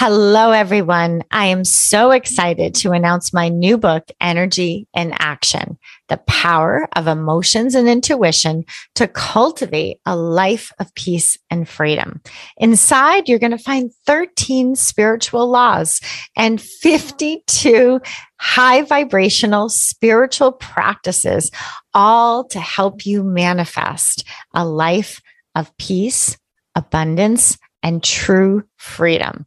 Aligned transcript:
Hello, 0.00 0.52
everyone. 0.52 1.24
I 1.32 1.46
am 1.46 1.64
so 1.64 2.12
excited 2.12 2.72
to 2.76 2.92
announce 2.92 3.32
my 3.32 3.48
new 3.48 3.76
book, 3.76 4.04
Energy 4.20 4.86
in 4.94 5.12
Action 5.18 5.76
The 6.06 6.18
Power 6.18 6.88
of 6.94 7.08
Emotions 7.08 7.74
and 7.74 7.88
Intuition 7.88 8.64
to 8.94 9.08
Cultivate 9.08 9.98
a 10.06 10.14
Life 10.14 10.70
of 10.78 10.94
Peace 10.94 11.36
and 11.50 11.68
Freedom. 11.68 12.20
Inside, 12.58 13.28
you're 13.28 13.40
going 13.40 13.50
to 13.50 13.58
find 13.58 13.90
13 14.06 14.76
spiritual 14.76 15.48
laws 15.48 16.00
and 16.36 16.62
52 16.62 18.00
high 18.36 18.82
vibrational 18.82 19.68
spiritual 19.68 20.52
practices, 20.52 21.50
all 21.92 22.44
to 22.44 22.60
help 22.60 23.04
you 23.04 23.24
manifest 23.24 24.24
a 24.54 24.64
life 24.64 25.20
of 25.56 25.76
peace, 25.76 26.38
abundance, 26.76 27.58
and 27.82 28.00
true 28.04 28.62
freedom 28.76 29.44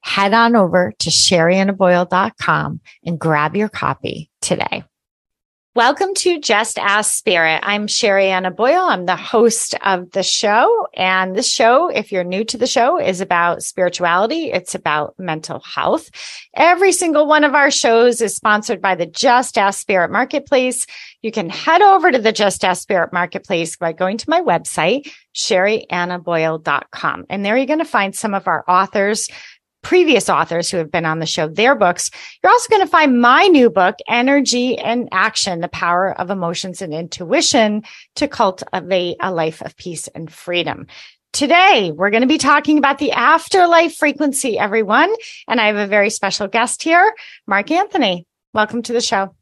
head 0.00 0.34
on 0.34 0.56
over 0.56 0.92
to 0.98 1.10
sheriannaboyle.com 1.10 2.80
and 3.04 3.18
grab 3.18 3.56
your 3.56 3.68
copy 3.68 4.30
today. 4.40 4.84
Welcome 5.76 6.14
to 6.14 6.40
Just 6.40 6.80
Ask 6.80 7.12
Spirit. 7.12 7.60
I'm 7.62 7.86
Sherianna 7.86 8.54
Boyle. 8.56 8.86
I'm 8.86 9.06
the 9.06 9.14
host 9.14 9.76
of 9.84 10.10
the 10.10 10.24
show. 10.24 10.88
And 10.94 11.36
the 11.36 11.44
show, 11.44 11.86
if 11.86 12.10
you're 12.10 12.24
new 12.24 12.42
to 12.42 12.58
the 12.58 12.66
show, 12.66 12.98
is 12.98 13.20
about 13.20 13.62
spirituality. 13.62 14.50
It's 14.50 14.74
about 14.74 15.14
mental 15.16 15.60
health. 15.60 16.10
Every 16.56 16.90
single 16.90 17.28
one 17.28 17.44
of 17.44 17.54
our 17.54 17.70
shows 17.70 18.20
is 18.20 18.34
sponsored 18.34 18.82
by 18.82 18.96
the 18.96 19.06
Just 19.06 19.56
Ask 19.56 19.78
Spirit 19.78 20.10
Marketplace. 20.10 20.88
You 21.22 21.30
can 21.30 21.48
head 21.48 21.82
over 21.82 22.10
to 22.10 22.18
the 22.18 22.32
Just 22.32 22.64
Ask 22.64 22.82
Spirit 22.82 23.12
Marketplace 23.12 23.76
by 23.76 23.92
going 23.92 24.18
to 24.18 24.28
my 24.28 24.40
website, 24.40 25.08
sheriannaboyle.com. 25.36 27.26
And 27.30 27.44
there 27.44 27.56
you're 27.56 27.66
going 27.66 27.78
to 27.78 27.84
find 27.84 28.12
some 28.12 28.34
of 28.34 28.48
our 28.48 28.64
authors 28.66 29.28
previous 29.82 30.28
authors 30.28 30.70
who 30.70 30.76
have 30.76 30.90
been 30.90 31.06
on 31.06 31.18
the 31.18 31.26
show, 31.26 31.48
their 31.48 31.74
books. 31.74 32.10
You're 32.42 32.52
also 32.52 32.68
going 32.68 32.82
to 32.82 32.90
find 32.90 33.20
my 33.20 33.46
new 33.46 33.70
book, 33.70 33.96
Energy 34.08 34.74
in 34.74 35.08
Action, 35.12 35.60
the 35.60 35.68
power 35.68 36.18
of 36.18 36.30
emotions 36.30 36.82
and 36.82 36.92
intuition 36.92 37.82
to 38.16 38.28
cultivate 38.28 39.16
a 39.20 39.32
life 39.32 39.62
of 39.62 39.76
peace 39.76 40.08
and 40.08 40.30
freedom. 40.32 40.86
Today, 41.32 41.92
we're 41.94 42.10
going 42.10 42.22
to 42.22 42.28
be 42.28 42.38
talking 42.38 42.76
about 42.76 42.98
the 42.98 43.12
afterlife 43.12 43.94
frequency, 43.94 44.58
everyone. 44.58 45.14
And 45.46 45.60
I 45.60 45.68
have 45.68 45.76
a 45.76 45.86
very 45.86 46.10
special 46.10 46.48
guest 46.48 46.82
here, 46.82 47.14
Mark 47.46 47.70
Anthony. 47.70 48.26
Welcome 48.52 48.82
to 48.82 48.92
the 48.92 49.00
show. 49.00 49.34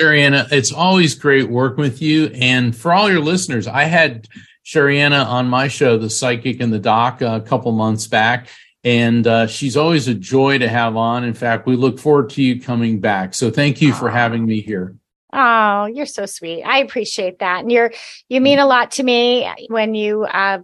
Sherianna, 0.00 0.50
it's 0.50 0.72
always 0.72 1.14
great 1.14 1.48
working 1.48 1.82
with 1.82 2.02
you. 2.02 2.26
And 2.34 2.74
for 2.74 2.92
all 2.92 3.10
your 3.10 3.20
listeners, 3.20 3.68
I 3.68 3.84
had 3.84 4.26
Sherianna 4.64 5.24
on 5.24 5.46
my 5.46 5.68
show, 5.68 5.98
The 5.98 6.10
Psychic 6.10 6.60
and 6.60 6.72
the 6.72 6.78
Doc, 6.78 7.22
a 7.22 7.40
couple 7.40 7.70
months 7.72 8.06
back 8.06 8.48
and 8.84 9.26
uh, 9.26 9.46
she's 9.46 9.76
always 9.76 10.08
a 10.08 10.14
joy 10.14 10.58
to 10.58 10.68
have 10.68 10.96
on. 10.96 11.24
In 11.24 11.34
fact, 11.34 11.66
we 11.66 11.76
look 11.76 11.98
forward 11.98 12.30
to 12.30 12.42
you 12.42 12.60
coming 12.60 13.00
back. 13.00 13.34
So 13.34 13.50
thank 13.50 13.82
you 13.82 13.92
for 13.92 14.08
having 14.08 14.46
me 14.46 14.60
here. 14.60 14.96
Oh, 15.32 15.86
you're 15.86 16.06
so 16.06 16.26
sweet. 16.26 16.62
I 16.62 16.78
appreciate 16.78 17.38
that, 17.38 17.60
and 17.60 17.70
you're 17.70 17.92
you 18.28 18.40
mean 18.40 18.58
a 18.58 18.66
lot 18.66 18.92
to 18.92 19.02
me 19.02 19.50
when 19.68 19.94
you 19.94 20.24
uh, 20.24 20.58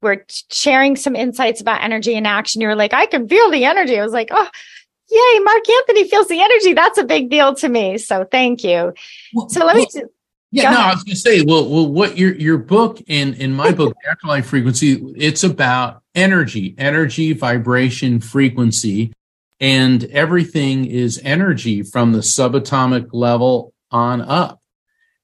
were 0.00 0.24
sharing 0.50 0.96
some 0.96 1.16
insights 1.16 1.60
about 1.60 1.82
energy 1.82 2.14
and 2.14 2.26
action. 2.26 2.60
You 2.60 2.68
were 2.68 2.76
like, 2.76 2.92
I 2.92 3.06
can 3.06 3.28
feel 3.28 3.50
the 3.50 3.64
energy. 3.64 3.98
I 3.98 4.04
was 4.04 4.12
like, 4.12 4.28
oh. 4.30 4.48
Yay, 5.10 5.40
Mark 5.40 5.68
Anthony 5.68 6.08
feels 6.08 6.28
the 6.28 6.40
energy. 6.40 6.72
That's 6.72 6.96
a 6.96 7.04
big 7.04 7.28
deal 7.28 7.54
to 7.56 7.68
me. 7.68 7.98
So 7.98 8.24
thank 8.24 8.64
you. 8.64 8.94
Well, 9.34 9.48
so 9.50 9.66
let 9.66 9.76
me 9.76 9.86
well, 9.94 10.04
yeah, 10.54 10.70
no, 10.70 10.80
I 10.80 10.92
was 10.92 11.02
going 11.02 11.14
to 11.14 11.20
say, 11.20 11.42
well, 11.42 11.66
well, 11.66 11.86
what 11.86 12.18
your 12.18 12.34
your 12.34 12.58
book 12.58 13.00
in 13.06 13.32
in 13.34 13.54
my 13.54 13.72
book, 13.72 13.96
Afterlife 14.10 14.46
Frequency, 14.46 15.02
it's 15.16 15.44
about 15.44 16.02
energy, 16.14 16.74
energy, 16.76 17.32
vibration, 17.32 18.20
frequency, 18.20 19.14
and 19.60 20.04
everything 20.04 20.84
is 20.84 21.18
energy 21.24 21.82
from 21.82 22.12
the 22.12 22.18
subatomic 22.18 23.08
level 23.14 23.72
on 23.90 24.20
up, 24.20 24.60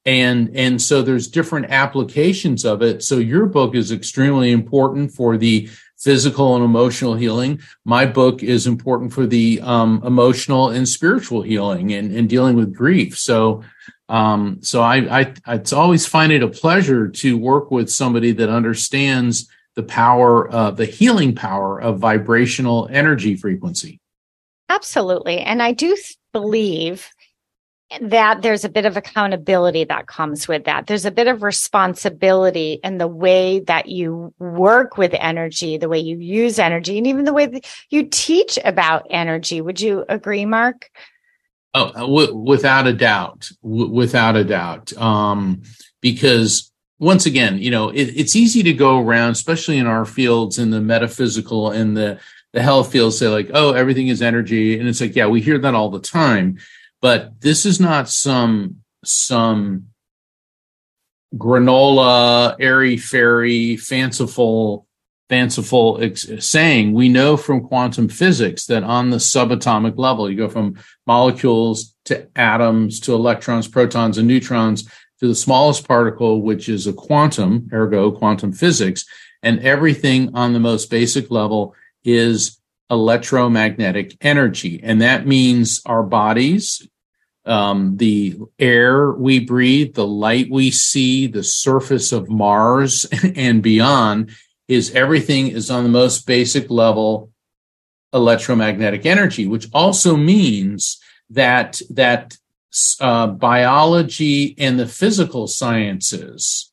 and 0.06 0.50
and 0.56 0.80
so 0.80 1.02
there's 1.02 1.28
different 1.28 1.66
applications 1.66 2.64
of 2.64 2.80
it. 2.80 3.02
So 3.02 3.18
your 3.18 3.44
book 3.44 3.74
is 3.74 3.92
extremely 3.92 4.50
important 4.50 5.12
for 5.12 5.36
the 5.36 5.68
physical 5.98 6.54
and 6.54 6.64
emotional 6.64 7.14
healing. 7.14 7.60
My 7.84 8.06
book 8.06 8.42
is 8.42 8.66
important 8.66 9.12
for 9.12 9.26
the 9.26 9.60
um, 9.62 10.00
emotional 10.06 10.70
and 10.70 10.88
spiritual 10.88 11.42
healing 11.42 11.92
and, 11.92 12.16
and 12.16 12.28
dealing 12.28 12.56
with 12.56 12.72
grief. 12.72 13.18
So 13.18 13.64
um, 14.08 14.58
so 14.62 14.82
I, 14.82 15.20
I, 15.20 15.34
I 15.46 15.62
always 15.72 16.06
find 16.06 16.32
it 16.32 16.42
a 16.42 16.48
pleasure 16.48 17.08
to 17.08 17.36
work 17.36 17.70
with 17.70 17.90
somebody 17.90 18.32
that 18.32 18.48
understands 18.48 19.48
the 19.74 19.82
power, 19.82 20.52
uh, 20.52 20.70
the 20.70 20.86
healing 20.86 21.34
power 21.34 21.80
of 21.80 21.98
vibrational 21.98 22.88
energy 22.90 23.36
frequency. 23.36 24.00
Absolutely. 24.68 25.38
And 25.38 25.62
I 25.62 25.72
do 25.72 25.96
believe 26.32 27.08
that 28.02 28.42
there's 28.42 28.64
a 28.64 28.68
bit 28.68 28.84
of 28.84 28.96
accountability 28.96 29.84
that 29.84 30.06
comes 30.06 30.46
with 30.46 30.64
that. 30.64 30.86
There's 30.86 31.06
a 31.06 31.10
bit 31.10 31.26
of 31.26 31.42
responsibility 31.42 32.80
in 32.84 32.98
the 32.98 33.08
way 33.08 33.60
that 33.60 33.88
you 33.88 34.34
work 34.38 34.98
with 34.98 35.14
energy, 35.14 35.78
the 35.78 35.88
way 35.88 35.98
you 35.98 36.18
use 36.18 36.58
energy, 36.58 36.98
and 36.98 37.06
even 37.06 37.24
the 37.24 37.32
way 37.32 37.46
that 37.46 37.66
you 37.88 38.06
teach 38.10 38.58
about 38.64 39.06
energy. 39.08 39.62
Would 39.62 39.80
you 39.80 40.04
agree, 40.08 40.44
Mark? 40.44 40.90
Oh, 41.78 41.84
uh, 41.94 42.00
w- 42.00 42.34
without 42.34 42.88
a 42.88 42.92
doubt, 42.92 43.50
w- 43.62 43.88
without 43.88 44.34
a 44.34 44.42
doubt. 44.42 44.92
Um, 44.96 45.62
because 46.00 46.72
once 46.98 47.24
again, 47.24 47.58
you 47.58 47.70
know, 47.70 47.90
it, 47.90 48.06
it's 48.16 48.34
easy 48.34 48.64
to 48.64 48.72
go 48.72 49.00
around, 49.00 49.30
especially 49.32 49.78
in 49.78 49.86
our 49.86 50.04
fields, 50.04 50.58
in 50.58 50.70
the 50.70 50.80
metaphysical 50.80 51.70
and 51.70 51.96
the 51.96 52.18
the 52.52 52.62
health 52.62 52.90
fields, 52.90 53.18
say 53.18 53.28
like, 53.28 53.50
"Oh, 53.54 53.74
everything 53.74 54.08
is 54.08 54.22
energy," 54.22 54.76
and 54.78 54.88
it's 54.88 55.00
like, 55.00 55.14
yeah, 55.14 55.28
we 55.28 55.40
hear 55.40 55.58
that 55.58 55.74
all 55.74 55.90
the 55.90 56.00
time, 56.00 56.58
but 57.00 57.40
this 57.40 57.64
is 57.64 57.78
not 57.78 58.08
some 58.08 58.78
some 59.04 59.88
granola, 61.36 62.56
airy 62.58 62.96
fairy, 62.96 63.76
fanciful 63.76 64.87
fanciful 65.28 66.00
saying, 66.14 66.92
we 66.92 67.08
know 67.08 67.36
from 67.36 67.66
quantum 67.66 68.08
physics 68.08 68.66
that 68.66 68.82
on 68.82 69.10
the 69.10 69.18
subatomic 69.18 69.98
level, 69.98 70.30
you 70.30 70.36
go 70.36 70.48
from 70.48 70.78
molecules 71.06 71.94
to 72.06 72.26
atoms 72.36 73.00
to 73.00 73.14
electrons, 73.14 73.68
protons, 73.68 74.16
and 74.16 74.26
neutrons 74.26 74.84
to 75.20 75.28
the 75.28 75.34
smallest 75.34 75.86
particle, 75.86 76.42
which 76.42 76.68
is 76.68 76.86
a 76.86 76.92
quantum, 76.92 77.68
ergo 77.72 78.10
quantum 78.10 78.52
physics. 78.52 79.04
And 79.42 79.60
everything 79.60 80.34
on 80.34 80.52
the 80.52 80.60
most 80.60 80.90
basic 80.90 81.30
level 81.30 81.74
is 82.04 82.58
electromagnetic 82.90 84.16
energy. 84.20 84.80
And 84.82 85.02
that 85.02 85.26
means 85.26 85.82
our 85.84 86.02
bodies, 86.02 86.88
um, 87.44 87.96
the 87.98 88.38
air 88.58 89.12
we 89.12 89.40
breathe, 89.40 89.94
the 89.94 90.06
light 90.06 90.50
we 90.50 90.70
see, 90.70 91.26
the 91.26 91.44
surface 91.44 92.12
of 92.12 92.30
Mars 92.30 93.04
and 93.36 93.62
beyond 93.62 94.30
is 94.68 94.94
everything 94.94 95.48
is 95.48 95.70
on 95.70 95.82
the 95.82 95.88
most 95.88 96.26
basic 96.26 96.70
level 96.70 97.30
electromagnetic 98.12 99.04
energy, 99.04 99.46
which 99.46 99.68
also 99.72 100.16
means 100.16 101.00
that 101.30 101.80
that 101.90 102.36
uh, 103.00 103.26
biology 103.26 104.54
and 104.58 104.78
the 104.78 104.86
physical 104.86 105.46
sciences 105.46 106.70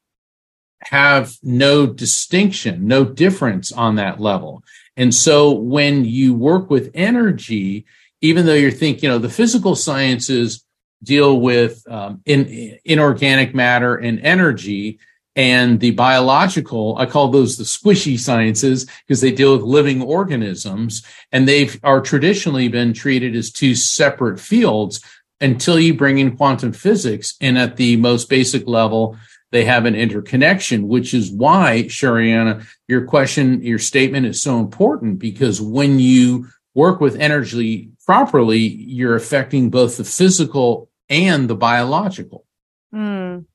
have 0.84 1.38
no 1.42 1.88
distinction, 1.88 2.88
no 2.88 3.04
difference 3.04 3.72
on 3.72 3.96
that 3.96 4.20
level. 4.20 4.64
And 4.98 5.14
so 5.14 5.52
when 5.52 6.06
you 6.06 6.34
work 6.34 6.70
with 6.70 6.92
energy, 6.94 7.86
even 8.22 8.46
though 8.46 8.54
you're 8.54 8.72
thinking, 8.72 9.06
you 9.06 9.10
know, 9.10 9.18
the 9.18 9.30
physical 9.30 9.76
sciences 9.76 10.64
deal 11.04 11.40
with 11.40 11.84
um, 11.90 12.22
in, 12.26 12.78
inorganic 12.86 13.54
matter 13.54 13.96
and 13.96 14.20
energy, 14.20 15.00
and 15.36 15.80
the 15.80 15.92
biological 15.92 16.96
i 16.98 17.06
call 17.06 17.30
those 17.30 17.58
the 17.58 17.64
squishy 17.64 18.18
sciences 18.20 18.86
because 19.06 19.22
they 19.22 19.32
deal 19.32 19.56
with 19.56 19.66
living 19.66 20.02
organisms 20.02 21.04
and 21.32 21.48
they've 21.48 21.80
are 21.84 22.02
traditionally 22.02 22.68
been 22.68 22.94
treated 22.94 23.36
as 23.36 23.52
two 23.52 23.76
separate 23.76 24.40
fields 24.40 25.02
until 25.42 25.80
you 25.80 25.94
bring 25.94 26.18
in 26.18 26.36
quantum 26.36 26.72
physics 26.72 27.36
and 27.42 27.58
at 27.58 27.76
the 27.76 27.98
most 27.98 28.30
basic 28.30 28.68
level 28.68 29.18
they 29.56 29.64
have 29.64 29.86
an 29.86 29.96
interconnection, 29.96 30.90
which 30.90 31.14
is 31.14 31.32
why, 31.32 31.84
Sherianna, 31.84 32.66
your 32.90 33.06
question, 33.06 33.62
your 33.62 33.80
statement 33.80 34.26
is 34.26 34.42
so 34.42 34.60
important 34.60 35.18
because 35.18 35.62
when 35.62 35.98
you 35.98 36.48
work 36.74 37.00
with 37.00 37.16
energy 37.16 37.90
properly, 38.06 38.60
you're 38.60 39.16
affecting 39.16 39.70
both 39.70 39.96
the 39.96 40.04
physical 40.04 40.90
and 41.10 41.50
the 41.50 41.56
biological. 41.56 42.46
Mm. 42.94 43.46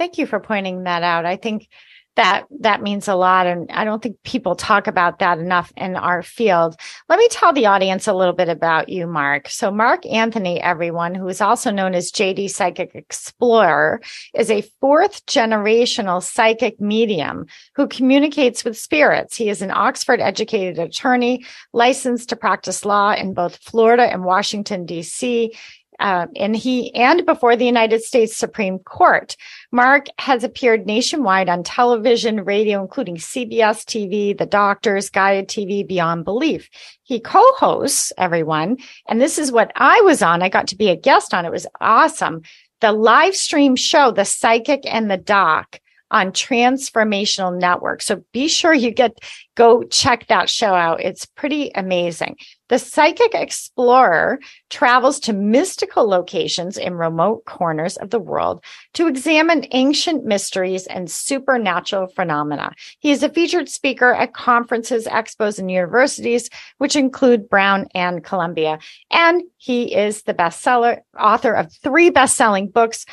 Thank 0.00 0.16
you 0.16 0.24
for 0.24 0.40
pointing 0.40 0.84
that 0.84 1.02
out. 1.02 1.26
I 1.26 1.36
think 1.36 1.68
that 2.16 2.44
that 2.60 2.82
means 2.82 3.06
a 3.06 3.14
lot 3.14 3.46
and 3.46 3.70
i 3.70 3.84
don't 3.84 4.02
think 4.02 4.16
people 4.24 4.56
talk 4.56 4.88
about 4.88 5.20
that 5.20 5.38
enough 5.38 5.72
in 5.76 5.94
our 5.94 6.22
field. 6.22 6.74
Let 7.08 7.18
me 7.18 7.28
tell 7.30 7.52
the 7.52 7.66
audience 7.66 8.08
a 8.08 8.12
little 8.12 8.34
bit 8.34 8.48
about 8.48 8.88
you 8.88 9.06
mark. 9.06 9.48
So 9.48 9.70
mark 9.70 10.04
anthony 10.06 10.60
everyone 10.60 11.14
who 11.14 11.28
is 11.28 11.40
also 11.40 11.70
known 11.70 11.94
as 11.94 12.10
jd 12.10 12.50
psychic 12.50 12.94
explorer 12.94 14.00
is 14.34 14.50
a 14.50 14.68
fourth 14.80 15.24
generational 15.26 16.22
psychic 16.22 16.80
medium 16.80 17.46
who 17.76 17.86
communicates 17.86 18.64
with 18.64 18.76
spirits. 18.76 19.36
He 19.36 19.48
is 19.48 19.62
an 19.62 19.70
oxford 19.70 20.20
educated 20.20 20.78
attorney 20.78 21.44
licensed 21.72 22.28
to 22.30 22.36
practice 22.36 22.84
law 22.84 23.12
in 23.12 23.34
both 23.34 23.56
florida 23.56 24.02
and 24.02 24.24
washington 24.24 24.84
d.c 24.84 25.54
uh, 26.00 26.26
and 26.34 26.56
he 26.56 26.92
and 26.94 27.24
before 27.24 27.54
the 27.54 27.66
United 27.66 28.02
States 28.02 28.36
Supreme 28.36 28.78
Court. 28.80 29.36
Mark 29.70 30.06
has 30.18 30.42
appeared 30.42 30.86
nationwide 30.86 31.48
on 31.48 31.62
television, 31.62 32.44
radio, 32.44 32.80
including 32.80 33.16
CBS 33.16 33.84
TV, 33.84 34.36
The 34.36 34.46
Doctors, 34.46 35.10
Gaia 35.10 35.44
TV, 35.44 35.86
Beyond 35.86 36.24
Belief. 36.24 36.68
He 37.02 37.20
co-hosts 37.20 38.12
everyone, 38.18 38.78
and 39.06 39.20
this 39.20 39.38
is 39.38 39.52
what 39.52 39.70
I 39.76 40.00
was 40.00 40.22
on. 40.22 40.42
I 40.42 40.48
got 40.48 40.68
to 40.68 40.76
be 40.76 40.88
a 40.88 40.96
guest 40.96 41.34
on. 41.34 41.44
It 41.44 41.52
was 41.52 41.66
awesome. 41.80 42.42
The 42.80 42.92
live 42.92 43.36
stream 43.36 43.76
show, 43.76 44.10
The 44.10 44.24
Psychic 44.24 44.82
and 44.86 45.10
the 45.10 45.18
Doc 45.18 45.80
on 46.10 46.32
Transformational 46.32 47.58
Network. 47.58 48.02
So 48.02 48.24
be 48.32 48.48
sure 48.48 48.74
you 48.74 48.90
get 48.90 49.18
go 49.56 49.82
check 49.82 50.26
that 50.28 50.48
show 50.48 50.74
out. 50.74 51.02
It's 51.02 51.26
pretty 51.26 51.70
amazing. 51.74 52.36
The 52.70 52.78
psychic 52.78 53.34
explorer 53.34 54.38
travels 54.70 55.18
to 55.20 55.32
mystical 55.32 56.08
locations 56.08 56.78
in 56.78 56.94
remote 56.94 57.44
corners 57.44 57.96
of 57.96 58.10
the 58.10 58.20
world 58.20 58.64
to 58.94 59.08
examine 59.08 59.66
ancient 59.72 60.24
mysteries 60.24 60.86
and 60.86 61.10
supernatural 61.10 62.06
phenomena. 62.06 62.72
He 63.00 63.10
is 63.10 63.22
a 63.22 63.28
featured 63.28 63.68
speaker 63.68 64.14
at 64.14 64.34
conferences, 64.34 65.06
expos, 65.06 65.58
and 65.58 65.70
universities, 65.70 66.48
which 66.78 66.94
include 66.94 67.50
Brown 67.50 67.88
and 67.94 68.22
Columbia. 68.22 68.78
And 69.10 69.42
he 69.58 69.94
is 69.94 70.22
the 70.22 70.32
bestseller 70.32 71.00
author 71.18 71.52
of 71.52 71.72
three 71.82 72.08
best-selling 72.08 72.68
books, 72.68 73.04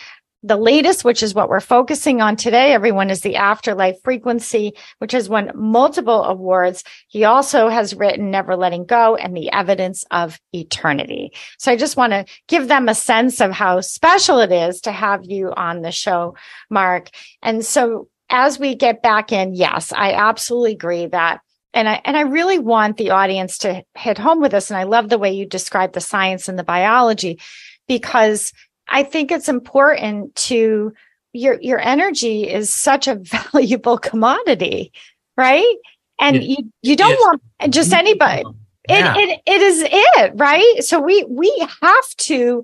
the 0.43 0.57
latest, 0.57 1.03
which 1.03 1.23
is 1.23 1.33
what 1.33 1.49
we're 1.49 1.59
focusing 1.59 2.21
on 2.21 2.35
today, 2.35 2.71
everyone, 2.71 3.09
is 3.09 3.21
the 3.21 3.37
Afterlife 3.37 4.01
Frequency, 4.03 4.73
which 4.99 5.11
has 5.11 5.27
won 5.27 5.51
multiple 5.55 6.23
awards. 6.23 6.83
He 7.07 7.23
also 7.23 7.69
has 7.69 7.95
written 7.95 8.29
Never 8.29 8.55
Letting 8.55 8.85
Go 8.85 9.15
and 9.15 9.35
The 9.35 9.51
Evidence 9.51 10.05
of 10.11 10.39
Eternity. 10.53 11.33
So 11.57 11.71
I 11.71 11.75
just 11.75 11.97
want 11.97 12.13
to 12.13 12.25
give 12.47 12.67
them 12.67 12.87
a 12.87 12.95
sense 12.95 13.41
of 13.41 13.51
how 13.51 13.81
special 13.81 14.39
it 14.39 14.51
is 14.51 14.81
to 14.81 14.91
have 14.91 15.25
you 15.25 15.51
on 15.55 15.81
the 15.81 15.91
show, 15.91 16.35
Mark. 16.69 17.09
And 17.41 17.65
so 17.65 18.07
as 18.29 18.59
we 18.59 18.75
get 18.75 19.01
back 19.01 19.31
in, 19.31 19.55
yes, 19.55 19.91
I 19.91 20.13
absolutely 20.13 20.73
agree 20.73 21.07
that 21.07 21.41
and 21.73 21.87
I 21.87 22.01
and 22.05 22.15
I 22.17 22.21
really 22.21 22.59
want 22.59 22.97
the 22.97 23.11
audience 23.11 23.59
to 23.59 23.83
hit 23.95 24.17
home 24.17 24.41
with 24.41 24.53
us. 24.53 24.71
And 24.71 24.77
I 24.77 24.83
love 24.83 25.09
the 25.09 25.19
way 25.19 25.33
you 25.33 25.45
describe 25.45 25.93
the 25.93 26.01
science 26.01 26.47
and 26.47 26.57
the 26.57 26.63
biology 26.63 27.39
because 27.87 28.51
I 28.89 29.03
think 29.03 29.31
it's 29.31 29.49
important 29.49 30.35
to 30.35 30.93
your 31.33 31.59
your 31.61 31.79
energy 31.79 32.49
is 32.49 32.73
such 32.73 33.07
a 33.07 33.15
valuable 33.21 33.97
commodity, 33.97 34.91
right? 35.35 35.75
And 36.19 36.43
you 36.43 36.57
you 36.81 36.95
don't 36.95 37.09
yes. 37.09 37.19
want 37.21 37.73
just 37.73 37.91
mm-hmm. 37.91 37.99
anybody. 37.99 38.43
Yeah. 38.89 39.15
It, 39.17 39.29
it 39.29 39.41
it 39.45 39.61
is 39.61 39.83
it, 39.85 40.31
right? 40.35 40.75
So 40.79 40.99
we 40.99 41.23
we 41.25 41.53
have 41.81 42.15
to 42.17 42.63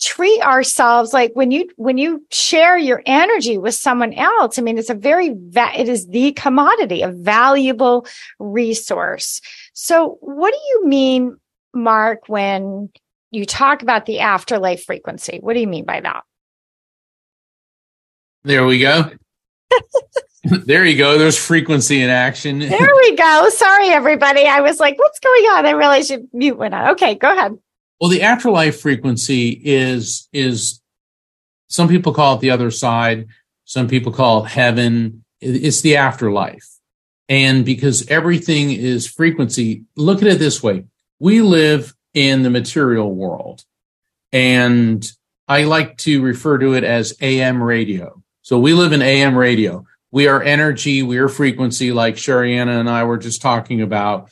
treat 0.00 0.42
ourselves 0.42 1.12
like 1.14 1.32
when 1.34 1.50
you 1.50 1.68
when 1.76 1.96
you 1.96 2.24
share 2.30 2.76
your 2.76 3.02
energy 3.06 3.56
with 3.56 3.74
someone 3.74 4.12
else 4.12 4.58
i 4.58 4.62
mean 4.62 4.76
it's 4.76 4.90
a 4.90 4.94
very 4.94 5.34
va- 5.34 5.72
it 5.74 5.88
is 5.88 6.08
the 6.08 6.32
commodity 6.32 7.00
a 7.00 7.08
valuable 7.08 8.06
resource 8.38 9.40
so 9.72 10.18
what 10.20 10.52
do 10.52 10.58
you 10.68 10.86
mean 10.86 11.36
mark 11.72 12.28
when 12.28 12.90
you 13.36 13.44
talk 13.44 13.82
about 13.82 14.06
the 14.06 14.20
afterlife 14.20 14.84
frequency. 14.84 15.38
What 15.40 15.52
do 15.52 15.60
you 15.60 15.66
mean 15.66 15.84
by 15.84 16.00
that? 16.00 16.24
There 18.44 18.64
we 18.64 18.78
go. 18.78 19.10
there 20.44 20.86
you 20.86 20.96
go. 20.96 21.18
There's 21.18 21.36
frequency 21.36 22.00
in 22.00 22.08
action. 22.08 22.60
there 22.60 22.70
we 22.96 23.14
go. 23.14 23.48
Sorry, 23.50 23.88
everybody. 23.88 24.46
I 24.46 24.60
was 24.62 24.80
like, 24.80 24.98
what's 24.98 25.18
going 25.18 25.44
on? 25.50 25.66
I 25.66 25.72
realized 25.72 26.10
you 26.10 26.28
mute 26.32 26.56
went 26.56 26.72
on. 26.72 26.92
Okay, 26.92 27.14
go 27.14 27.30
ahead. 27.30 27.58
Well, 28.00 28.08
the 28.08 28.22
afterlife 28.22 28.80
frequency 28.80 29.60
is 29.64 30.28
is 30.32 30.80
some 31.68 31.88
people 31.88 32.14
call 32.14 32.36
it 32.36 32.40
the 32.40 32.50
other 32.50 32.70
side. 32.70 33.26
Some 33.64 33.86
people 33.86 34.12
call 34.12 34.44
it 34.44 34.48
heaven. 34.48 35.24
It's 35.40 35.82
the 35.82 35.96
afterlife. 35.96 36.66
And 37.28 37.64
because 37.66 38.08
everything 38.08 38.70
is 38.70 39.06
frequency, 39.06 39.82
look 39.96 40.22
at 40.22 40.28
it 40.28 40.38
this 40.38 40.62
way. 40.62 40.84
We 41.18 41.42
live 41.42 41.94
in 42.16 42.42
the 42.42 42.50
material 42.50 43.14
world. 43.14 43.62
And 44.32 45.08
I 45.46 45.64
like 45.64 45.98
to 45.98 46.22
refer 46.22 46.58
to 46.58 46.72
it 46.72 46.82
as 46.82 47.14
AM 47.20 47.62
radio. 47.62 48.22
So 48.40 48.58
we 48.58 48.72
live 48.72 48.92
in 48.92 49.02
AM 49.02 49.36
radio. 49.36 49.84
We 50.10 50.26
are 50.26 50.42
energy, 50.42 51.02
we 51.02 51.18
are 51.18 51.28
frequency, 51.28 51.92
like 51.92 52.16
Sherianna 52.16 52.80
and 52.80 52.88
I 52.88 53.04
were 53.04 53.18
just 53.18 53.42
talking 53.42 53.82
about. 53.82 54.30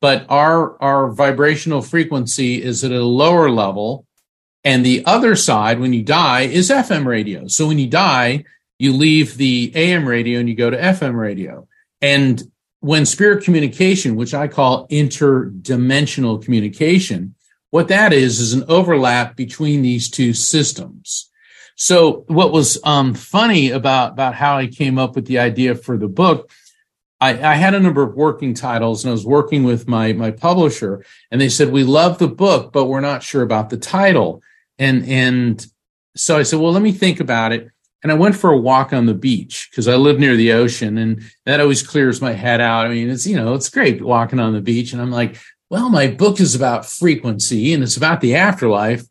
But 0.00 0.26
our, 0.28 0.80
our 0.82 1.10
vibrational 1.10 1.80
frequency 1.80 2.62
is 2.62 2.84
at 2.84 2.92
a 2.92 3.02
lower 3.02 3.50
level. 3.50 4.04
And 4.62 4.84
the 4.84 5.02
other 5.06 5.34
side, 5.34 5.80
when 5.80 5.94
you 5.94 6.02
die, 6.02 6.42
is 6.42 6.70
FM 6.70 7.06
radio. 7.06 7.46
So 7.46 7.66
when 7.66 7.78
you 7.78 7.88
die, 7.88 8.44
you 8.78 8.92
leave 8.92 9.38
the 9.38 9.72
AM 9.74 10.06
radio 10.06 10.38
and 10.38 10.48
you 10.48 10.54
go 10.54 10.68
to 10.68 10.76
FM 10.76 11.14
radio. 11.14 11.66
And 12.02 12.42
when 12.82 13.06
spirit 13.06 13.44
communication, 13.44 14.16
which 14.16 14.34
I 14.34 14.48
call 14.48 14.88
interdimensional 14.88 16.42
communication, 16.42 17.36
what 17.70 17.86
that 17.88 18.12
is 18.12 18.40
is 18.40 18.54
an 18.54 18.64
overlap 18.66 19.36
between 19.36 19.82
these 19.82 20.10
two 20.10 20.34
systems. 20.34 21.30
So 21.76 22.24
what 22.26 22.50
was 22.50 22.78
um, 22.82 23.14
funny 23.14 23.70
about 23.70 24.12
about 24.12 24.34
how 24.34 24.58
I 24.58 24.66
came 24.66 24.98
up 24.98 25.14
with 25.14 25.26
the 25.26 25.38
idea 25.38 25.76
for 25.76 25.96
the 25.96 26.08
book, 26.08 26.50
I, 27.20 27.30
I, 27.30 27.54
had 27.54 27.74
a 27.74 27.80
number 27.80 28.02
of 28.02 28.14
working 28.14 28.52
titles, 28.52 29.04
and 29.04 29.10
I 29.10 29.12
was 29.12 29.24
working 29.24 29.62
with 29.62 29.86
my 29.86 30.12
my 30.12 30.32
publisher, 30.32 31.04
and 31.30 31.40
they 31.40 31.48
said 31.48 31.70
we 31.70 31.84
love 31.84 32.18
the 32.18 32.28
book, 32.28 32.72
but 32.72 32.86
we're 32.86 33.00
not 33.00 33.22
sure 33.22 33.42
about 33.42 33.70
the 33.70 33.78
title. 33.78 34.42
And 34.78 35.06
and 35.06 35.64
so 36.16 36.36
I 36.36 36.42
said, 36.42 36.58
well, 36.58 36.72
let 36.72 36.82
me 36.82 36.92
think 36.92 37.20
about 37.20 37.52
it 37.52 37.70
and 38.02 38.10
I 38.10 38.16
went 38.16 38.34
for 38.34 38.50
a 38.50 38.58
walk 38.58 38.92
on 38.92 39.06
the 39.06 39.14
beach 39.14 39.68
because 39.70 39.86
I 39.86 39.94
live 39.94 40.18
near 40.18 40.36
the 40.36 40.52
ocean 40.52 40.98
and 40.98 41.22
that 41.46 41.60
always 41.60 41.86
clears 41.86 42.20
my 42.20 42.32
head 42.32 42.60
out. 42.60 42.86
I 42.86 42.88
mean, 42.88 43.08
it's, 43.08 43.26
you 43.26 43.36
know, 43.36 43.54
it's 43.54 43.68
great 43.68 44.02
walking 44.02 44.40
on 44.40 44.52
the 44.52 44.60
beach. 44.60 44.92
And 44.92 45.00
I'm 45.00 45.12
like, 45.12 45.36
well, 45.70 45.88
my 45.88 46.08
book 46.08 46.40
is 46.40 46.54
about 46.54 46.84
frequency 46.84 47.72
and 47.72 47.82
it's 47.82 47.96
about 47.96 48.20
the 48.20 48.34
afterlife. 48.34 49.04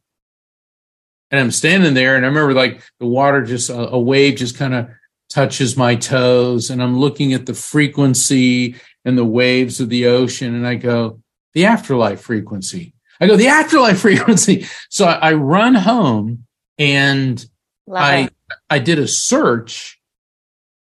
And 1.32 1.40
I'm 1.40 1.52
standing 1.52 1.94
there 1.94 2.18
and 2.18 2.26
I 2.26 2.28
remember 2.28 2.54
like 2.54 2.84
the 3.00 3.08
water 3.08 3.44
just, 3.44 3.70
a, 3.70 3.90
a 3.92 4.00
wave 4.00 4.36
just 4.36 4.58
kind 4.58 4.74
of 4.74 4.90
touches 5.30 5.78
my 5.78 5.96
toes 5.96 6.70
and 6.70 6.84
I'm 6.84 7.00
looking 7.00 7.34
at 7.34 7.46
the 7.46 7.54
frequency 7.54 8.76
and 9.06 9.18
the 9.18 9.26
waves 9.26 9.80
of 9.80 9.88
the 9.88 10.08
ocean. 10.08 10.54
And 10.54 10.68
I 10.68 10.76
go, 10.76 11.22
the 11.54 11.66
afterlife 11.66 12.20
frequency. 12.20 12.94
I 13.22 13.28
go, 13.28 13.38
the 13.38 13.48
afterlife 13.48 14.00
frequency. 14.02 14.66
So 14.90 15.06
I, 15.06 15.30
I 15.30 15.34
run 15.34 15.76
home 15.76 16.46
and 16.78 17.46
Love 17.92 18.04
I, 18.04 18.18
it 18.20 18.34
I 18.70 18.80
did 18.80 19.00
a 19.00 19.08
search 19.08 20.00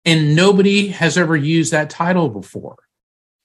and 0.04 0.36
nobody 0.36 0.88
has 0.88 1.18
ever 1.18 1.36
used 1.36 1.72
that 1.72 1.90
title 1.90 2.28
before. 2.28 2.76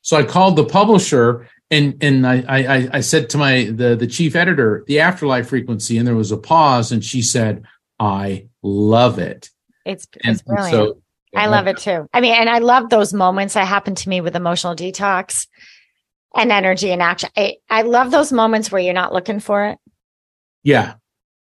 So 0.02 0.18
I 0.18 0.24
called 0.24 0.56
the 0.56 0.66
publisher 0.66 1.50
and 1.72 1.98
and 2.02 2.28
I 2.28 2.44
I, 2.48 2.90
I 2.94 3.00
said 3.02 3.30
to 3.32 3.40
my 3.40 3.66
the 3.66 3.96
the 3.96 4.06
chief 4.08 4.36
editor 4.36 4.84
the 4.86 5.00
afterlife 5.00 5.50
frequency 5.50 5.98
and 5.98 6.08
there 6.08 6.16
was 6.16 6.32
a 6.32 6.38
pause 6.38 6.92
and 6.92 7.04
she 7.04 7.24
said 7.24 7.64
I 8.00 8.48
love 8.62 9.18
it. 9.18 9.50
It's 9.84 10.08
it's 10.24 10.44
brilliant. 10.44 10.72
So, 10.72 11.02
I 11.36 11.48
love 11.48 11.68
it 11.68 11.78
too. 11.78 12.08
I 12.14 12.22
mean, 12.22 12.34
and 12.34 12.50
I 12.50 12.60
love 12.60 12.90
those 12.90 13.14
moments 13.14 13.56
that 13.56 13.68
happen 13.68 13.96
to 13.96 14.10
me 14.10 14.22
with 14.22 14.36
emotional 14.36 14.76
detox 14.76 15.48
and 16.34 16.52
energy 16.52 16.92
and 16.92 17.02
action. 17.02 17.30
I, 17.36 17.56
I 17.70 17.82
love 17.82 18.12
those 18.12 18.32
moments 18.32 18.72
where 18.72 18.82
you're 18.82 18.94
not 18.94 19.12
looking 19.12 19.42
for 19.42 19.66
it. 19.66 19.78
Yeah. 20.64 20.94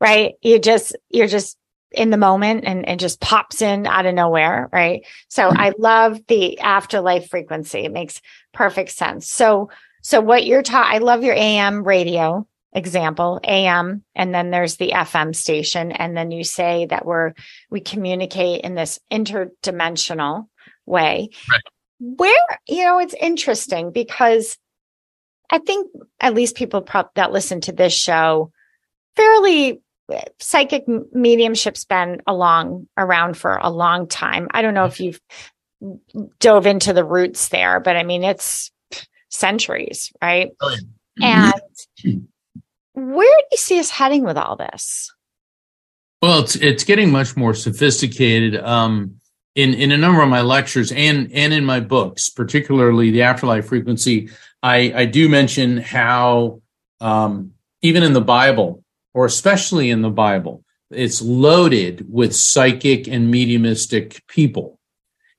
Right. 0.01 0.33
You 0.41 0.57
just, 0.57 0.95
you're 1.09 1.27
just 1.27 1.57
in 1.91 2.09
the 2.09 2.17
moment 2.17 2.65
and, 2.65 2.87
and 2.87 2.99
just 2.99 3.19
pops 3.19 3.61
in 3.61 3.87
out 3.87 4.05
of 4.05 4.13
nowhere. 4.13 4.69
Right. 4.71 5.05
So 5.29 5.49
mm-hmm. 5.49 5.59
I 5.59 5.73
love 5.77 6.19
the 6.27 6.59
afterlife 6.59 7.29
frequency. 7.29 7.79
It 7.79 7.91
makes 7.91 8.21
perfect 8.53 8.91
sense. 8.91 9.27
So, 9.27 9.69
so 10.01 10.21
what 10.21 10.45
you're 10.45 10.63
taught, 10.63 10.93
I 10.93 10.99
love 10.99 11.23
your 11.23 11.35
AM 11.35 11.83
radio. 11.83 12.47
example 12.73 13.39
am 13.45 14.03
and 14.13 14.35
then 14.35 14.51
there's 14.51 14.75
the 14.75 14.91
fm 14.93 15.33
station 15.33 15.91
and 15.93 16.15
then 16.15 16.31
you 16.31 16.43
say 16.43 16.85
that 16.85 17.05
we're 17.05 17.33
we 17.71 17.79
communicate 17.79 18.61
in 18.61 18.75
this 18.75 18.99
interdimensional 19.09 20.47
way 20.85 21.29
right. 21.49 21.61
where 21.99 22.59
you 22.67 22.83
know 22.83 22.99
it's 22.99 23.15
interesting 23.19 23.91
because 23.91 24.57
i 25.49 25.57
think 25.57 25.89
at 26.19 26.35
least 26.35 26.57
people 26.57 26.81
pro- 26.81 27.09
that 27.15 27.31
listen 27.31 27.61
to 27.61 27.71
this 27.71 27.93
show 27.93 28.51
fairly 29.15 29.81
psychic 30.39 30.85
mediumship's 31.13 31.85
been 31.85 32.21
along 32.27 32.87
around 32.97 33.37
for 33.37 33.57
a 33.61 33.69
long 33.69 34.07
time. 34.07 34.47
I 34.51 34.61
don't 34.61 34.73
know 34.73 34.85
if 34.85 34.99
you've 34.99 35.21
dove 36.39 36.65
into 36.65 36.91
the 36.91 37.03
roots 37.03 37.49
there 37.49 37.79
but 37.79 37.95
i 37.95 38.01
mean 38.01 38.23
it's 38.23 38.71
centuries 39.29 40.11
right? 40.21 40.51
Oh, 40.61 40.75
and 41.21 41.53
where 42.93 43.37
do 43.37 43.45
you 43.51 43.57
see 43.57 43.79
us 43.79 43.89
heading 43.89 44.23
with 44.23 44.37
all 44.37 44.55
this? 44.55 45.13
Well, 46.21 46.39
it's 46.39 46.55
it's 46.55 46.83
getting 46.83 47.11
much 47.11 47.35
more 47.35 47.53
sophisticated. 47.53 48.55
Um, 48.55 49.19
in 49.55 49.73
in 49.73 49.91
a 49.91 49.97
number 49.97 50.21
of 50.21 50.29
my 50.29 50.41
lectures 50.41 50.91
and 50.91 51.31
and 51.31 51.53
in 51.53 51.65
my 51.65 51.79
books, 51.79 52.29
particularly 52.29 53.11
the 53.11 53.23
afterlife 53.23 53.67
frequency, 53.67 54.29
I 54.63 54.91
I 54.95 55.05
do 55.05 55.29
mention 55.29 55.77
how 55.77 56.61
um, 57.01 57.53
even 57.81 58.03
in 58.03 58.13
the 58.13 58.21
Bible, 58.21 58.83
or 59.17 59.25
especially 59.25 59.89
in 59.89 60.03
the 60.03 60.11
Bible, 60.11 60.63
it's 60.91 61.23
loaded 61.23 62.05
with 62.07 62.35
psychic 62.35 63.07
and 63.07 63.31
mediumistic 63.31 64.21
people. 64.27 64.79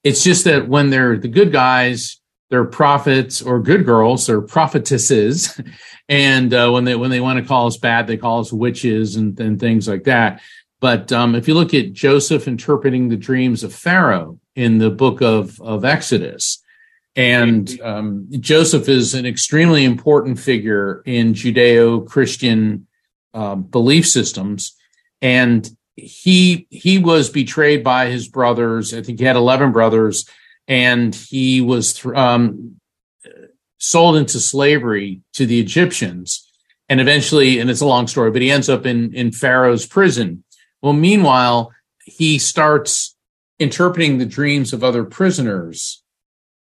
It's 0.02 0.24
just 0.24 0.46
that 0.46 0.66
when 0.66 0.90
they're 0.90 1.16
the 1.16 1.28
good 1.28 1.52
guys, 1.52 2.20
they're 2.50 2.64
prophets 2.64 3.40
or 3.40 3.60
good 3.60 3.86
girls, 3.86 4.26
they're 4.26 4.40
prophetesses, 4.40 5.60
and 6.08 6.52
uh, 6.52 6.70
when 6.70 6.82
they 6.86 6.96
when 6.96 7.10
they 7.10 7.20
want 7.20 7.38
to 7.38 7.44
call 7.44 7.68
us 7.68 7.76
bad, 7.76 8.08
they 8.08 8.16
call 8.16 8.40
us 8.40 8.52
witches 8.52 9.14
and, 9.14 9.38
and 9.38 9.60
things 9.60 9.86
like 9.86 10.02
that. 10.04 10.42
But 10.80 11.12
um, 11.12 11.36
if 11.36 11.46
you 11.46 11.54
look 11.54 11.72
at 11.72 11.92
Joseph 11.92 12.48
interpreting 12.48 13.08
the 13.08 13.16
dreams 13.16 13.62
of 13.62 13.72
Pharaoh 13.72 14.40
in 14.56 14.78
the 14.78 14.90
book 14.90 15.22
of 15.22 15.60
of 15.60 15.84
Exodus, 15.84 16.64
and 17.14 17.80
um, 17.80 18.26
Joseph 18.40 18.88
is 18.88 19.14
an 19.14 19.24
extremely 19.24 19.84
important 19.84 20.40
figure 20.40 21.00
in 21.06 21.32
Judeo-Christian 21.32 22.87
uh, 23.34 23.54
belief 23.54 24.06
systems, 24.06 24.76
and 25.20 25.68
he 25.96 26.66
he 26.70 26.98
was 26.98 27.30
betrayed 27.30 27.82
by 27.82 28.06
his 28.06 28.28
brothers. 28.28 28.94
I 28.94 29.02
think 29.02 29.18
he 29.18 29.24
had 29.24 29.36
eleven 29.36 29.72
brothers, 29.72 30.28
and 30.66 31.14
he 31.14 31.60
was 31.60 32.04
um, 32.14 32.80
sold 33.78 34.16
into 34.16 34.40
slavery 34.40 35.22
to 35.34 35.46
the 35.46 35.60
Egyptians. 35.60 36.44
And 36.90 37.02
eventually, 37.02 37.58
and 37.58 37.68
it's 37.68 37.82
a 37.82 37.86
long 37.86 38.06
story, 38.06 38.30
but 38.30 38.40
he 38.40 38.50
ends 38.50 38.70
up 38.70 38.86
in, 38.86 39.12
in 39.14 39.30
Pharaoh's 39.30 39.84
prison. 39.84 40.42
Well, 40.80 40.94
meanwhile, 40.94 41.72
he 42.02 42.38
starts 42.38 43.14
interpreting 43.58 44.16
the 44.16 44.24
dreams 44.24 44.72
of 44.72 44.82
other 44.82 45.04
prisoners. 45.04 46.02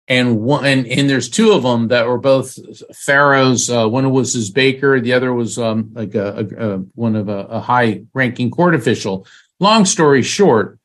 And 0.08 0.40
one, 0.40 0.64
and, 0.64 0.86
and 0.86 1.10
there's 1.10 1.28
two 1.28 1.52
of 1.52 1.64
them 1.64 1.88
that 1.88 2.06
were 2.06 2.18
both 2.18 2.56
Pharaoh's. 2.94 3.68
Uh, 3.68 3.88
one 3.88 4.08
was 4.10 4.34
his 4.34 4.50
baker, 4.50 5.00
the 5.00 5.14
other 5.14 5.32
was 5.32 5.58
um, 5.58 5.90
like 5.94 6.14
a, 6.14 6.46
a, 6.58 6.74
a 6.74 6.78
one 6.94 7.16
of 7.16 7.28
a, 7.28 7.38
a 7.46 7.60
high 7.60 8.04
ranking 8.14 8.50
court 8.50 8.74
official. 8.74 9.26
Long 9.58 9.84
story 9.84 10.22
short, 10.22 10.78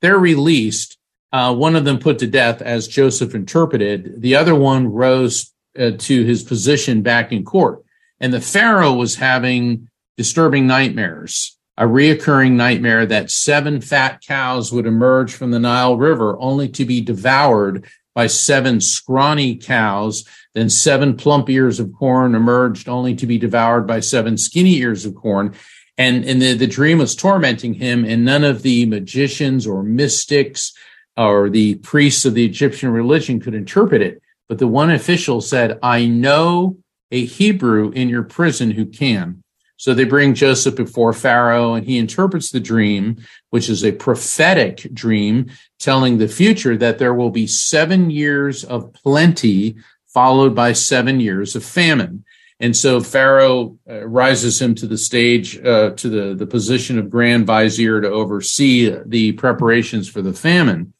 they're 0.00 0.18
released. 0.18 0.98
Uh, 1.32 1.54
one 1.54 1.76
of 1.76 1.84
them 1.84 1.98
put 1.98 2.18
to 2.18 2.26
death, 2.26 2.60
as 2.60 2.88
Joseph 2.88 3.34
interpreted. 3.34 4.20
The 4.20 4.36
other 4.36 4.54
one 4.54 4.88
rose 4.88 5.52
uh, 5.78 5.92
to 5.96 6.24
his 6.24 6.42
position 6.42 7.02
back 7.02 7.32
in 7.32 7.44
court. 7.44 7.84
And 8.18 8.32
the 8.32 8.40
Pharaoh 8.40 8.94
was 8.94 9.16
having 9.16 9.88
disturbing 10.16 10.66
nightmares, 10.66 11.56
a 11.76 11.84
reoccurring 11.84 12.52
nightmare 12.52 13.06
that 13.06 13.30
seven 13.30 13.80
fat 13.80 14.20
cows 14.26 14.72
would 14.72 14.86
emerge 14.86 15.32
from 15.32 15.50
the 15.50 15.58
Nile 15.58 15.96
River 15.96 16.36
only 16.38 16.68
to 16.70 16.84
be 16.84 17.00
devoured 17.00 17.88
by 18.14 18.26
seven 18.26 18.80
scrawny 18.80 19.56
cows. 19.56 20.24
Then 20.54 20.68
seven 20.68 21.16
plump 21.16 21.48
ears 21.48 21.80
of 21.80 21.92
corn 21.92 22.34
emerged 22.34 22.88
only 22.88 23.14
to 23.16 23.26
be 23.26 23.38
devoured 23.38 23.86
by 23.86 24.00
seven 24.00 24.36
skinny 24.36 24.76
ears 24.76 25.04
of 25.04 25.14
corn. 25.14 25.54
And, 25.96 26.24
and 26.24 26.40
the, 26.40 26.54
the 26.54 26.66
dream 26.66 26.98
was 26.98 27.14
tormenting 27.14 27.74
him, 27.74 28.04
and 28.04 28.24
none 28.24 28.42
of 28.42 28.62
the 28.62 28.86
magicians 28.86 29.66
or 29.66 29.82
mystics 29.82 30.72
or 31.16 31.50
the 31.50 31.74
priests 31.76 32.24
of 32.24 32.34
the 32.34 32.44
Egyptian 32.44 32.90
religion 32.90 33.38
could 33.38 33.54
interpret 33.54 34.00
it. 34.00 34.22
But 34.48 34.58
the 34.58 34.66
one 34.66 34.90
official 34.90 35.40
said, 35.40 35.78
I 35.82 36.06
know 36.06 36.78
a 37.10 37.24
Hebrew 37.24 37.90
in 37.90 38.08
your 38.08 38.22
prison 38.22 38.70
who 38.70 38.86
can. 38.86 39.42
So 39.80 39.94
they 39.94 40.04
bring 40.04 40.34
Joseph 40.34 40.76
before 40.76 41.14
Pharaoh 41.14 41.72
and 41.72 41.86
he 41.86 41.96
interprets 41.96 42.50
the 42.50 42.60
dream, 42.60 43.16
which 43.48 43.70
is 43.70 43.82
a 43.82 43.92
prophetic 43.92 44.86
dream 44.92 45.50
telling 45.78 46.18
the 46.18 46.28
future 46.28 46.76
that 46.76 46.98
there 46.98 47.14
will 47.14 47.30
be 47.30 47.46
seven 47.46 48.10
years 48.10 48.62
of 48.62 48.92
plenty 48.92 49.76
followed 50.06 50.54
by 50.54 50.74
seven 50.74 51.18
years 51.18 51.56
of 51.56 51.64
famine. 51.64 52.26
And 52.60 52.76
so 52.76 53.00
Pharaoh 53.00 53.78
uh, 53.88 54.06
rises 54.06 54.60
him 54.60 54.74
to 54.74 54.86
the 54.86 54.98
stage, 54.98 55.58
uh, 55.64 55.92
to 55.92 56.10
the, 56.10 56.34
the 56.34 56.46
position 56.46 56.98
of 56.98 57.08
grand 57.08 57.46
vizier 57.46 58.02
to 58.02 58.10
oversee 58.10 58.94
the 59.06 59.32
preparations 59.32 60.10
for 60.10 60.20
the 60.20 60.34
famine. 60.34 60.92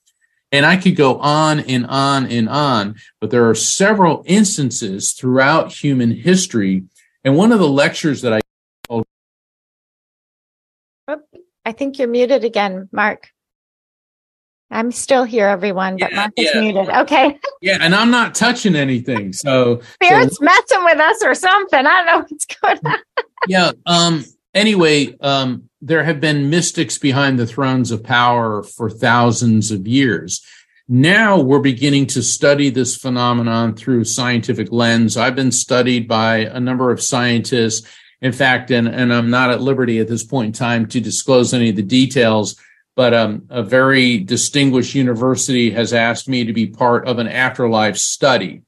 And 0.53 0.65
I 0.65 0.79
could 0.79 0.97
go 0.97 1.19
on 1.19 1.61
and 1.61 1.85
on 1.85 2.25
and 2.25 2.49
on, 2.49 2.95
but 3.21 3.31
there 3.31 3.47
are 3.47 3.55
several 3.55 4.23
instances 4.25 5.13
throughout 5.13 5.71
human 5.71 6.13
history. 6.13 6.85
And 7.25 7.37
one 7.37 7.53
of 7.53 7.59
the 7.59 7.69
lectures 7.69 8.23
that 8.23 8.33
I 8.33 8.41
I 11.65 11.73
think 11.73 11.99
you're 11.99 12.09
muted 12.09 12.45
again, 12.45 12.89
Mark. 12.93 13.31
I'm 14.71 14.93
still 14.93 15.25
here, 15.25 15.49
everyone, 15.49 15.97
but 15.99 16.11
yeah, 16.11 16.17
Mark 16.17 16.33
is 16.37 16.51
yeah. 16.55 16.61
muted. 16.61 16.89
Okay. 16.89 17.39
Yeah, 17.63 17.77
and 17.79 17.95
I'm 17.95 18.11
not 18.11 18.35
touching 18.35 18.75
anything. 18.75 19.35
So 19.35 19.83
Spirit's 20.03 20.39
so, 20.39 20.45
messing 20.45 20.83
with 20.83 20.99
us 20.99 21.23
or 21.23 21.35
something. 21.35 21.79
I 21.79 21.83
don't 21.83 22.07
know 22.07 22.27
what's 22.27 22.47
going 22.47 22.79
on. 22.87 22.99
yeah. 23.49 23.73
Um, 23.85 24.25
anyway, 24.55 25.15
um, 25.21 25.69
there 25.83 26.03
have 26.03 26.21
been 26.21 26.49
mystics 26.49 26.97
behind 26.97 27.39
the 27.39 27.47
thrones 27.47 27.91
of 27.91 28.03
power 28.03 28.63
for 28.63 28.89
thousands 28.89 29.71
of 29.71 29.87
years. 29.87 30.41
Now 30.89 31.39
we're 31.39 31.61
beginning 31.61 32.07
to 32.09 32.23
study 32.23 32.71
this 32.71 32.97
phenomenon 32.97 33.77
through 33.77 34.05
scientific 34.05 34.73
lens. 34.73 35.19
I've 35.19 35.37
been 35.37 35.53
studied 35.53 36.09
by 36.09 36.39
a 36.39 36.59
number 36.59 36.91
of 36.91 37.03
scientists. 37.03 37.87
In 38.23 38.33
fact, 38.33 38.71
and, 38.71 38.87
and 38.87 39.13
I'm 39.13 39.31
not 39.31 39.51
at 39.51 39.63
liberty 39.63 39.99
at 39.99 40.09
this 40.09 40.25
point 40.25 40.47
in 40.47 40.53
time 40.53 40.87
to 40.89 41.01
disclose 41.01 41.55
any 41.55 41.71
of 41.71 41.77
the 41.77 41.83
details, 41.83 42.57
but 42.95 43.15
um, 43.15 43.47
a 43.49 43.63
very 43.63 44.19
distinguished 44.19 44.95
university 44.95 45.71
has 45.71 45.93
asked 45.95 46.29
me 46.29 46.45
to 46.45 46.53
be 46.53 46.67
part 46.67 47.09
of 47.09 47.19
an 47.19 47.29
afterlife 47.29 47.97
study. 47.97 48.63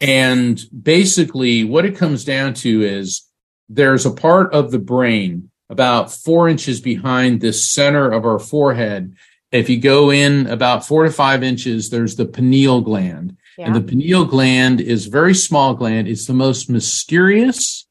And 0.00 0.60
basically, 0.82 1.64
what 1.64 1.84
it 1.84 1.96
comes 1.96 2.24
down 2.24 2.54
to 2.54 2.82
is 2.82 3.26
there's 3.68 4.06
a 4.06 4.12
part 4.12 4.52
of 4.52 4.70
the 4.70 4.78
brain 4.78 5.50
about 5.70 6.12
four 6.12 6.48
inches 6.48 6.80
behind 6.80 7.40
the 7.40 7.52
center 7.52 8.10
of 8.10 8.24
our 8.24 8.38
forehead. 8.38 9.16
If 9.50 9.68
you 9.68 9.80
go 9.80 10.12
in 10.12 10.46
about 10.46 10.86
four 10.86 11.04
to 11.04 11.10
five 11.10 11.42
inches, 11.42 11.90
there's 11.90 12.16
the 12.16 12.26
pineal 12.26 12.80
gland. 12.80 13.36
Yeah. 13.56 13.66
And 13.66 13.74
the 13.74 13.80
pineal 13.80 14.24
gland 14.24 14.80
is 14.80 15.06
a 15.06 15.10
very 15.10 15.34
small 15.34 15.74
gland. 15.74 16.06
It's 16.06 16.26
the 16.26 16.34
most 16.34 16.68
mysterious 16.68 17.83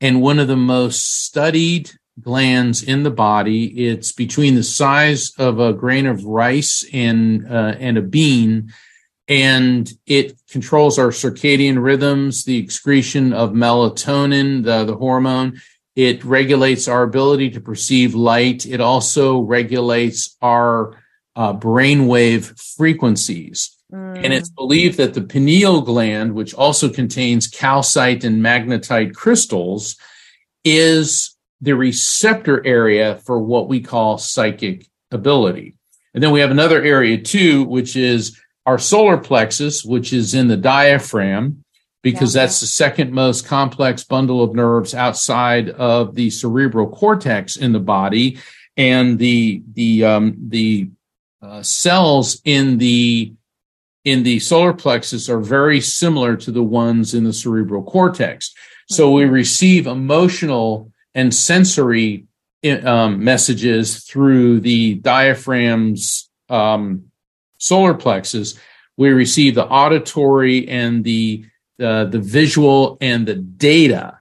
and 0.00 0.22
one 0.22 0.38
of 0.38 0.48
the 0.48 0.56
most 0.56 1.24
studied 1.24 1.90
glands 2.20 2.82
in 2.82 3.02
the 3.02 3.10
body. 3.10 3.88
It's 3.88 4.12
between 4.12 4.54
the 4.54 4.62
size 4.62 5.32
of 5.38 5.58
a 5.58 5.72
grain 5.72 6.06
of 6.06 6.24
rice 6.24 6.84
and 6.92 7.46
uh, 7.50 7.74
and 7.78 7.98
a 7.98 8.02
bean, 8.02 8.72
and 9.28 9.90
it 10.06 10.38
controls 10.48 10.98
our 10.98 11.10
circadian 11.10 11.82
rhythms, 11.82 12.44
the 12.44 12.58
excretion 12.58 13.32
of 13.32 13.52
melatonin, 13.52 14.64
the, 14.64 14.84
the 14.84 14.96
hormone. 14.96 15.60
It 15.96 16.24
regulates 16.24 16.88
our 16.88 17.02
ability 17.02 17.50
to 17.50 17.60
perceive 17.60 18.14
light. 18.14 18.64
It 18.64 18.80
also 18.80 19.40
regulates 19.40 20.36
our 20.40 20.96
uh, 21.36 21.52
brainwave 21.54 22.58
frequencies. 22.76 23.76
Mm. 23.92 24.24
And 24.24 24.32
it's 24.32 24.50
believed 24.50 24.98
that 24.98 25.14
the 25.14 25.22
pineal 25.22 25.80
gland, 25.80 26.34
which 26.34 26.54
also 26.54 26.88
contains 26.88 27.46
calcite 27.46 28.24
and 28.24 28.42
magnetite 28.42 29.14
crystals, 29.14 29.96
is 30.64 31.36
the 31.60 31.74
receptor 31.74 32.64
area 32.66 33.16
for 33.24 33.38
what 33.38 33.68
we 33.68 33.80
call 33.80 34.18
psychic 34.18 34.86
ability. 35.10 35.74
And 36.14 36.22
then 36.22 36.32
we 36.32 36.40
have 36.40 36.50
another 36.50 36.82
area 36.82 37.18
too, 37.18 37.64
which 37.64 37.96
is 37.96 38.40
our 38.66 38.78
solar 38.78 39.16
plexus, 39.16 39.84
which 39.84 40.12
is 40.12 40.34
in 40.34 40.48
the 40.48 40.56
diaphragm, 40.56 41.64
because 42.02 42.34
yeah. 42.34 42.42
that's 42.42 42.60
the 42.60 42.66
second 42.66 43.12
most 43.12 43.46
complex 43.46 44.04
bundle 44.04 44.42
of 44.42 44.54
nerves 44.54 44.94
outside 44.94 45.70
of 45.70 46.14
the 46.14 46.30
cerebral 46.30 46.88
cortex 46.88 47.56
in 47.56 47.72
the 47.72 47.80
body, 47.80 48.38
and 48.76 49.18
the 49.18 49.62
the 49.74 50.04
um, 50.04 50.36
the 50.48 50.90
uh, 51.42 51.62
cells 51.62 52.40
in 52.44 52.78
the 52.78 53.32
in 54.04 54.22
the 54.22 54.38
solar 54.38 54.72
plexus 54.72 55.28
are 55.28 55.40
very 55.40 55.80
similar 55.80 56.36
to 56.36 56.50
the 56.50 56.62
ones 56.62 57.14
in 57.14 57.24
the 57.24 57.32
cerebral 57.32 57.82
cortex. 57.82 58.54
So 58.88 59.12
we 59.12 59.24
receive 59.24 59.86
emotional 59.86 60.90
and 61.14 61.34
sensory 61.34 62.26
um, 62.82 63.22
messages 63.22 64.04
through 64.04 64.60
the 64.60 64.96
diaphragm's 64.96 66.28
um, 66.48 67.04
solar 67.58 67.94
plexus. 67.94 68.58
We 68.96 69.10
receive 69.10 69.54
the 69.54 69.66
auditory 69.66 70.68
and 70.68 71.04
the 71.04 71.46
uh, 71.80 72.04
the 72.04 72.18
visual 72.18 72.98
and 73.00 73.26
the 73.26 73.36
data 73.36 74.18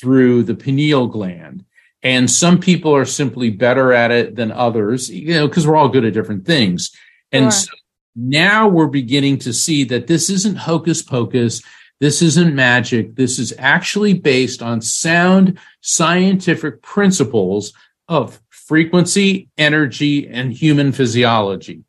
through 0.00 0.44
the 0.44 0.54
pineal 0.54 1.06
gland. 1.08 1.64
And 2.02 2.30
some 2.30 2.58
people 2.58 2.94
are 2.96 3.04
simply 3.04 3.50
better 3.50 3.92
at 3.92 4.10
it 4.10 4.34
than 4.34 4.50
others, 4.50 5.10
you 5.10 5.34
know, 5.34 5.46
because 5.46 5.66
we're 5.66 5.76
all 5.76 5.90
good 5.90 6.04
at 6.04 6.14
different 6.14 6.46
things. 6.46 6.90
And 7.30 7.44
sure. 7.44 7.50
so 7.50 7.70
now 8.14 8.68
we're 8.68 8.86
beginning 8.86 9.38
to 9.38 9.52
see 9.52 9.84
that 9.84 10.06
this 10.06 10.28
isn't 10.30 10.56
hocus 10.56 11.02
pocus. 11.02 11.62
This 12.00 12.20
isn't 12.20 12.54
magic. 12.54 13.14
This 13.14 13.38
is 13.38 13.54
actually 13.58 14.14
based 14.14 14.62
on 14.62 14.80
sound 14.80 15.58
scientific 15.80 16.82
principles 16.82 17.72
of 18.08 18.40
frequency, 18.50 19.48
energy, 19.56 20.28
and 20.28 20.52
human 20.52 20.92
physiology. 20.92 21.84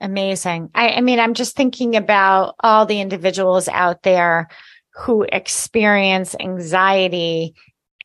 Amazing. 0.00 0.70
I, 0.74 0.90
I 0.90 1.00
mean, 1.00 1.18
I'm 1.18 1.34
just 1.34 1.56
thinking 1.56 1.96
about 1.96 2.54
all 2.60 2.86
the 2.86 3.00
individuals 3.00 3.68
out 3.68 4.02
there 4.02 4.48
who 4.94 5.22
experience 5.22 6.36
anxiety 6.38 7.54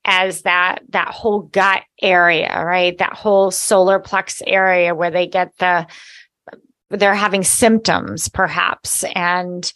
as 0.06 0.42
that 0.42 0.80
that 0.90 1.08
whole 1.08 1.40
gut 1.40 1.82
area 2.02 2.62
right 2.66 2.98
that 2.98 3.14
whole 3.14 3.52
solar 3.52 4.02
plex 4.02 4.42
area 4.46 4.94
where 4.94 5.12
they 5.12 5.28
get 5.28 5.58
the 5.60 5.88
they're 7.00 7.16
having 7.16 7.44
symptoms 7.44 8.30
perhaps. 8.30 9.04
And 9.16 9.72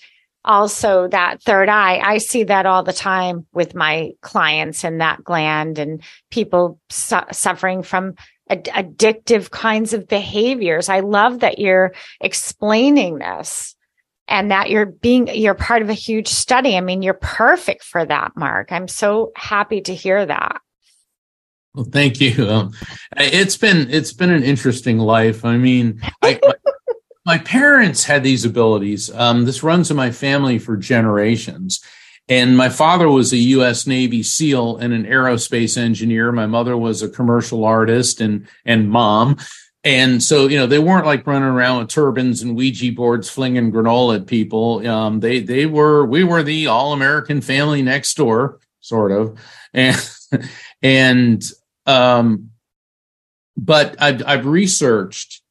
also 0.46 1.10
that 1.10 1.42
third 1.42 1.68
eye 1.68 2.00
i 2.06 2.20
see 2.20 2.46
that 2.46 2.66
all 2.66 2.82
the 2.82 2.94
time 2.94 3.46
with 3.54 3.76
my 3.76 4.14
clients 4.22 4.86
in 4.86 5.00
that 5.00 5.22
gland 5.22 5.78
and 5.78 6.02
people 6.30 6.80
su- 6.90 7.18
suffering 7.34 7.84
from 7.84 8.16
ad- 8.50 8.66
addictive 8.66 9.50
kinds 9.52 9.94
of 9.94 10.08
behaviors. 10.08 10.90
I 10.90 11.02
love 11.02 11.40
that 11.40 11.60
you're 11.60 11.94
explaining 12.22 13.20
this 13.20 13.76
and 14.28 14.52
that 14.52 14.70
you're 14.70 14.86
being 14.86 15.28
you're 15.28 15.54
part 15.54 15.82
of 15.82 15.90
a 15.90 15.94
huge 15.94 16.28
study. 16.28 16.76
I 16.76 16.82
mean 16.82 17.02
you're 17.02 17.14
perfect 17.14 17.84
for 17.84 18.06
that 18.06 18.36
mark. 18.36 18.72
I'm 18.72 18.88
so 18.88 19.32
happy 19.36 19.82
to 19.82 19.94
hear 19.94 20.26
that. 20.26 20.62
Well 21.74 21.88
thank 21.92 22.20
you. 22.20 22.50
Um, 22.50 22.74
it's 23.16 23.58
been 23.58 23.90
it's 23.90 24.14
been 24.14 24.32
an 24.32 24.44
interesting 24.44 24.98
life. 24.98 25.46
I 25.46 25.58
mean 25.58 26.02
I, 26.22 26.40
my, 27.28 27.38
parents 27.38 28.06
had 28.06 28.24
these 28.24 28.44
abilities 28.44 29.14
um, 29.14 29.46
this 29.46 29.62
runs 29.62 29.92
in 29.92 29.98
my 29.98 30.10
family 30.10 30.58
for 30.58 30.76
generations 30.76 31.80
and 32.30 32.58
my 32.58 32.70
father 32.70 33.08
was 33.08 33.32
a 33.32 33.38
U.S. 33.38 33.88
Navy 33.88 34.22
SEAL 34.22 34.78
and 34.78 34.94
an 34.94 35.06
aerospace 35.06 35.78
engineer. 35.78 36.32
My 36.32 36.46
mother 36.46 36.76
was 36.76 37.02
a 37.02 37.10
commercial 37.10 37.64
artist 37.64 38.20
and 38.20 38.48
and 38.66 38.90
mom. 38.90 39.38
And 39.84 40.22
so, 40.22 40.48
you 40.48 40.58
know, 40.58 40.68
they 40.68 40.80
weren't 40.80 41.06
like 41.06 41.26
running 41.26 41.48
around 41.48 41.80
with 41.80 41.90
turbans 41.90 42.42
and 42.42 42.58
Ouija 42.58 42.92
boards 42.92 43.30
flinging 43.30 43.72
granola 43.72 44.18
at 44.18 44.28
people. 44.28 44.86
Um, 44.86 45.22
they 45.22 45.40
they 45.40 45.66
were 45.66 46.06
we 46.06 46.26
were 46.26 46.44
the 46.44 46.68
all 46.68 46.92
American 46.92 47.40
family 47.40 47.82
next 47.82 48.16
door, 48.16 48.60
sort 48.82 49.14
of, 49.14 49.40
and 49.74 50.10
and 50.82 51.42
um, 51.86 52.50
but 53.56 53.96
I've 54.02 54.22
I've 54.28 54.46
researched 54.46 55.42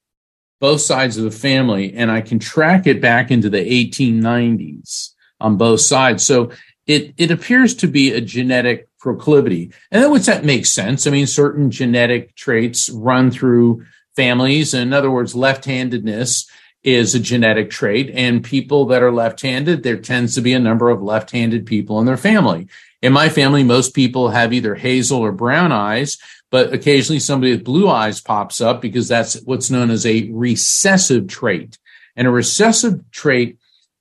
both 0.61 0.81
sides 0.81 1.17
of 1.17 1.25
the 1.25 1.31
family, 1.31 1.95
and 1.95 2.11
I 2.11 2.21
can 2.21 2.39
track 2.39 2.87
it 2.87 3.01
back 3.01 3.31
into 3.31 3.51
the 3.51 3.59
1890s 3.59 5.11
on 5.41 5.57
both 5.57 5.81
sides. 5.81 6.27
So 6.27 6.51
it 6.87 7.15
it 7.17 7.31
appears 7.31 7.75
to 7.77 7.87
be 7.87 8.13
a 8.13 8.21
genetic 8.21 8.89
proclivity, 8.99 9.73
and 9.91 10.11
which 10.11 10.27
that 10.27 10.45
makes 10.45 10.73
sense. 10.73 11.07
I 11.07 11.11
mean, 11.11 11.27
certain 11.27 11.71
genetic 11.71 12.35
traits 12.35 12.91
run 12.91 13.31
through 13.31 13.85
families. 14.15 14.73
In 14.73 14.93
other 14.93 15.11
words, 15.11 15.35
left-handedness 15.35 16.49
is 16.87 17.15
a 17.15 17.21
genetic 17.21 17.69
trait 17.69 18.11
and 18.15 18.45
people 18.45 18.87
that 18.87 19.03
are 19.03 19.13
left-handed, 19.13 19.83
there 19.83 19.97
tends 19.97 20.37
to 20.37 20.41
be 20.41 20.53
a 20.53 20.59
number 20.59 20.89
of 20.89 21.03
left-handed 21.03 21.67
people 21.67 21.99
in 21.99 22.07
their 22.07 22.17
family. 22.17 22.69
In 23.03 23.13
my 23.13 23.29
family, 23.29 23.63
most 23.63 23.95
people 23.95 24.29
have 24.29 24.53
either 24.53 24.75
hazel 24.75 25.21
or 25.21 25.33
brown 25.33 25.73
eyes, 25.73 26.19
but 26.51 26.73
occasionally 26.73 27.21
somebody 27.21 27.53
with 27.53 27.65
blue 27.65 27.89
eyes 27.89 28.21
pops 28.21 28.61
up 28.61 28.81
because 28.81 29.09
that's 29.09 29.35
what's 29.43 29.71
known 29.71 29.91
as 29.91 30.07
a 30.07 30.31
recessive 30.33 31.29
trait. 31.29 31.79
And 32.17 32.27
a 32.27 32.31
recessive 32.31 33.11
trait 33.11 33.59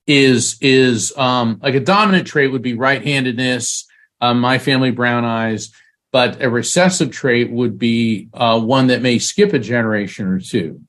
is 0.07 0.57
is 0.61 1.15
um, 1.17 1.59
like 1.61 1.75
a 1.75 1.79
dominant 1.79 2.27
trait 2.27 2.51
would 2.51 2.61
be 2.61 2.75
right-handedness. 2.75 3.87
Um, 4.21 4.39
my 4.39 4.59
family 4.59 4.91
brown 4.91 5.25
eyes 5.25 5.71
but 6.15 6.41
a 6.41 6.49
recessive 6.49 7.11
trait 7.11 7.51
would 7.51 7.77
be 7.77 8.29
uh, 8.33 8.57
one 8.57 8.87
that 8.87 9.01
may 9.01 9.19
skip 9.19 9.51
a 9.51 9.59
generation 9.59 10.27
or 10.27 10.39
two. 10.39 10.79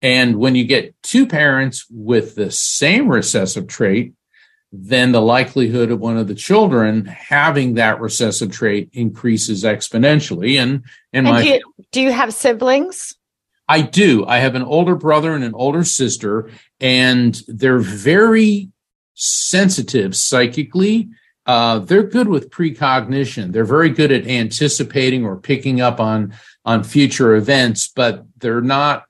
And 0.00 0.36
when 0.36 0.54
you 0.54 0.64
get 0.64 0.94
two 1.02 1.26
parents 1.26 1.84
with 1.90 2.36
the 2.36 2.50
same 2.50 3.06
recessive 3.06 3.66
trait, 3.66 4.14
then 4.72 5.12
the 5.12 5.20
likelihood 5.20 5.90
of 5.90 6.00
one 6.00 6.16
of 6.16 6.28
the 6.28 6.34
children 6.34 7.04
having 7.04 7.74
that 7.74 8.00
recessive 8.00 8.50
trait 8.50 8.88
increases 8.92 9.64
exponentially. 9.64 10.58
And 10.58 10.84
in 11.12 11.24
my 11.24 11.42
do 11.42 11.48
you, 11.48 11.60
do 11.90 12.00
you 12.00 12.12
have 12.12 12.32
siblings? 12.32 13.14
I 13.68 13.82
do. 13.82 14.26
I 14.26 14.38
have 14.38 14.54
an 14.54 14.62
older 14.62 14.94
brother 14.94 15.34
and 15.34 15.44
an 15.44 15.54
older 15.54 15.84
sister, 15.84 16.50
and 16.80 17.40
they're 17.48 17.78
very 17.78 18.70
sensitive 19.14 20.16
psychically 20.16 21.08
uh, 21.46 21.80
they're 21.80 22.04
good 22.04 22.28
with 22.28 22.50
precognition. 22.50 23.52
They're 23.52 23.64
very 23.64 23.90
good 23.90 24.12
at 24.12 24.26
anticipating 24.26 25.24
or 25.24 25.36
picking 25.36 25.80
up 25.80 26.00
on 26.00 26.34
on 26.64 26.84
future 26.84 27.34
events, 27.34 27.88
but 27.88 28.24
they're 28.38 28.60
not. 28.60 29.06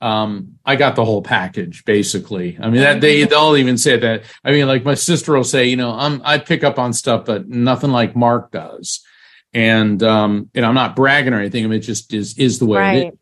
Um, 0.00 0.57
I 0.68 0.76
got 0.76 0.96
the 0.96 1.04
whole 1.04 1.22
package 1.22 1.82
basically. 1.86 2.58
I 2.60 2.68
mean, 2.68 2.82
that 2.82 3.00
they 3.00 3.24
they'll 3.24 3.56
even 3.56 3.78
say 3.78 3.98
that. 3.98 4.24
I 4.44 4.50
mean, 4.50 4.66
like 4.66 4.84
my 4.84 4.92
sister 4.92 5.32
will 5.32 5.42
say, 5.42 5.64
you 5.64 5.76
know, 5.76 5.92
I'm 5.92 6.20
I 6.26 6.36
pick 6.36 6.62
up 6.62 6.78
on 6.78 6.92
stuff, 6.92 7.24
but 7.24 7.48
nothing 7.48 7.90
like 7.90 8.14
Mark 8.14 8.50
does. 8.50 9.02
And 9.54 10.02
um, 10.02 10.50
and 10.54 10.66
I'm 10.66 10.74
not 10.74 10.94
bragging 10.94 11.32
or 11.32 11.38
anything. 11.38 11.64
I 11.64 11.68
mean, 11.68 11.78
it 11.78 11.84
just 11.84 12.12
is 12.12 12.36
is 12.38 12.58
the 12.58 12.66
way 12.66 12.78
right. 12.78 12.96
it 12.96 13.14
is. 13.14 13.18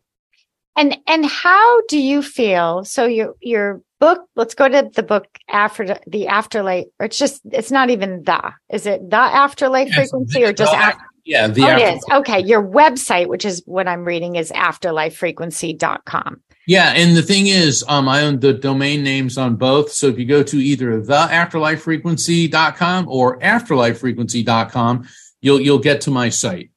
And 0.75 0.97
and 1.07 1.25
how 1.25 1.81
do 1.83 1.97
you 1.97 2.21
feel? 2.21 2.83
So 2.83 3.05
your 3.05 3.35
your 3.39 3.81
book 4.01 4.27
let's 4.35 4.53
go 4.53 4.67
to 4.67 4.91
the 4.93 5.01
book 5.01 5.25
after 5.49 5.97
the 6.05 6.27
afterlife 6.27 6.85
or 6.99 7.05
it's 7.05 7.17
just 7.17 7.41
it's 7.51 7.71
not 7.71 7.89
even 7.89 8.23
the 8.23 8.53
is 8.69 8.85
it 8.85 9.09
the 9.09 9.15
afterlife 9.15 9.87
yes, 9.87 9.95
frequency 9.95 10.43
or 10.43 10.53
just 10.53 10.71
after, 10.71 11.03
yeah 11.27 11.47
the 11.47 11.63
oh, 11.63 11.77
it 11.77 11.95
is 11.95 12.03
okay 12.11 12.39
your 12.39 12.63
website 12.63 13.27
which 13.27 13.45
is 13.45 13.61
what 13.65 13.87
i'm 13.87 14.03
reading 14.03 14.35
is 14.35 14.51
afterlifefrequency.com 14.51 16.41
yeah 16.65 16.93
and 16.95 17.15
the 17.15 17.21
thing 17.21 17.47
is 17.47 17.83
um 17.87 18.07
i 18.07 18.21
own 18.21 18.39
the 18.39 18.53
domain 18.53 19.03
names 19.03 19.37
on 19.37 19.55
both 19.55 19.91
so 19.91 20.07
if 20.07 20.17
you 20.17 20.25
go 20.25 20.41
to 20.41 20.57
either 20.57 21.01
the 21.01 21.13
afterlifefrequency.com 21.13 23.07
or 23.07 23.39
afterlifefrequency.com 23.39 25.07
you'll 25.41 25.61
you'll 25.61 25.79
get 25.79 26.01
to 26.01 26.11
my 26.11 26.29
site 26.29 26.71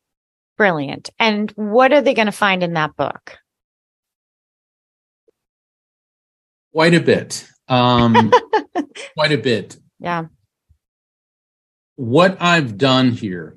brilliant 0.56 1.10
and 1.18 1.50
what 1.52 1.92
are 1.92 2.02
they 2.02 2.14
going 2.14 2.26
to 2.26 2.32
find 2.32 2.62
in 2.62 2.74
that 2.74 2.94
book 2.96 3.38
Quite 6.72 6.94
a 6.94 7.00
bit. 7.00 7.48
Um, 7.68 8.30
quite 9.14 9.32
a 9.32 9.38
bit. 9.38 9.76
Yeah. 9.98 10.26
What 11.96 12.40
I've 12.40 12.78
done 12.78 13.10
here 13.10 13.56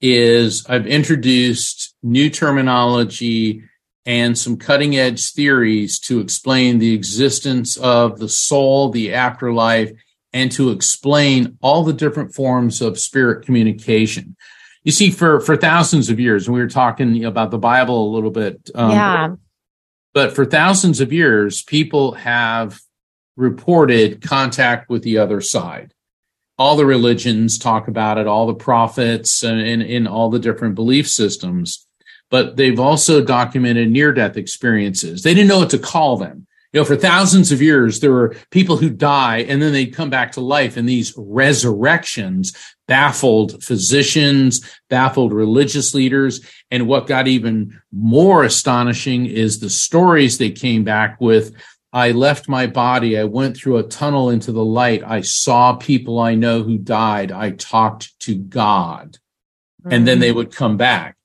is 0.00 0.66
I've 0.66 0.86
introduced 0.86 1.94
new 2.02 2.30
terminology 2.30 3.64
and 4.06 4.36
some 4.36 4.56
cutting 4.56 4.96
edge 4.96 5.32
theories 5.32 5.98
to 6.00 6.20
explain 6.20 6.78
the 6.78 6.94
existence 6.94 7.76
of 7.76 8.18
the 8.18 8.28
soul, 8.28 8.90
the 8.90 9.12
afterlife, 9.12 9.92
and 10.32 10.50
to 10.52 10.70
explain 10.70 11.58
all 11.60 11.84
the 11.84 11.92
different 11.92 12.34
forms 12.34 12.80
of 12.80 12.98
spirit 12.98 13.44
communication. 13.44 14.36
You 14.84 14.92
see, 14.92 15.10
for 15.10 15.40
for 15.40 15.56
thousands 15.56 16.08
of 16.08 16.18
years, 16.18 16.46
and 16.46 16.54
we 16.54 16.60
were 16.60 16.68
talking 16.68 17.24
about 17.24 17.50
the 17.50 17.58
Bible 17.58 18.08
a 18.08 18.14
little 18.14 18.30
bit. 18.30 18.70
Um, 18.74 18.90
yeah. 18.90 19.34
But 20.14 20.34
for 20.34 20.44
thousands 20.44 21.00
of 21.00 21.12
years, 21.12 21.62
people 21.62 22.12
have 22.12 22.80
reported 23.36 24.22
contact 24.22 24.88
with 24.88 25.02
the 25.02 25.18
other 25.18 25.40
side. 25.40 25.94
All 26.60 26.76
the 26.76 26.84
religions 26.84 27.58
talk 27.58 27.88
about 27.88 28.18
it, 28.18 28.26
all 28.26 28.46
the 28.46 28.54
prophets 28.54 29.42
uh, 29.42 29.48
and 29.48 29.82
in 29.82 30.06
all 30.06 30.28
the 30.28 30.38
different 30.38 30.74
belief 30.74 31.08
systems, 31.08 31.86
but 32.28 32.56
they've 32.56 32.78
also 32.78 33.24
documented 33.24 33.90
near 33.90 34.12
death 34.12 34.36
experiences. 34.36 35.22
They 35.22 35.32
didn't 35.32 35.48
know 35.48 35.60
what 35.60 35.70
to 35.70 35.78
call 35.78 36.18
them. 36.18 36.46
You 36.72 36.80
know, 36.80 36.84
for 36.84 36.96
thousands 36.96 37.50
of 37.50 37.60
years, 37.60 37.98
there 37.98 38.12
were 38.12 38.36
people 38.50 38.76
who 38.76 38.90
die 38.90 39.38
and 39.38 39.60
then 39.60 39.72
they'd 39.72 39.94
come 39.94 40.10
back 40.10 40.32
to 40.32 40.40
life. 40.40 40.76
And 40.76 40.88
these 40.88 41.12
resurrections 41.16 42.52
baffled 42.86 43.62
physicians, 43.64 44.60
baffled 44.88 45.32
religious 45.32 45.94
leaders. 45.94 46.44
And 46.70 46.86
what 46.86 47.06
got 47.06 47.26
even 47.26 47.80
more 47.90 48.44
astonishing 48.44 49.26
is 49.26 49.58
the 49.58 49.70
stories 49.70 50.38
they 50.38 50.50
came 50.50 50.84
back 50.84 51.20
with 51.20 51.54
I 51.92 52.12
left 52.12 52.48
my 52.48 52.66
body. 52.66 53.18
I 53.18 53.24
went 53.24 53.56
through 53.56 53.78
a 53.78 53.82
tunnel 53.82 54.30
into 54.30 54.52
the 54.52 54.64
light. 54.64 55.02
I 55.04 55.22
saw 55.22 55.74
people 55.74 56.18
I 56.18 56.34
know 56.34 56.62
who 56.62 56.78
died. 56.78 57.32
I 57.32 57.50
talked 57.50 58.18
to 58.20 58.36
God. 58.36 59.18
Mm-hmm. 59.82 59.92
And 59.92 60.06
then 60.08 60.20
they 60.20 60.30
mm. 60.30 60.36
would 60.36 60.54
come 60.54 60.76
back. 60.76 61.16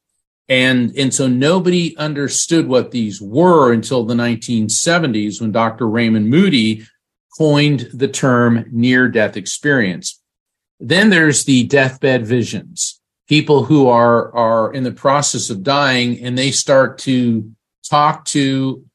And, 0.48 0.96
and 0.96 1.14
so 1.14 1.28
nobody 1.28 1.96
understood 1.98 2.68
what 2.68 2.92
these 2.92 3.22
were 3.22 3.74
until 3.74 4.06
the 4.06 4.14
1970s 4.14 5.42
when 5.42 5.52
Dr. 5.52 5.88
Raymond 5.88 6.30
Moody 6.30 6.86
coined 7.38 7.90
the 7.94 8.08
term 8.08 8.66
near 8.72 9.08
death 9.08 9.38
experience. 9.38 10.22
Then 10.80 11.10
there's 11.10 11.46
the 11.46 11.64
deathbed 11.64 12.26
visions, 12.26 13.00
people 13.28 13.66
who 13.66 13.88
are, 13.88 14.34
are 14.36 14.74
in 14.74 14.84
the 14.84 14.92
process 14.92 15.50
of 15.50 15.64
dying 15.64 16.24
and 16.24 16.38
they 16.38 16.52
start 16.52 17.00
to 17.00 17.52
talk 17.90 18.26
to 18.26 18.86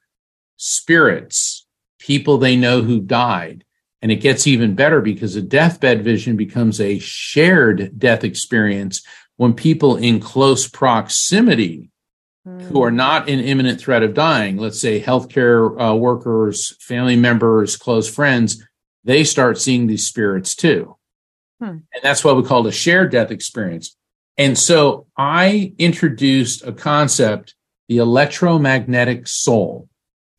spirits, 0.57 1.60
people 2.01 2.39
they 2.39 2.57
know 2.57 2.83
who 2.83 3.01
died. 3.01 3.65
And 4.03 4.11
it 4.11 4.17
gets 4.17 4.47
even 4.47 4.75
better 4.75 5.01
because 5.01 5.37
a 5.37 5.43
deathbed 5.43 6.03
vision 6.03 6.37
becomes 6.37 6.81
a 6.81 6.99
shared 6.99 7.99
death 7.99 8.25
experience 8.25 9.03
when 9.37 9.55
people 9.55 9.97
in 9.97 10.21
close 10.21 10.67
proximity 10.67 11.91
mm. 12.47 12.63
who 12.63 12.83
are 12.83 12.91
not 12.91 13.29
in 13.29 13.39
imminent 13.41 13.79
threat 13.81 14.03
of 14.03 14.15
dying, 14.15 14.57
let's 14.57 14.81
say 14.81 15.01
healthcare 15.01 15.79
uh, 15.81 15.95
workers, 15.95 16.77
family 16.81 17.17
members, 17.17 17.77
close 17.77 18.13
friends, 18.13 18.65
they 19.05 19.23
start 19.23 19.59
seeing 19.59 19.87
these 19.87 20.07
spirits 20.07 20.55
too. 20.55 20.97
Hmm. 21.59 21.69
And 21.95 22.03
that's 22.03 22.25
what 22.25 22.37
we 22.37 22.43
call 22.43 22.67
a 22.67 22.73
shared 22.73 23.13
death 23.13 23.31
experience. 23.31 23.97
And 24.39 24.59
so 24.59 25.07
I 25.17 25.75
introduced 25.79 26.65
a 26.65 26.73
concept, 26.73 27.55
the 27.89 27.99
electromagnetic 27.99 29.29
soul, 29.29 29.89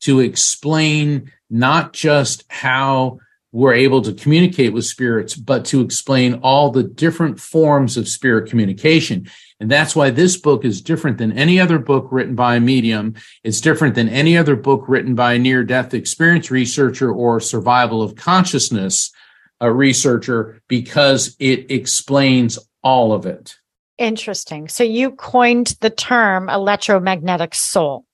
to 0.00 0.20
explain 0.20 1.30
not 1.52 1.92
just 1.92 2.44
how 2.48 3.18
we're 3.52 3.74
able 3.74 4.00
to 4.00 4.14
communicate 4.14 4.72
with 4.72 4.86
spirits, 4.86 5.36
but 5.36 5.66
to 5.66 5.82
explain 5.82 6.34
all 6.42 6.70
the 6.70 6.82
different 6.82 7.38
forms 7.38 7.98
of 7.98 8.08
spirit 8.08 8.48
communication. 8.48 9.28
And 9.60 9.70
that's 9.70 9.94
why 9.94 10.08
this 10.08 10.38
book 10.38 10.64
is 10.64 10.80
different 10.80 11.18
than 11.18 11.32
any 11.32 11.60
other 11.60 11.78
book 11.78 12.08
written 12.10 12.34
by 12.34 12.56
a 12.56 12.60
medium. 12.60 13.14
It's 13.44 13.60
different 13.60 13.94
than 13.94 14.08
any 14.08 14.38
other 14.38 14.56
book 14.56 14.84
written 14.88 15.14
by 15.14 15.34
a 15.34 15.38
near 15.38 15.62
death 15.62 15.92
experience 15.92 16.50
researcher 16.50 17.12
or 17.12 17.40
survival 17.40 18.02
of 18.02 18.16
consciousness 18.16 19.12
uh, 19.60 19.68
researcher 19.68 20.62
because 20.66 21.36
it 21.38 21.70
explains 21.70 22.58
all 22.82 23.12
of 23.12 23.26
it. 23.26 23.56
Interesting. 23.98 24.68
So 24.68 24.82
you 24.82 25.12
coined 25.12 25.76
the 25.80 25.90
term 25.90 26.48
electromagnetic 26.48 27.54
soul. 27.54 28.06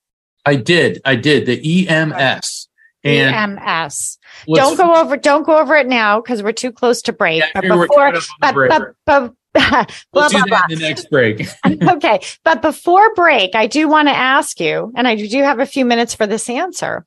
I 0.44 0.56
did. 0.56 1.00
I 1.04 1.14
did. 1.14 1.46
The 1.46 1.88
EMS. 1.88 2.67
And 3.04 3.58
EMS. 3.60 4.18
Don't 4.52 4.76
go 4.76 4.96
over. 4.96 5.16
Don't 5.16 5.44
go 5.44 5.58
over 5.58 5.76
it 5.76 5.86
now 5.86 6.20
because 6.20 6.42
we're 6.42 6.52
too 6.52 6.72
close 6.72 7.00
to 7.02 7.12
break. 7.12 7.40
Yeah, 7.40 7.50
but 7.54 7.62
before, 7.62 8.12
but, 8.40 8.54
but, 8.54 8.94
but, 9.06 9.34
blah, 10.12 10.28
blah, 10.28 10.44
blah. 10.46 10.62
the 10.68 10.76
next 10.76 11.08
break. 11.10 11.46
okay, 11.66 12.20
but 12.44 12.60
before 12.60 13.14
break, 13.14 13.54
I 13.54 13.66
do 13.66 13.88
want 13.88 14.08
to 14.08 14.14
ask 14.14 14.60
you, 14.60 14.92
and 14.96 15.06
I 15.06 15.14
do 15.14 15.42
have 15.42 15.60
a 15.60 15.66
few 15.66 15.84
minutes 15.84 16.14
for 16.14 16.26
this 16.26 16.50
answer. 16.50 17.06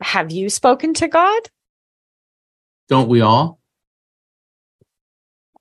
Have 0.00 0.30
you 0.30 0.50
spoken 0.50 0.94
to 0.94 1.08
God? 1.08 1.50
Don't 2.88 3.08
we 3.08 3.20
all? 3.20 3.58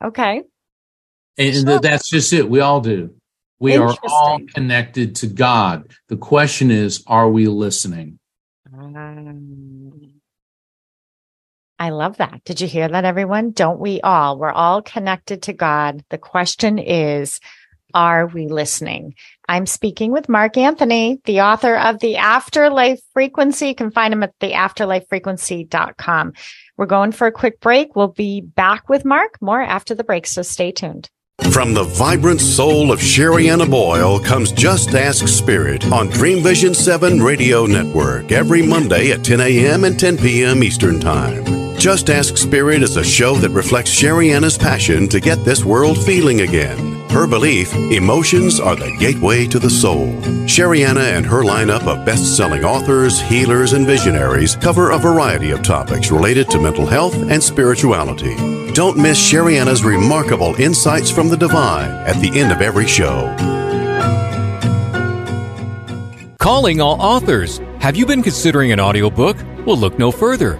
Okay. 0.04 0.44
And 1.38 1.68
sure. 1.68 1.80
that's 1.80 2.10
just 2.10 2.34
it. 2.34 2.50
We 2.50 2.60
all 2.62 2.82
do. 2.82 3.13
We 3.60 3.76
are 3.76 3.96
all 4.08 4.40
connected 4.54 5.16
to 5.18 5.28
God. 5.28 5.92
The 6.10 6.18
question 6.18 6.70
is, 6.70 7.04
are 7.08 7.30
we 7.30 7.48
listening? 7.48 8.20
Um, 8.78 10.22
I 11.80 11.90
love 11.90 12.18
that. 12.18 12.44
Did 12.44 12.62
you 12.62 12.68
hear 12.68 12.88
that, 12.88 13.06
everyone? 13.06 13.52
Don't 13.52 13.80
we 13.80 14.02
all? 14.02 14.38
We're 14.38 14.52
all 14.52 14.82
connected 14.82 15.44
to 15.44 15.54
God. 15.54 16.04
The 16.10 16.18
question 16.18 16.80
is, 16.80 17.40
are 17.94 18.28
we 18.28 18.48
listening? 18.48 19.16
I'm 19.48 19.66
speaking 19.66 20.12
with 20.12 20.28
Mark 20.30 20.58
Anthony, 20.58 21.22
the 21.26 21.42
author 21.42 21.76
of 21.76 22.00
The 22.00 22.18
Afterlife 22.18 23.00
Frequency. 23.13 23.70
You 23.70 23.76
can 23.76 23.92
find 23.92 24.13
him 24.13 24.24
at 24.24 24.38
theafterlifefrequency.com. 24.40 26.34
We're 26.76 26.86
going 26.86 27.12
for 27.12 27.28
a 27.28 27.32
quick 27.32 27.60
break. 27.60 27.96
We'll 27.96 28.10
be 28.10 28.42
back 28.42 28.90
with 28.90 29.06
Mark 29.06 29.42
more 29.42 29.62
after 29.62 29.96
the 29.96 30.04
break, 30.04 30.28
so 30.28 30.42
stay 30.42 30.72
tuned. 30.72 31.10
From 31.52 31.73
the 31.73 31.84
vibrant 31.84 32.41
soul 32.41 32.91
of 32.91 33.00
Sherianna 33.00 33.69
Boyle 33.69 34.19
comes 34.19 34.52
Just 34.52 34.89
Ask 34.95 35.28
Spirit 35.28 35.89
on 35.91 36.10
Dream 36.10 36.43
Vision 36.43 36.73
7 36.73 37.21
Radio 37.21 37.65
Network 37.65 38.32
every 38.32 38.62
Monday 38.62 39.12
at 39.12 39.23
10 39.23 39.39
a.m. 39.41 39.84
and 39.84 40.00
10 40.00 40.17
p.m. 40.17 40.63
Eastern 40.63 41.00
Time. 41.00 41.45
Just 41.78 42.10
Ask 42.10 42.38
Spirit 42.38 42.84
is 42.84 42.97
a 42.97 43.04
show 43.04 43.36
that 43.36 43.50
reflects 43.50 43.89
Sherianna's 43.91 44.58
passion 44.58 45.08
to 45.10 45.19
get 45.19 45.43
this 45.45 45.63
world 45.63 45.97
feeling 46.04 46.41
again. 46.41 46.97
Her 47.18 47.26
belief 47.26 47.74
emotions 47.74 48.60
are 48.60 48.76
the 48.76 48.96
gateway 49.00 49.48
to 49.48 49.58
the 49.58 49.72
soul. 49.72 50.06
Sherianna 50.46 51.18
and 51.18 51.26
her 51.26 51.42
lineup 51.42 51.88
of 51.88 52.06
best 52.06 52.38
selling 52.38 52.64
authors, 52.64 53.20
healers, 53.20 53.74
and 53.74 53.88
visionaries 53.88 54.56
cover 54.56 54.92
a 54.92 55.00
variety 55.00 55.50
of 55.50 55.64
topics 55.64 56.12
related 56.12 56.48
to 56.52 56.62
mental 56.62 56.86
health 56.86 57.16
and 57.16 57.42
spirituality. 57.42 58.36
Don't 58.74 59.00
miss 59.00 59.18
Sherianna's 59.18 59.84
remarkable 59.84 60.54
insights 60.62 61.10
from 61.10 61.28
the 61.28 61.36
divine 61.36 61.90
at 61.90 62.22
the 62.22 62.40
end 62.40 62.52
of 62.52 62.62
every 62.62 62.86
show. 62.86 63.36
Calling 66.38 66.80
all 66.80 67.02
authors. 67.02 67.60
Have 67.80 67.96
you 67.96 68.06
been 68.06 68.22
considering 68.22 68.72
an 68.72 68.80
audiobook? 68.80 69.38
Well, 69.66 69.78
look 69.78 69.98
no 69.98 70.12
further. 70.12 70.60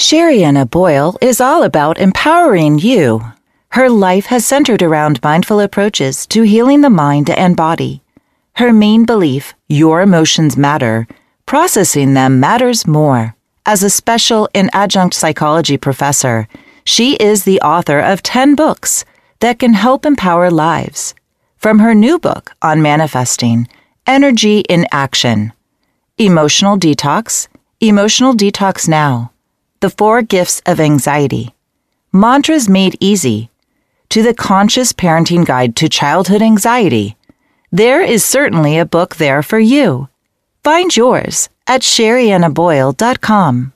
Sherianna 0.00 0.64
Boyle 0.70 1.18
is 1.20 1.42
all 1.42 1.62
about 1.62 1.98
empowering 1.98 2.78
you. 2.78 3.20
Her 3.72 3.90
life 3.90 4.24
has 4.32 4.46
centered 4.46 4.82
around 4.82 5.22
mindful 5.22 5.60
approaches 5.60 6.26
to 6.28 6.40
healing 6.40 6.80
the 6.80 6.88
mind 6.88 7.28
and 7.28 7.54
body. 7.54 8.02
Her 8.54 8.72
main 8.72 9.04
belief, 9.04 9.52
your 9.68 10.00
emotions 10.00 10.56
matter, 10.56 11.06
processing 11.44 12.14
them 12.14 12.40
matters 12.40 12.86
more. 12.86 13.36
As 13.66 13.82
a 13.82 13.90
special 13.90 14.48
and 14.54 14.70
adjunct 14.72 15.14
psychology 15.14 15.76
professor, 15.76 16.48
she 16.82 17.16
is 17.16 17.44
the 17.44 17.60
author 17.60 18.00
of 18.00 18.22
10 18.22 18.54
books 18.54 19.04
that 19.40 19.58
can 19.58 19.74
help 19.74 20.06
empower 20.06 20.50
lives. 20.50 21.14
From 21.58 21.78
her 21.78 21.94
new 21.94 22.18
book 22.18 22.52
on 22.62 22.80
manifesting, 22.80 23.68
Energy 24.06 24.60
in 24.60 24.86
Action, 24.92 25.52
Emotional 26.16 26.78
Detox, 26.78 27.48
Emotional 27.80 28.32
Detox 28.32 28.88
Now, 28.88 29.30
The 29.80 29.88
Four 29.88 30.20
Gifts 30.20 30.60
of 30.66 30.78
Anxiety, 30.78 31.54
Mantras 32.12 32.68
Made 32.68 32.98
Easy, 33.00 33.48
to 34.10 34.22
the 34.22 34.34
Conscious 34.34 34.92
Parenting 34.92 35.46
Guide 35.46 35.74
to 35.76 35.88
Childhood 35.88 36.42
Anxiety. 36.42 37.16
There 37.72 38.02
is 38.02 38.22
certainly 38.22 38.76
a 38.76 38.84
book 38.84 39.16
there 39.16 39.42
for 39.42 39.58
you. 39.58 40.10
Find 40.62 40.94
yours 40.94 41.48
at 41.66 41.80
sheriannaboyle.com. 41.80 43.72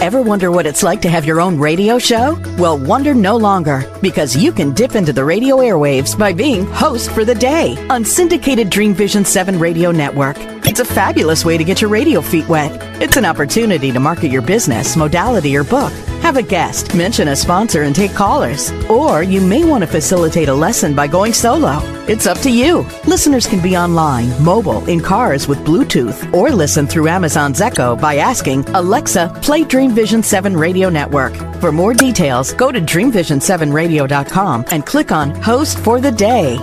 Ever 0.00 0.22
wonder 0.22 0.50
what 0.50 0.64
it's 0.64 0.82
like 0.82 1.02
to 1.02 1.10
have 1.10 1.26
your 1.26 1.42
own 1.42 1.58
radio 1.58 1.98
show? 1.98 2.42
Well, 2.56 2.78
wonder 2.78 3.12
no 3.12 3.36
longer 3.36 3.84
because 4.00 4.34
you 4.34 4.50
can 4.50 4.72
dip 4.72 4.94
into 4.94 5.12
the 5.12 5.22
radio 5.22 5.58
airwaves 5.58 6.18
by 6.18 6.32
being 6.32 6.64
host 6.64 7.10
for 7.10 7.22
the 7.22 7.34
day 7.34 7.76
on 7.90 8.06
syndicated 8.06 8.70
Dream 8.70 8.94
Vision 8.94 9.26
7 9.26 9.58
radio 9.58 9.90
network. 9.90 10.38
It's 10.64 10.80
a 10.80 10.86
fabulous 10.86 11.44
way 11.44 11.58
to 11.58 11.64
get 11.64 11.82
your 11.82 11.90
radio 11.90 12.22
feet 12.22 12.48
wet. 12.48 12.72
It's 13.02 13.18
an 13.18 13.26
opportunity 13.26 13.92
to 13.92 14.00
market 14.00 14.30
your 14.30 14.40
business, 14.40 14.96
modality, 14.96 15.54
or 15.54 15.64
book 15.64 15.92
have 16.20 16.36
a 16.36 16.42
guest, 16.42 16.94
mention 16.94 17.28
a 17.28 17.36
sponsor, 17.36 17.82
and 17.82 17.94
take 17.94 18.12
callers. 18.12 18.70
Or 18.88 19.22
you 19.22 19.40
may 19.40 19.64
want 19.64 19.82
to 19.82 19.86
facilitate 19.86 20.48
a 20.48 20.54
lesson 20.54 20.94
by 20.94 21.06
going 21.06 21.32
solo. 21.32 21.80
It's 22.06 22.26
up 22.26 22.38
to 22.40 22.50
you. 22.50 22.86
Listeners 23.06 23.46
can 23.46 23.60
be 23.62 23.76
online, 23.76 24.30
mobile, 24.42 24.84
in 24.86 25.00
cars 25.00 25.48
with 25.48 25.58
Bluetooth, 25.60 26.32
or 26.32 26.50
listen 26.50 26.86
through 26.86 27.08
Amazon's 27.08 27.60
Echo 27.60 27.96
by 27.96 28.16
asking 28.16 28.64
Alexa, 28.68 29.38
play 29.42 29.64
Dream 29.64 29.89
Vision 29.90 30.22
7 30.22 30.56
Radio 30.56 30.88
Network. 30.88 31.34
For 31.60 31.72
more 31.72 31.94
details, 31.94 32.52
go 32.52 32.72
to 32.72 32.80
dreamvision7radio.com 32.80 34.64
and 34.70 34.86
click 34.86 35.12
on 35.12 35.34
Host 35.34 35.78
for 35.78 36.00
the 36.00 36.12
Day. 36.12 36.58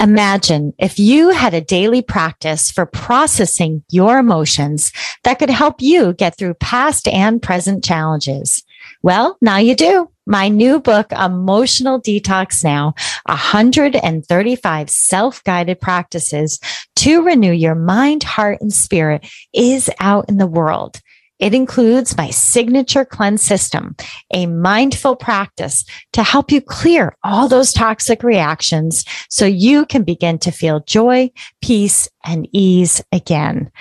Imagine 0.00 0.72
if 0.78 0.98
you 0.98 1.28
had 1.28 1.52
a 1.52 1.60
daily 1.60 2.00
practice 2.00 2.70
for 2.70 2.86
processing 2.86 3.84
your 3.90 4.18
emotions 4.18 4.92
that 5.24 5.38
could 5.38 5.50
help 5.50 5.82
you 5.82 6.14
get 6.14 6.38
through 6.38 6.54
past 6.54 7.06
and 7.06 7.42
present 7.42 7.84
challenges. 7.84 8.64
Well, 9.02 9.36
now 9.42 9.58
you 9.58 9.76
do. 9.76 10.10
My 10.26 10.48
new 10.48 10.80
book, 10.80 11.12
Emotional 11.12 12.00
Detox 12.00 12.64
Now, 12.64 12.94
135 13.26 14.88
self-guided 14.88 15.80
practices 15.80 16.60
to 16.96 17.22
renew 17.22 17.52
your 17.52 17.74
mind, 17.74 18.22
heart, 18.22 18.62
and 18.62 18.72
spirit 18.72 19.26
is 19.52 19.90
out 20.00 20.30
in 20.30 20.38
the 20.38 20.46
world. 20.46 21.00
It 21.40 21.54
includes 21.54 22.16
my 22.16 22.30
signature 22.30 23.06
cleanse 23.06 23.42
system, 23.42 23.96
a 24.32 24.46
mindful 24.46 25.16
practice 25.16 25.84
to 26.12 26.22
help 26.22 26.52
you 26.52 26.60
clear 26.60 27.16
all 27.24 27.48
those 27.48 27.72
toxic 27.72 28.22
reactions 28.22 29.04
so 29.30 29.46
you 29.46 29.86
can 29.86 30.02
begin 30.02 30.38
to 30.40 30.50
feel 30.50 30.80
joy, 30.80 31.30
peace, 31.62 32.10
and 32.24 32.46
ease 32.52 33.02
again. 33.10 33.72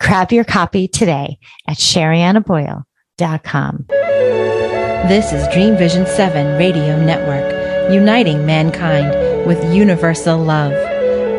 Grab 0.00 0.30
your 0.30 0.44
copy 0.44 0.86
today 0.86 1.38
at 1.66 1.78
SheriannaBoyle.com. 1.78 3.86
This 5.08 5.32
is 5.32 5.52
Dream 5.52 5.76
Vision 5.76 6.06
7 6.06 6.56
Radio 6.56 7.04
Network, 7.04 7.92
uniting 7.92 8.46
mankind 8.46 9.44
with 9.44 9.74
universal 9.74 10.38
love. 10.38 10.72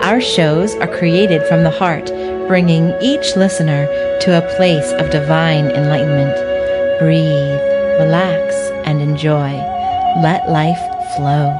Our 0.04 0.20
shows 0.20 0.76
are 0.76 0.88
created 0.88 1.48
from 1.48 1.64
the 1.64 1.70
heart 1.70 2.12
bringing 2.50 2.94
each 3.00 3.36
listener 3.36 3.86
to 4.20 4.36
a 4.36 4.42
place 4.56 4.92
of 4.94 5.12
divine 5.12 5.70
enlightenment. 5.70 6.36
Breathe, 6.98 7.62
relax, 8.02 8.56
and 8.88 9.00
enjoy. 9.00 9.52
Let 10.24 10.50
life 10.50 10.80
flow. 11.16 11.56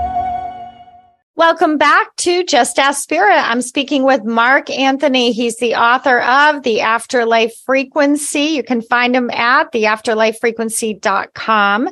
Welcome 1.36 1.78
back 1.78 2.16
to 2.18 2.44
Just 2.44 2.80
Ask 2.80 3.04
Spirit. 3.04 3.38
I'm 3.38 3.62
speaking 3.62 4.02
with 4.02 4.26
Mark 4.26 4.72
Anthony. 4.72 5.32
He's 5.32 5.58
the 5.58 5.76
author 5.76 6.22
of 6.22 6.64
The 6.64 6.82
Afterlife 6.82 7.54
Frequency. 7.68 8.46
You 8.46 8.64
can 8.64 8.82
find 8.82 9.16
him 9.16 9.30
at 9.30 9.72
theafterlifefrequency.com. 9.72 11.90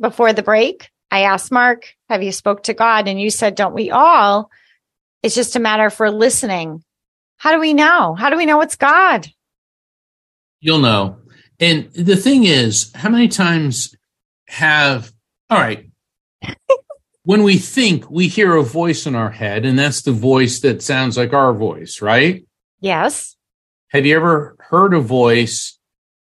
Before 0.00 0.32
the 0.32 0.44
break, 0.44 0.90
I 1.10 1.22
asked 1.22 1.50
Mark, 1.50 1.92
have 2.08 2.22
you 2.22 2.30
spoke 2.30 2.62
to 2.62 2.72
God? 2.72 3.08
And 3.08 3.20
you 3.20 3.30
said, 3.30 3.56
don't 3.56 3.74
we 3.74 3.90
all? 3.90 4.48
It's 5.24 5.34
just 5.34 5.56
a 5.56 5.60
matter 5.60 5.90
for 5.90 6.12
listening 6.12 6.84
how 7.38 7.52
do 7.52 7.60
we 7.60 7.72
know? 7.72 8.14
How 8.14 8.30
do 8.30 8.36
we 8.36 8.46
know 8.46 8.60
it's 8.60 8.76
God? 8.76 9.28
You'll 10.60 10.80
know. 10.80 11.18
And 11.60 11.90
the 11.92 12.16
thing 12.16 12.44
is, 12.44 12.90
how 12.94 13.08
many 13.08 13.28
times 13.28 13.94
have, 14.48 15.12
all 15.48 15.58
right, 15.58 15.88
when 17.22 17.44
we 17.44 17.58
think 17.58 18.10
we 18.10 18.28
hear 18.28 18.56
a 18.56 18.62
voice 18.62 19.06
in 19.06 19.14
our 19.14 19.30
head, 19.30 19.64
and 19.64 19.78
that's 19.78 20.02
the 20.02 20.12
voice 20.12 20.60
that 20.60 20.82
sounds 20.82 21.16
like 21.16 21.32
our 21.32 21.54
voice, 21.54 22.02
right? 22.02 22.44
Yes. 22.80 23.36
Have 23.88 24.04
you 24.04 24.16
ever 24.16 24.56
heard 24.58 24.92
a 24.92 25.00
voice 25.00 25.78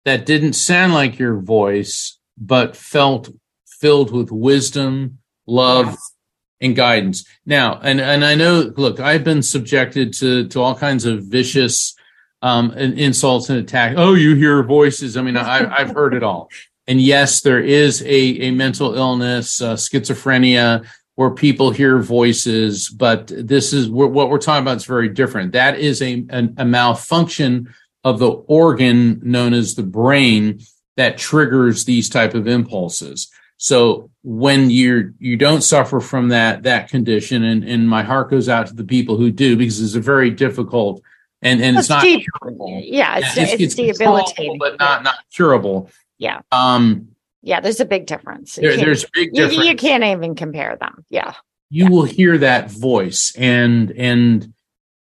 that 0.04 0.26
didn't 0.26 0.54
sound 0.54 0.92
like 0.92 1.18
your 1.18 1.40
voice, 1.40 2.18
but 2.36 2.76
felt 2.76 3.30
filled 3.66 4.12
with 4.12 4.30
wisdom, 4.30 5.18
love, 5.46 5.86
yes 5.86 6.12
and 6.60 6.74
guidance. 6.74 7.24
Now, 7.46 7.78
and 7.82 8.00
and 8.00 8.24
I 8.24 8.34
know, 8.34 8.72
look, 8.76 9.00
I've 9.00 9.24
been 9.24 9.42
subjected 9.42 10.12
to 10.14 10.48
to 10.48 10.60
all 10.60 10.74
kinds 10.74 11.04
of 11.04 11.24
vicious 11.24 11.94
um, 12.42 12.72
insults 12.72 13.50
and 13.50 13.58
attacks. 13.58 13.94
Oh, 13.98 14.14
you 14.14 14.34
hear 14.34 14.62
voices. 14.62 15.16
I 15.16 15.22
mean, 15.22 15.36
I, 15.36 15.72
I've 15.72 15.90
heard 15.90 16.14
it 16.14 16.22
all. 16.22 16.50
And 16.86 17.00
yes, 17.00 17.40
there 17.40 17.60
is 17.60 18.02
a 18.02 18.06
a 18.06 18.50
mental 18.50 18.94
illness, 18.94 19.60
uh, 19.60 19.74
schizophrenia, 19.74 20.86
where 21.16 21.30
people 21.30 21.70
hear 21.70 21.98
voices. 21.98 22.88
But 22.88 23.26
this 23.28 23.72
is 23.72 23.88
what 23.88 24.12
we're 24.12 24.38
talking 24.38 24.62
about. 24.62 24.78
Is 24.78 24.84
very 24.84 25.08
different. 25.08 25.52
That 25.52 25.78
is 25.78 26.00
a, 26.02 26.24
a, 26.30 26.48
a 26.58 26.64
malfunction 26.64 27.74
of 28.04 28.18
the 28.18 28.30
organ 28.30 29.20
known 29.22 29.52
as 29.52 29.74
the 29.74 29.82
brain 29.82 30.60
that 30.96 31.18
triggers 31.18 31.84
these 31.84 32.08
type 32.08 32.34
of 32.34 32.48
impulses. 32.48 33.30
So 33.58 34.10
when 34.22 34.70
you're 34.70 35.12
you 35.18 35.36
don't 35.36 35.62
suffer 35.62 36.00
from 36.00 36.28
that 36.28 36.62
that 36.62 36.88
condition, 36.88 37.44
and 37.44 37.64
and 37.64 37.88
my 37.88 38.02
heart 38.02 38.30
goes 38.30 38.48
out 38.48 38.68
to 38.68 38.74
the 38.74 38.84
people 38.84 39.16
who 39.16 39.30
do 39.30 39.56
because 39.56 39.80
it's 39.80 39.94
a 39.94 40.00
very 40.00 40.30
difficult 40.30 41.02
and 41.42 41.60
and 41.60 41.76
it's, 41.76 41.84
it's 41.84 41.88
not 41.88 42.02
deep, 42.02 42.26
curable. 42.40 42.80
Yeah, 42.84 43.18
it's, 43.18 43.36
it's, 43.36 43.62
it's, 43.62 43.74
debilitating, 43.74 44.58
but 44.58 44.78
not 44.78 45.02
not 45.02 45.16
curable. 45.32 45.90
Yeah. 46.18 46.40
Um. 46.50 47.08
Yeah, 47.42 47.60
there's 47.60 47.80
a 47.80 47.84
big 47.84 48.06
difference. 48.06 48.56
There, 48.56 48.76
there's 48.76 49.04
a 49.04 49.08
big 49.12 49.32
difference. 49.32 49.56
You, 49.56 49.70
you, 49.70 49.76
can't 49.76 50.02
even 50.02 50.34
compare 50.34 50.76
them. 50.76 51.04
Yeah. 51.08 51.34
You 51.70 51.84
yeah. 51.84 51.90
will 51.90 52.04
hear 52.04 52.38
that 52.38 52.70
voice, 52.70 53.32
and 53.36 53.92
and 53.92 54.52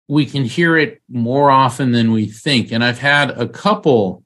we 0.09 0.27
can 0.27 0.45
hear 0.45 0.77
it 0.77 1.01
more 1.09 1.51
often 1.51 1.93
than 1.93 2.13
we 2.13 2.27
think. 2.27 2.73
And 2.73 2.85
I've 2.85 2.99
had 2.99 3.31
a 3.31 3.49
couple 3.49 4.23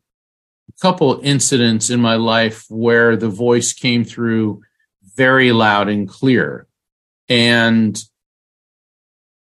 couple 0.80 1.20
incidents 1.22 1.90
in 1.90 2.00
my 2.00 2.16
life 2.16 2.64
where 2.68 3.16
the 3.16 3.28
voice 3.28 3.72
came 3.72 4.04
through 4.04 4.62
very 5.16 5.52
loud 5.52 5.88
and 5.88 6.08
clear. 6.08 6.66
And 7.28 8.02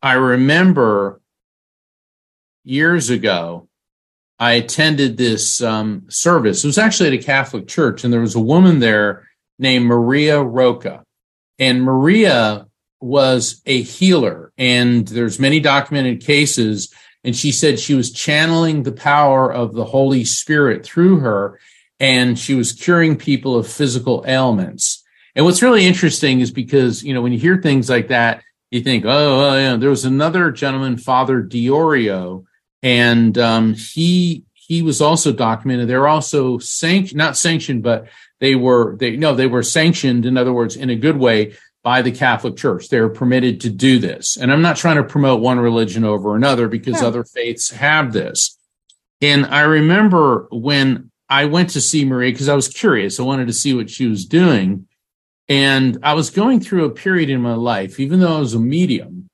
I 0.02 0.14
remember 0.14 1.20
years 2.64 3.10
ago, 3.10 3.68
I 4.38 4.52
attended 4.52 5.16
this 5.16 5.62
um, 5.62 6.04
service. 6.08 6.62
It 6.62 6.66
was 6.66 6.78
actually 6.78 7.08
at 7.08 7.20
a 7.20 7.24
Catholic 7.24 7.66
church, 7.66 8.04
and 8.04 8.12
there 8.12 8.20
was 8.20 8.34
a 8.34 8.40
woman 8.40 8.80
there 8.80 9.26
named 9.58 9.86
Maria 9.86 10.42
Roca. 10.42 11.02
And 11.58 11.82
Maria 11.82 12.66
was 13.00 13.62
a 13.64 13.80
healer, 13.80 14.52
and 14.58 15.08
there's 15.08 15.38
many 15.38 15.60
documented 15.60 16.24
cases 16.24 16.92
and 17.26 17.36
she 17.36 17.50
said 17.50 17.80
she 17.80 17.94
was 17.94 18.12
channeling 18.12 18.84
the 18.84 18.92
power 18.92 19.52
of 19.52 19.74
the 19.74 19.84
Holy 19.84 20.24
Spirit 20.24 20.86
through 20.86 21.18
her, 21.18 21.58
and 21.98 22.38
she 22.38 22.54
was 22.54 22.72
curing 22.72 23.16
people 23.16 23.56
of 23.56 23.66
physical 23.66 24.24
ailments. 24.28 25.02
And 25.34 25.44
what's 25.44 25.60
really 25.60 25.84
interesting 25.84 26.38
is 26.38 26.52
because, 26.52 27.02
you 27.02 27.12
know, 27.12 27.20
when 27.20 27.32
you 27.32 27.38
hear 27.38 27.60
things 27.60 27.90
like 27.90 28.08
that, 28.08 28.44
you 28.70 28.80
think, 28.80 29.04
oh, 29.04 29.38
well, 29.38 29.58
yeah. 29.58 29.76
there 29.76 29.90
was 29.90 30.04
another 30.04 30.52
gentleman, 30.52 30.98
Father 30.98 31.42
Diorio, 31.42 32.44
and 32.80 33.36
um, 33.38 33.74
he 33.74 34.44
he 34.52 34.82
was 34.82 35.00
also 35.00 35.32
documented. 35.32 35.88
They're 35.88 36.08
also 36.08 36.58
sanctioned, 36.58 37.18
not 37.18 37.36
sanctioned, 37.36 37.82
but 37.82 38.06
they 38.38 38.54
were 38.54 38.96
they 38.96 39.16
no, 39.16 39.34
they 39.34 39.48
were 39.48 39.64
sanctioned. 39.64 40.26
In 40.26 40.36
other 40.36 40.52
words, 40.52 40.76
in 40.76 40.90
a 40.90 40.96
good 40.96 41.16
way 41.16 41.54
by 41.86 42.02
the 42.02 42.10
Catholic 42.10 42.56
Church. 42.56 42.88
They're 42.88 43.08
permitted 43.08 43.60
to 43.60 43.70
do 43.70 44.00
this. 44.00 44.36
And 44.36 44.52
I'm 44.52 44.60
not 44.60 44.74
trying 44.74 44.96
to 44.96 45.04
promote 45.04 45.40
one 45.40 45.60
religion 45.60 46.02
over 46.02 46.34
another 46.34 46.66
because 46.66 47.00
other 47.00 47.22
faiths 47.22 47.70
have 47.70 48.12
this. 48.12 48.58
And 49.22 49.46
I 49.46 49.60
remember 49.60 50.48
when 50.50 51.12
I 51.28 51.44
went 51.44 51.70
to 51.70 51.80
see 51.80 52.04
Maria 52.04 52.32
because 52.32 52.48
I 52.48 52.56
was 52.56 52.66
curious. 52.66 53.20
I 53.20 53.22
wanted 53.22 53.46
to 53.46 53.52
see 53.52 53.72
what 53.72 53.88
she 53.88 54.08
was 54.08 54.24
doing. 54.24 54.88
And 55.48 55.98
I 56.02 56.14
was 56.14 56.30
going 56.30 56.58
through 56.58 56.86
a 56.86 56.90
period 56.90 57.30
in 57.30 57.40
my 57.40 57.54
life, 57.54 58.00
even 58.00 58.18
though 58.18 58.36
I 58.36 58.40
was 58.40 58.54
a 58.54 58.58
medium, 58.58 59.28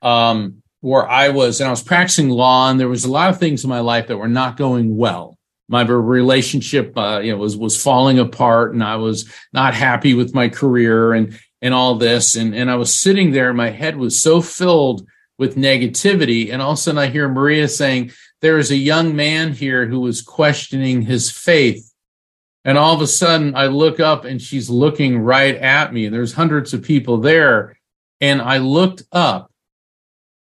um, 0.00 0.62
where 0.80 1.06
I 1.06 1.28
was, 1.28 1.60
and 1.60 1.68
I 1.68 1.70
was 1.70 1.82
practicing 1.82 2.30
law, 2.30 2.70
and 2.70 2.80
there 2.80 2.88
was 2.88 3.04
a 3.04 3.12
lot 3.12 3.28
of 3.28 3.38
things 3.38 3.62
in 3.62 3.68
my 3.68 3.80
life 3.80 4.06
that 4.06 4.16
were 4.16 4.26
not 4.26 4.56
going 4.56 4.96
well. 4.96 5.36
My 5.68 5.82
relationship, 5.82 6.96
uh, 6.96 7.20
you 7.22 7.32
know, 7.32 7.38
was 7.38 7.58
was 7.58 7.80
falling 7.80 8.18
apart, 8.18 8.72
and 8.72 8.82
I 8.82 8.96
was 8.96 9.30
not 9.52 9.74
happy 9.74 10.14
with 10.14 10.34
my 10.34 10.48
career, 10.48 11.12
and 11.12 11.38
and 11.62 11.74
all 11.74 11.96
this. 11.96 12.36
And, 12.36 12.54
and 12.54 12.70
I 12.70 12.76
was 12.76 12.96
sitting 12.96 13.32
there, 13.32 13.52
my 13.52 13.70
head 13.70 13.96
was 13.96 14.20
so 14.20 14.40
filled 14.40 15.06
with 15.38 15.56
negativity. 15.56 16.52
And 16.52 16.60
all 16.60 16.72
of 16.72 16.78
a 16.78 16.80
sudden 16.80 16.98
I 16.98 17.06
hear 17.06 17.28
Maria 17.28 17.68
saying, 17.68 18.12
there 18.40 18.58
is 18.58 18.70
a 18.70 18.76
young 18.76 19.14
man 19.14 19.52
here 19.52 19.86
who 19.86 20.00
was 20.00 20.22
questioning 20.22 21.02
his 21.02 21.30
faith. 21.30 21.92
And 22.64 22.76
all 22.76 22.94
of 22.94 23.00
a 23.00 23.06
sudden 23.06 23.54
I 23.54 23.66
look 23.66 24.00
up 24.00 24.24
and 24.24 24.40
she's 24.40 24.68
looking 24.70 25.18
right 25.18 25.56
at 25.56 25.92
me. 25.92 26.08
There's 26.08 26.34
hundreds 26.34 26.74
of 26.74 26.82
people 26.82 27.18
there. 27.18 27.78
And 28.20 28.42
I 28.42 28.58
looked 28.58 29.02
up 29.12 29.50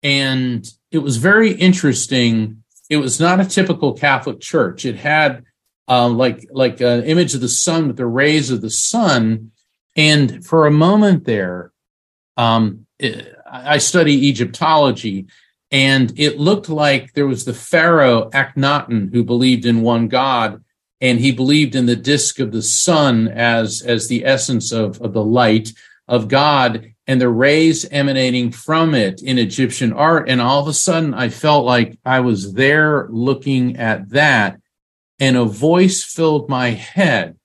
and 0.03 0.69
it 0.93 0.99
was 0.99 1.17
very 1.17 1.53
interesting. 1.53 2.63
It 2.89 2.99
was 2.99 3.19
not 3.19 3.41
a 3.41 3.45
typical 3.45 3.93
Catholic 3.93 4.41
church. 4.41 4.85
It 4.85 4.97
had 4.97 5.45
uh, 5.89 6.09
like 6.09 6.49
like 6.51 6.81
an 6.81 7.05
image 7.05 7.35
of 7.35 7.41
the 7.41 7.49
sun 7.49 7.89
with 7.89 7.97
the 7.97 8.07
rays 8.07 8.51
of 8.51 8.61
the 8.61 8.71
sun, 8.71 9.53
and 9.97 10.45
for 10.45 10.67
a 10.67 10.71
moment 10.71 11.25
there, 11.25 11.73
um, 12.37 12.87
I 13.51 13.79
study 13.79 14.29
Egyptology, 14.29 15.27
and 15.71 16.13
it 16.19 16.39
looked 16.39 16.69
like 16.69 17.13
there 17.13 17.27
was 17.27 17.45
the 17.45 17.55
pharaoh 17.55 18.31
Akhenaten 18.31 19.13
who 19.13 19.25
believed 19.25 19.67
in 19.67 19.83
one 19.83 20.09
God, 20.09 20.63
and 21.01 21.19
he 21.19 21.33
believed 21.33 21.75
in 21.75 21.87
the 21.87 21.97
disk 21.97 22.39
of 22.39 22.53
the 22.53 22.63
sun 22.63 23.29
as 23.29 23.83
as 23.83 24.09
the 24.09 24.25
essence 24.25 24.73
of, 24.73 25.01
of 25.01 25.13
the 25.13 25.25
light 25.25 25.73
of 26.09 26.29
God 26.29 26.93
and 27.07 27.21
the 27.21 27.29
rays 27.29 27.85
emanating 27.91 28.51
from 28.51 28.95
it 28.95 29.23
in 29.23 29.39
Egyptian 29.39 29.93
art. 29.93 30.29
And 30.29 30.41
all 30.41 30.61
of 30.61 30.69
a 30.69 30.75
sudden, 30.75 31.15
I 31.15 31.29
felt 31.29 31.65
like 31.65 31.99
I 32.05 32.21
was 32.21 32.55
there 32.55 33.09
looking 33.11 33.77
at 33.77 34.11
that, 34.11 34.61
and 35.21 35.37
a 35.37 35.45
voice 35.45 36.03
filled 36.03 36.49
my 36.49 36.71
head 36.71 37.39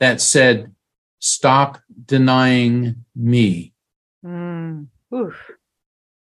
that 0.00 0.20
said, 0.20 0.72
Stop 1.18 1.80
denying 2.04 3.04
me. 3.14 3.72
Mm. 4.24 4.88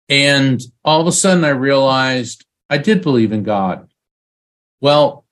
And 0.09 0.61
all 0.83 1.01
of 1.01 1.07
a 1.07 1.11
sudden 1.11 1.43
I 1.43 1.49
realized 1.49 2.45
I 2.69 2.77
did 2.77 3.01
believe 3.01 3.31
in 3.31 3.43
God. 3.43 3.89
Well, 4.81 5.25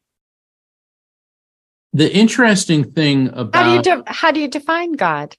the 1.94 2.14
interesting 2.14 2.92
thing 2.92 3.30
about 3.30 3.56
how 3.56 3.64
do 3.64 3.72
you 3.72 3.82
de- 3.82 4.12
how 4.12 4.32
do 4.32 4.40
you 4.42 4.48
define 4.48 4.94
God? 4.94 5.38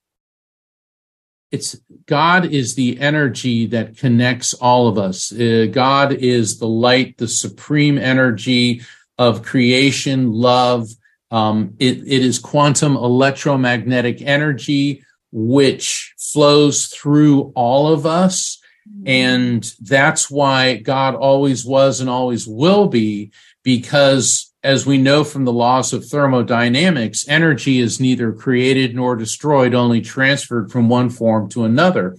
It's 1.52 1.78
God 2.06 2.46
is 2.46 2.74
the 2.74 2.98
energy 2.98 3.66
that 3.66 3.96
connects 3.96 4.54
all 4.54 4.88
of 4.88 4.98
us. 4.98 5.32
Uh, 5.32 5.66
God 5.70 6.12
is 6.12 6.58
the 6.58 6.66
light, 6.66 7.18
the 7.18 7.28
supreme 7.28 7.98
energy 7.98 8.82
of 9.18 9.42
creation, 9.42 10.32
love. 10.32 10.88
Um, 11.30 11.74
it, 11.78 11.98
it 11.98 12.22
is 12.22 12.38
quantum 12.38 12.96
electromagnetic 12.96 14.22
energy 14.22 15.02
which 15.32 16.14
flows 16.18 16.86
through 16.86 17.52
all 17.54 17.92
of 17.92 18.06
us. 18.06 18.58
And 19.04 19.70
that's 19.80 20.30
why 20.30 20.76
God 20.76 21.14
always 21.14 21.64
was 21.64 22.00
and 22.00 22.08
always 22.08 22.46
will 22.46 22.86
be, 22.86 23.32
because 23.64 24.52
as 24.62 24.86
we 24.86 24.98
know 24.98 25.24
from 25.24 25.44
the 25.44 25.52
laws 25.52 25.92
of 25.92 26.06
thermodynamics, 26.06 27.28
energy 27.28 27.80
is 27.80 28.00
neither 28.00 28.32
created 28.32 28.94
nor 28.94 29.16
destroyed, 29.16 29.74
only 29.74 30.00
transferred 30.00 30.70
from 30.70 30.88
one 30.88 31.10
form 31.10 31.48
to 31.50 31.64
another. 31.64 32.16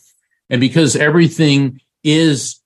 And 0.49 0.61
because 0.61 0.95
everything 0.95 1.81
is 2.03 2.61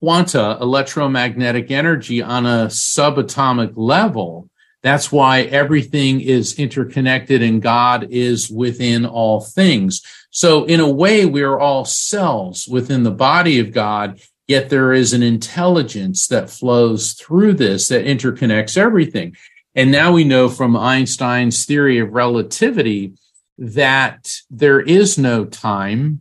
quanta 0.00 0.58
electromagnetic 0.60 1.70
energy 1.70 2.22
on 2.22 2.46
a 2.46 2.66
subatomic 2.66 3.72
level, 3.76 4.48
that's 4.82 5.10
why 5.10 5.42
everything 5.42 6.20
is 6.20 6.58
interconnected 6.58 7.42
and 7.42 7.60
God 7.60 8.08
is 8.10 8.50
within 8.50 9.04
all 9.04 9.40
things. 9.40 10.02
So 10.30 10.64
in 10.64 10.80
a 10.80 10.90
way, 10.90 11.26
we 11.26 11.42
are 11.42 11.58
all 11.58 11.84
cells 11.84 12.68
within 12.68 13.02
the 13.02 13.10
body 13.10 13.58
of 13.58 13.72
God, 13.72 14.20
yet 14.46 14.70
there 14.70 14.92
is 14.92 15.12
an 15.12 15.22
intelligence 15.22 16.28
that 16.28 16.50
flows 16.50 17.14
through 17.14 17.54
this 17.54 17.88
that 17.88 18.04
interconnects 18.04 18.76
everything. 18.76 19.36
And 19.74 19.90
now 19.90 20.12
we 20.12 20.24
know 20.24 20.48
from 20.48 20.76
Einstein's 20.76 21.64
theory 21.64 21.98
of 21.98 22.12
relativity 22.12 23.14
that 23.58 24.32
there 24.50 24.80
is 24.80 25.18
no 25.18 25.44
time 25.44 26.20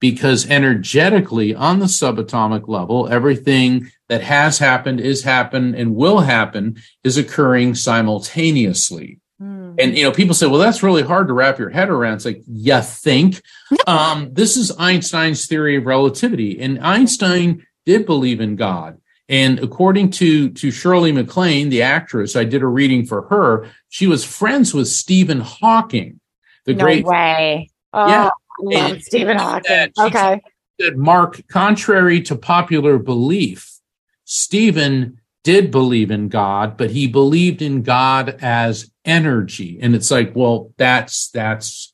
because 0.00 0.48
energetically 0.48 1.54
on 1.54 1.78
the 1.78 1.86
subatomic 1.86 2.68
level, 2.68 3.08
everything 3.08 3.90
that 4.08 4.22
has 4.22 4.58
happened, 4.58 5.00
is 5.00 5.24
happened, 5.24 5.74
and 5.74 5.94
will 5.94 6.20
happen 6.20 6.76
is 7.04 7.16
occurring 7.16 7.74
simultaneously. 7.74 9.18
Mm. 9.40 9.74
And 9.78 9.96
you 9.96 10.04
know, 10.04 10.12
people 10.12 10.34
say, 10.34 10.46
"Well, 10.46 10.60
that's 10.60 10.82
really 10.82 11.02
hard 11.02 11.28
to 11.28 11.34
wrap 11.34 11.58
your 11.58 11.70
head 11.70 11.88
around." 11.88 12.14
It's 12.14 12.24
like, 12.24 12.42
you 12.46 12.80
think? 12.82 13.40
um, 13.86 14.30
this 14.32 14.56
is 14.56 14.72
Einstein's 14.78 15.46
theory 15.46 15.76
of 15.76 15.86
relativity, 15.86 16.60
and 16.60 16.80
Einstein 16.80 17.66
did 17.86 18.06
believe 18.06 18.40
in 18.40 18.56
God. 18.56 18.98
And 19.28 19.58
according 19.58 20.10
to 20.12 20.50
to 20.50 20.70
Shirley 20.70 21.12
MacLaine, 21.12 21.68
the 21.68 21.82
actress, 21.82 22.34
I 22.34 22.44
did 22.44 22.62
a 22.62 22.66
reading 22.66 23.04
for 23.04 23.22
her. 23.28 23.68
She 23.88 24.06
was 24.06 24.24
friends 24.24 24.72
with 24.72 24.88
Stephen 24.88 25.40
Hawking, 25.40 26.20
the 26.64 26.74
no 26.74 26.82
great 26.82 27.04
way. 27.04 27.70
Oh, 27.92 28.08
yeah, 28.08 28.30
love 28.60 29.02
Stephen 29.02 29.38
Hawking. 29.38 29.92
Okay. 29.98 30.40
Said, 30.80 30.96
Mark, 30.96 31.46
contrary 31.48 32.20
to 32.22 32.36
popular 32.36 32.98
belief, 32.98 33.78
Stephen 34.24 35.20
did 35.42 35.70
believe 35.70 36.10
in 36.10 36.28
God, 36.28 36.76
but 36.76 36.90
he 36.90 37.06
believed 37.06 37.62
in 37.62 37.82
God 37.82 38.36
as 38.40 38.90
energy. 39.04 39.78
And 39.80 39.94
it's 39.94 40.10
like, 40.10 40.36
well, 40.36 40.72
that's, 40.76 41.30
that's 41.30 41.92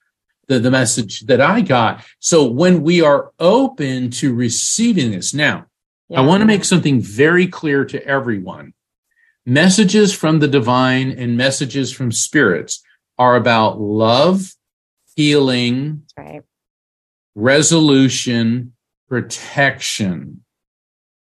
the, 0.49 0.59
the 0.59 0.71
message 0.71 1.21
that 1.21 1.41
I 1.41 1.61
got. 1.61 2.05
So 2.19 2.45
when 2.45 2.83
we 2.83 3.01
are 3.01 3.33
open 3.39 4.11
to 4.13 4.35
receiving 4.35 5.13
this 5.13 5.33
now, 5.33 5.67
yeah. 6.09 6.21
I 6.21 6.23
want 6.23 6.43
to 6.43 6.47
make 6.47 6.65
something 6.65 7.01
very 7.01 7.47
clear 7.47 7.85
to 7.87 8.07
everyone. 8.07 8.75
Messages 9.47 10.13
from 10.13 10.39
the 10.39 10.49
divine 10.49 11.13
and 11.13 11.37
messages 11.37 11.93
from 11.93 12.13
spirits 12.13 12.83
are 13.19 13.37
about 13.37 13.81
love, 13.81 14.53
healing, 15.17 16.03
right. 16.17 16.43
Resolution, 17.35 18.73
protection. 19.09 20.45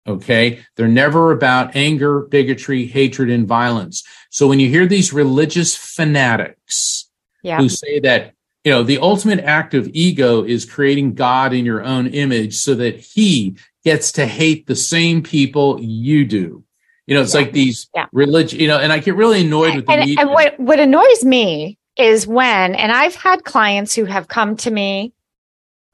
Okay. 0.06 0.60
They're 0.76 0.88
never 0.88 1.30
about 1.32 1.76
anger, 1.76 2.22
bigotry, 2.22 2.86
hatred, 2.86 3.30
and 3.30 3.46
violence. 3.46 4.02
So 4.30 4.48
when 4.48 4.58
you 4.60 4.68
hear 4.68 4.86
these 4.86 5.12
religious 5.12 5.76
fanatics 5.76 7.08
yeah. 7.42 7.58
who 7.58 7.68
say 7.68 8.00
that, 8.00 8.34
you 8.64 8.72
know, 8.72 8.82
the 8.82 8.98
ultimate 8.98 9.40
act 9.40 9.74
of 9.74 9.88
ego 9.92 10.42
is 10.42 10.64
creating 10.64 11.14
God 11.14 11.52
in 11.52 11.64
your 11.64 11.82
own 11.82 12.06
image 12.08 12.56
so 12.56 12.74
that 12.74 13.00
he 13.00 13.56
gets 13.84 14.12
to 14.12 14.26
hate 14.26 14.66
the 14.66 14.76
same 14.76 15.22
people 15.22 15.80
you 15.80 16.24
do. 16.24 16.64
You 17.06 17.14
know, 17.14 17.22
it's 17.22 17.34
yeah. 17.34 17.40
like 17.40 17.52
these 17.52 17.88
yeah. 17.94 18.06
religion, 18.12 18.60
you 18.60 18.68
know, 18.68 18.78
and 18.78 18.92
I 18.92 18.98
get 18.98 19.16
really 19.16 19.40
annoyed 19.42 19.76
with 19.76 19.86
the 19.86 19.92
and, 19.92 20.00
media. 20.00 20.16
And 20.20 20.30
what, 20.30 20.58
what 20.60 20.78
annoys 20.78 21.24
me 21.24 21.78
is 21.96 22.26
when, 22.26 22.74
and 22.74 22.92
I've 22.92 23.14
had 23.14 23.44
clients 23.44 23.94
who 23.94 24.04
have 24.04 24.28
come 24.28 24.56
to 24.58 24.70
me 24.70 25.12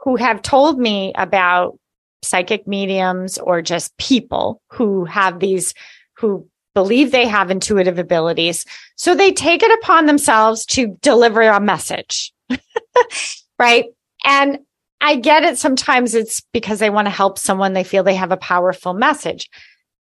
who 0.06 0.14
have 0.14 0.40
told 0.40 0.78
me 0.78 1.12
about 1.16 1.76
psychic 2.22 2.64
mediums 2.64 3.38
or 3.38 3.60
just 3.60 3.96
people 3.98 4.62
who 4.70 5.04
have 5.04 5.40
these, 5.40 5.74
who 6.16 6.48
believe 6.74 7.10
they 7.10 7.26
have 7.26 7.50
intuitive 7.50 7.98
abilities. 7.98 8.64
So 8.94 9.16
they 9.16 9.32
take 9.32 9.64
it 9.64 9.78
upon 9.82 10.06
themselves 10.06 10.64
to 10.66 10.96
deliver 11.02 11.42
a 11.42 11.58
message. 11.58 12.32
right. 13.58 13.86
And 14.24 14.60
I 15.00 15.16
get 15.16 15.42
it. 15.42 15.58
Sometimes 15.58 16.14
it's 16.14 16.40
because 16.52 16.78
they 16.78 16.88
want 16.88 17.06
to 17.06 17.10
help 17.10 17.36
someone. 17.36 17.72
They 17.72 17.82
feel 17.82 18.04
they 18.04 18.14
have 18.14 18.30
a 18.30 18.36
powerful 18.36 18.94
message. 18.94 19.50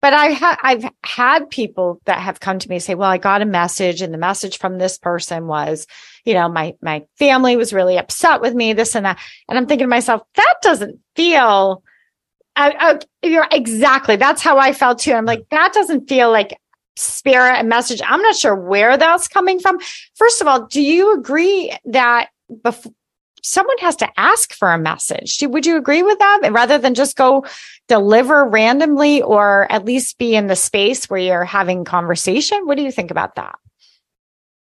But 0.02 0.14
I 0.14 0.32
ha- 0.32 0.58
I've 0.64 0.86
had 1.04 1.50
people 1.50 2.02
that 2.06 2.20
have 2.20 2.40
come 2.40 2.58
to 2.60 2.70
me 2.70 2.80
say, 2.80 2.96
well, 2.96 3.10
I 3.10 3.18
got 3.18 3.42
a 3.42 3.46
message 3.46 4.02
and 4.02 4.14
the 4.14 4.18
message 4.18 4.58
from 4.58 4.78
this 4.78 4.98
person 4.98 5.48
was, 5.48 5.86
you 6.26 6.34
know, 6.34 6.50
my, 6.50 6.74
my 6.82 7.04
family 7.18 7.56
was 7.56 7.72
really 7.72 7.98
upset 7.98 8.42
with 8.42 8.56
me, 8.56 8.74
this 8.74 8.96
and 8.96 9.06
that. 9.06 9.20
And 9.48 9.58
I'm 9.58 9.68
thinking 9.68 9.86
to 9.86 9.90
myself, 9.90 10.24
that 10.36 10.56
doesn't 10.62 11.00
feel 11.16 11.84
you're 13.24 13.48
exactly. 13.52 14.16
That's 14.16 14.42
how 14.42 14.58
I 14.58 14.74
felt 14.74 15.00
too. 15.00 15.14
I'm 15.14 15.26
like, 15.26 15.48
that 15.52 15.74
doesn't 15.74 16.10
feel 16.10 16.32
like 16.32 16.58
spirit 16.98 17.58
and 17.58 17.70
message. 17.70 18.02
I'm 18.06 18.22
not 18.22 18.36
sure 18.36 18.56
where 18.56 18.98
that's 18.98 19.28
coming 19.28 19.60
from. 19.60 19.80
First 20.16 20.42
of 20.42 20.48
all, 20.48 20.66
do 20.66 20.82
you 20.82 21.14
agree 21.14 21.76
that 21.86 22.30
before 22.64 22.92
someone 23.42 23.78
has 23.80 23.96
to 23.98 24.10
ask 24.18 24.54
for 24.54 24.72
a 24.72 24.78
message? 24.78 25.40
would 25.42 25.66
you 25.66 25.78
agree 25.78 26.04
with 26.04 26.20
that 26.20 26.50
rather 26.52 26.78
than 26.78 26.94
just 26.94 27.16
go 27.16 27.46
deliver 27.88 28.46
randomly 28.46 29.22
or 29.22 29.72
at 29.72 29.86
least 29.86 30.18
be 30.18 30.36
in 30.36 30.48
the 30.48 30.56
space 30.56 31.10
where 31.10 31.20
you're 31.20 31.46
having 31.46 31.84
conversation? 31.84 32.66
What 32.66 32.78
do 32.78 32.84
you 32.84 32.92
think 32.92 33.12
about 33.12 33.36
that? 33.36 33.56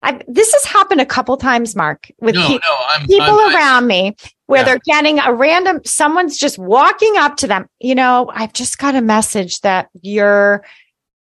I, 0.03 0.19
this 0.27 0.51
has 0.53 0.65
happened 0.65 0.99
a 0.99 1.05
couple 1.05 1.37
times, 1.37 1.75
Mark, 1.75 2.11
with 2.19 2.35
no, 2.35 2.47
pe- 2.47 2.53
no, 2.53 2.75
I'm, 2.89 3.05
people 3.05 3.39
I'm, 3.39 3.55
around 3.55 3.87
me 3.87 4.15
where 4.47 4.61
yeah. 4.61 4.65
they're 4.65 4.79
getting 4.85 5.19
a 5.19 5.33
random, 5.33 5.79
someone's 5.85 6.37
just 6.37 6.57
walking 6.57 7.17
up 7.17 7.37
to 7.37 7.47
them. 7.47 7.67
You 7.79 7.95
know, 7.95 8.29
I've 8.33 8.53
just 8.53 8.79
got 8.79 8.95
a 8.95 9.01
message 9.01 9.61
that 9.61 9.89
your 10.01 10.65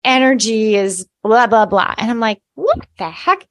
energy 0.04 0.76
is 0.76 1.06
blah, 1.22 1.46
blah, 1.46 1.66
blah. 1.66 1.94
And 1.98 2.10
I'm 2.10 2.20
like, 2.20 2.40
what 2.54 2.86
the 2.98 3.10
heck? 3.10 3.46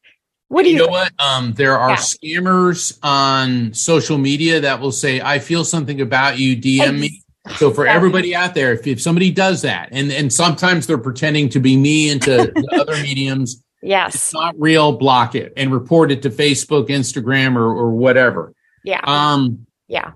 What 0.50 0.64
do 0.64 0.70
you, 0.70 0.78
you 0.78 0.86
know 0.86 0.92
what? 0.92 1.12
Um, 1.20 1.54
there 1.54 1.78
are 1.78 1.90
yeah. 1.90 1.96
scammers 1.98 2.98
on 3.04 3.74
social 3.74 4.18
media 4.18 4.62
that 4.62 4.80
will 4.80 4.94
say, 4.94 5.20
I 5.20 5.40
feel 5.40 5.66
something 5.66 6.00
about 6.00 6.40
you, 6.40 6.56
DM 6.56 7.00
me. 7.00 7.22
So 7.56 7.72
for 7.72 7.88
everybody 7.88 8.36
out 8.36 8.54
there, 8.54 8.74
if, 8.74 8.86
if 8.88 9.02
somebody 9.02 9.32
does 9.32 9.62
that, 9.62 9.90
and, 9.92 10.12
and 10.12 10.32
sometimes 10.32 10.88
they're 10.88 10.98
pretending 10.98 11.50
to 11.50 11.60
be 11.60 11.78
me 11.78 12.10
and 12.10 12.22
to 12.24 12.54
other 12.74 12.96
mediums, 13.02 13.64
Yes. 13.82 14.16
It's 14.16 14.34
not 14.34 14.56
real, 14.60 14.92
block 14.94 15.36
it 15.36 15.54
and 15.56 15.72
report 15.72 16.12
it 16.12 16.24
to 16.24 16.30
Facebook, 16.30 16.88
Instagram, 16.90 17.56
or, 17.56 17.66
or 17.66 17.92
whatever. 17.92 18.54
Yeah. 18.84 19.02
Um, 19.04 19.68
yeah. 19.88 20.12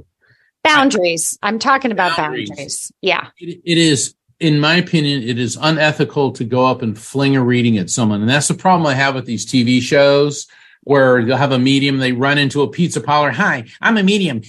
Boundaries. 0.63 1.37
I, 1.41 1.49
am 1.49 1.59
talking 1.59 1.91
about 1.91 2.17
boundaries. 2.17 2.49
boundaries. 2.49 2.91
Yeah. 3.01 3.27
It, 3.37 3.61
it 3.63 3.77
is, 3.77 4.15
in 4.41 4.59
my 4.59 4.75
opinion, 4.75 5.21
it 5.21 5.37
is 5.37 5.57
unethical 5.61 6.31
to 6.31 6.43
go 6.43 6.65
up 6.65 6.81
and 6.81 6.97
fling 6.97 7.35
a 7.35 7.43
reading 7.43 7.77
at 7.77 7.91
someone. 7.91 8.21
And 8.21 8.29
that's 8.29 8.47
the 8.47 8.55
problem 8.55 8.87
I 8.87 8.95
have 8.95 9.13
with 9.13 9.25
these 9.25 9.45
TV 9.45 9.79
shows 9.81 10.47
where 10.83 11.19
you'll 11.19 11.37
have 11.37 11.51
a 11.51 11.59
medium, 11.59 11.99
they 11.99 12.11
run 12.11 12.39
into 12.39 12.63
a 12.63 12.67
pizza 12.67 12.99
parlor. 12.99 13.29
Hi, 13.29 13.65
I'm 13.81 13.97
a 13.97 14.03
medium. 14.03 14.41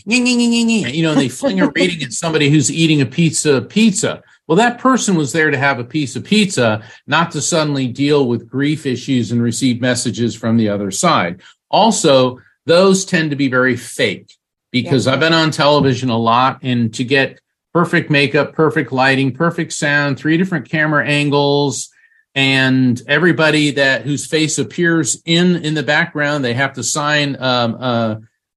You 0.88 1.02
know, 1.02 1.12
and 1.12 1.21
they 1.21 1.29
fling 1.29 1.60
a 1.60 1.69
reading 1.69 2.02
at 2.02 2.14
somebody 2.14 2.48
who's 2.48 2.73
eating 2.73 3.02
a 3.02 3.06
pizza 3.06 3.60
pizza. 3.60 4.23
Well, 4.48 4.56
that 4.56 4.79
person 4.79 5.14
was 5.14 5.33
there 5.33 5.50
to 5.50 5.58
have 5.58 5.79
a 5.79 5.85
piece 5.85 6.17
of 6.17 6.25
pizza, 6.25 6.83
not 7.06 7.33
to 7.33 7.42
suddenly 7.42 7.87
deal 7.87 8.27
with 8.27 8.48
grief 8.48 8.87
issues 8.87 9.31
and 9.31 9.42
receive 9.42 9.83
messages 9.83 10.35
from 10.35 10.56
the 10.56 10.71
other 10.71 10.90
side. 10.90 11.42
Also, 11.71 12.40
those 12.64 13.04
tend 13.04 13.29
to 13.31 13.37
be 13.37 13.48
very 13.48 13.77
fake 13.77 14.35
because 14.71 15.06
yeah. 15.06 15.12
I've 15.12 15.21
been 15.21 15.35
on 15.35 15.50
television 15.50 16.08
a 16.08 16.17
lot 16.17 16.60
and 16.62 16.94
to 16.94 17.04
get 17.04 17.42
perfect 17.73 18.10
makeup, 18.10 18.52
perfect 18.52 18.92
lighting, 18.92 19.33
perfect 19.33 19.73
sound, 19.73 20.18
three 20.18 20.37
different 20.37 20.68
camera 20.68 21.06
angles, 21.06 21.88
and 22.35 23.00
everybody 23.06 23.73
that 23.73 24.02
whose 24.02 24.27
face 24.27 24.58
appears 24.58 25.20
in 25.25 25.56
in 25.56 25.75
the 25.75 25.83
background, 25.83 26.44
they 26.44 26.54
have 26.54 26.75
to 26.75 26.83
sign 26.83 27.37
um, 27.40 27.77
uh, 27.79 28.16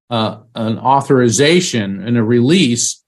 uh, 0.09 0.39
an 0.55 0.79
authorization 0.79 2.01
and 2.01 2.17
a 2.17 2.23
release 2.23 3.03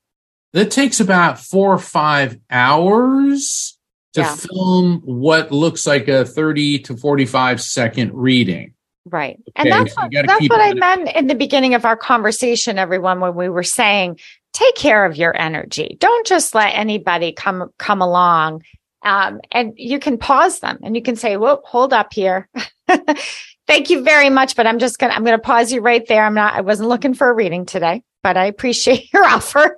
that 0.54 0.72
takes 0.72 1.00
about 1.00 1.40
four 1.40 1.74
or 1.74 1.78
five 1.80 2.38
hours 2.50 3.78
to 4.14 4.22
Yeah. 4.22 4.36
film 4.36 5.02
what 5.06 5.52
looks 5.52 5.86
like 5.86 6.08
a 6.08 6.26
30 6.26 6.80
to 6.80 6.98
45 6.98 7.62
second 7.62 8.12
reading. 8.14 8.74
Right. 9.06 9.38
And 9.56 9.72
that's 9.72 9.94
so 9.94 10.02
what, 10.02 10.12
that's 10.12 10.50
what 10.50 10.60
I 10.60 10.74
meant 10.74 11.16
in 11.16 11.28
the 11.28 11.36
beginning 11.36 11.76
of 11.76 11.86
our 11.86 11.96
conversation, 11.96 12.78
everyone, 12.78 13.20
when 13.20 13.36
we 13.36 13.48
were 13.48 13.64
saying, 13.64 14.20
take 14.58 14.76
care 14.76 15.06
of 15.06 15.16
your 15.16 15.40
energy. 15.40 15.98
Don't 16.00 16.26
just 16.26 16.56
let 16.56 16.74
anybody 16.74 17.32
come 17.32 17.72
come 17.78 18.02
along. 18.02 18.64
Um, 19.04 19.40
and 19.52 19.74
you 19.78 20.00
can 20.00 20.18
pause 20.18 20.60
them 20.60 20.80
and 20.84 20.96
you 20.96 21.04
can 21.04 21.16
say, 21.16 21.38
Whoa, 21.38 21.62
hold 21.64 21.94
up 21.94 22.12
here. 22.12 22.50
Thank 23.68 23.90
you 23.90 24.04
very 24.04 24.30
much. 24.30 24.56
But 24.56 24.66
I'm 24.66 24.80
just 24.80 24.98
gonna 24.98 25.14
I'm 25.14 25.24
gonna 25.24 25.38
pause 25.38 25.72
you 25.72 25.82
right 25.82 26.06
there. 26.08 26.26
I'm 26.26 26.34
not 26.34 26.56
I 26.56 26.62
wasn't 26.62 26.90
looking 26.90 27.14
for 27.14 27.30
a 27.30 27.34
reading 27.34 27.66
today, 27.66 28.02
but 28.24 28.36
I 28.36 28.46
appreciate 28.46 29.14
your 29.14 29.26
offer. 29.26 29.78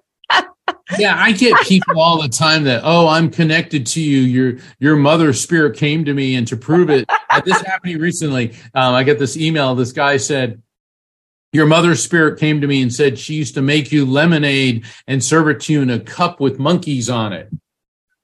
Yeah, 0.98 1.16
I 1.18 1.34
get 1.34 1.60
people 1.62 2.00
all 2.00 2.22
the 2.22 2.30
time 2.30 2.64
that, 2.64 2.82
oh, 2.84 3.08
I'm 3.08 3.30
connected 3.30 3.86
to 3.88 4.02
you. 4.02 4.20
Your 4.20 4.60
your 4.80 4.96
mother 4.96 5.34
spirit 5.34 5.76
came 5.76 6.06
to 6.06 6.14
me, 6.14 6.36
and 6.36 6.48
to 6.48 6.58
prove 6.58 6.90
it, 6.90 7.10
this 7.44 7.62
happened 7.62 8.00
recently. 8.00 8.54
Um, 8.74 8.94
I 8.94 9.04
get 9.04 9.20
this 9.20 9.36
email. 9.36 9.76
This 9.76 9.92
guy 9.92 10.18
said, 10.18 10.62
Your 11.52 11.66
mother's 11.66 12.04
spirit 12.04 12.40
came 12.40 12.62
to 12.62 12.68
me 12.68 12.82
and 12.82 12.94
said 12.94 13.18
she 13.18 13.34
used 13.34 13.56
to 13.56 13.62
make 13.62 13.92
you 13.92 14.06
lemonade 14.06 14.86
and 15.08 15.24
serve 15.24 15.48
it 15.48 15.60
to 15.62 15.74
you 15.74 15.82
in 15.82 15.90
a 15.90 16.00
cup 16.00 16.40
with 16.40 16.60
monkeys 16.60 17.10
on 17.10 17.34
it. 17.34 17.50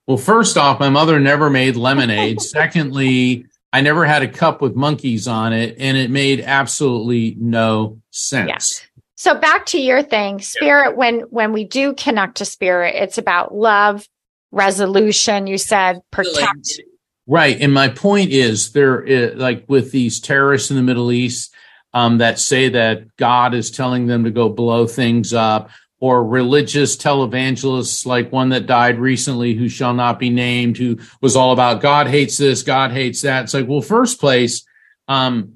Well, 0.08 0.18
first 0.18 0.58
off, 0.58 0.80
my 0.80 0.90
mother 0.90 1.20
never 1.20 1.50
made 1.50 1.76
lemonade. 1.76 2.40
Secondly, 2.42 3.46
I 3.74 3.82
never 3.82 4.06
had 4.06 4.22
a 4.22 4.28
cup 4.28 4.62
with 4.62 4.76
monkeys 4.76 5.28
on 5.28 5.54
it, 5.54 5.76
and 5.80 5.98
it 5.98 6.12
made 6.12 6.42
absolutely 6.42 7.36
no 7.40 8.00
sense. 8.12 8.86
So 9.16 9.34
back 9.34 9.66
to 9.68 9.80
your 9.80 10.04
thing, 10.04 10.40
spirit, 10.40 10.96
when 10.96 11.22
when 11.32 11.52
we 11.52 11.64
do 11.64 11.94
connect 11.96 12.38
to 12.38 12.46
spirit, 12.46 12.94
it's 12.96 13.18
about 13.18 13.56
love, 13.56 14.08
resolution, 14.52 15.48
you 15.48 15.58
said, 15.58 16.02
protect. 16.12 16.80
Right. 17.28 17.60
And 17.60 17.74
my 17.74 17.90
point 17.90 18.30
is 18.32 18.72
there, 18.74 19.04
i- 19.08 19.34
like 19.34 19.66
with 19.68 19.92
these 19.92 20.20
terrorists 20.20 20.70
in 20.70 20.78
the 20.78 20.84
Middle 20.84 21.12
East 21.12 21.54
um, 21.96 22.20
that 22.20 22.38
say 22.38 22.70
that 22.70 23.16
God 23.18 23.56
is 23.56 23.72
telling 23.72 24.06
them 24.06 24.26
to 24.26 24.30
go 24.30 24.50
blow 24.50 24.86
things 24.86 25.34
up, 25.34 25.72
or 26.00 26.24
religious 26.24 26.98
televangelists 26.98 28.06
like 28.06 28.32
one 28.32 28.50
that 28.50 28.68
died 28.68 29.00
recently 29.00 29.56
who 29.56 29.70
shall 29.70 29.93
not 29.93 30.20
be 30.20 30.30
named, 30.30 30.78
who 30.78 31.00
was 31.22 31.36
all 31.36 31.54
about 31.54 31.82
God 31.82 32.08
hates 32.08 32.38
this, 32.38 32.62
God 32.62 32.91
hates 32.91 33.22
that. 33.22 33.46
It's 33.46 33.54
like, 33.54 33.68
well, 33.68 33.82
first 33.82 34.20
place, 34.20 34.66
um, 35.08 35.54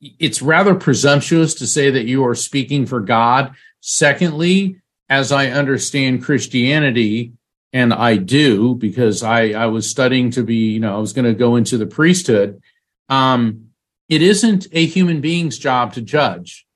it's 0.00 0.42
rather 0.42 0.74
presumptuous 0.74 1.54
to 1.54 1.66
say 1.66 1.88
that 1.88 2.04
you 2.04 2.26
are 2.26 2.34
speaking 2.34 2.84
for 2.84 3.00
God. 3.00 3.54
Secondly, 3.80 4.76
as 5.08 5.30
I 5.30 5.46
understand 5.46 6.24
Christianity, 6.24 7.32
and 7.72 7.92
I 7.92 8.16
do 8.18 8.76
because 8.76 9.24
I, 9.24 9.50
I 9.50 9.66
was 9.66 9.90
studying 9.90 10.30
to 10.32 10.44
be, 10.44 10.72
you 10.72 10.80
know, 10.80 10.94
I 10.94 11.00
was 11.00 11.12
going 11.12 11.24
to 11.24 11.34
go 11.34 11.56
into 11.56 11.76
the 11.76 11.86
priesthood. 11.86 12.62
Um, 13.08 13.63
it 14.08 14.22
isn't 14.22 14.66
a 14.72 14.86
human 14.86 15.20
being's 15.20 15.58
job 15.58 15.94
to 15.94 16.02
judge. 16.02 16.66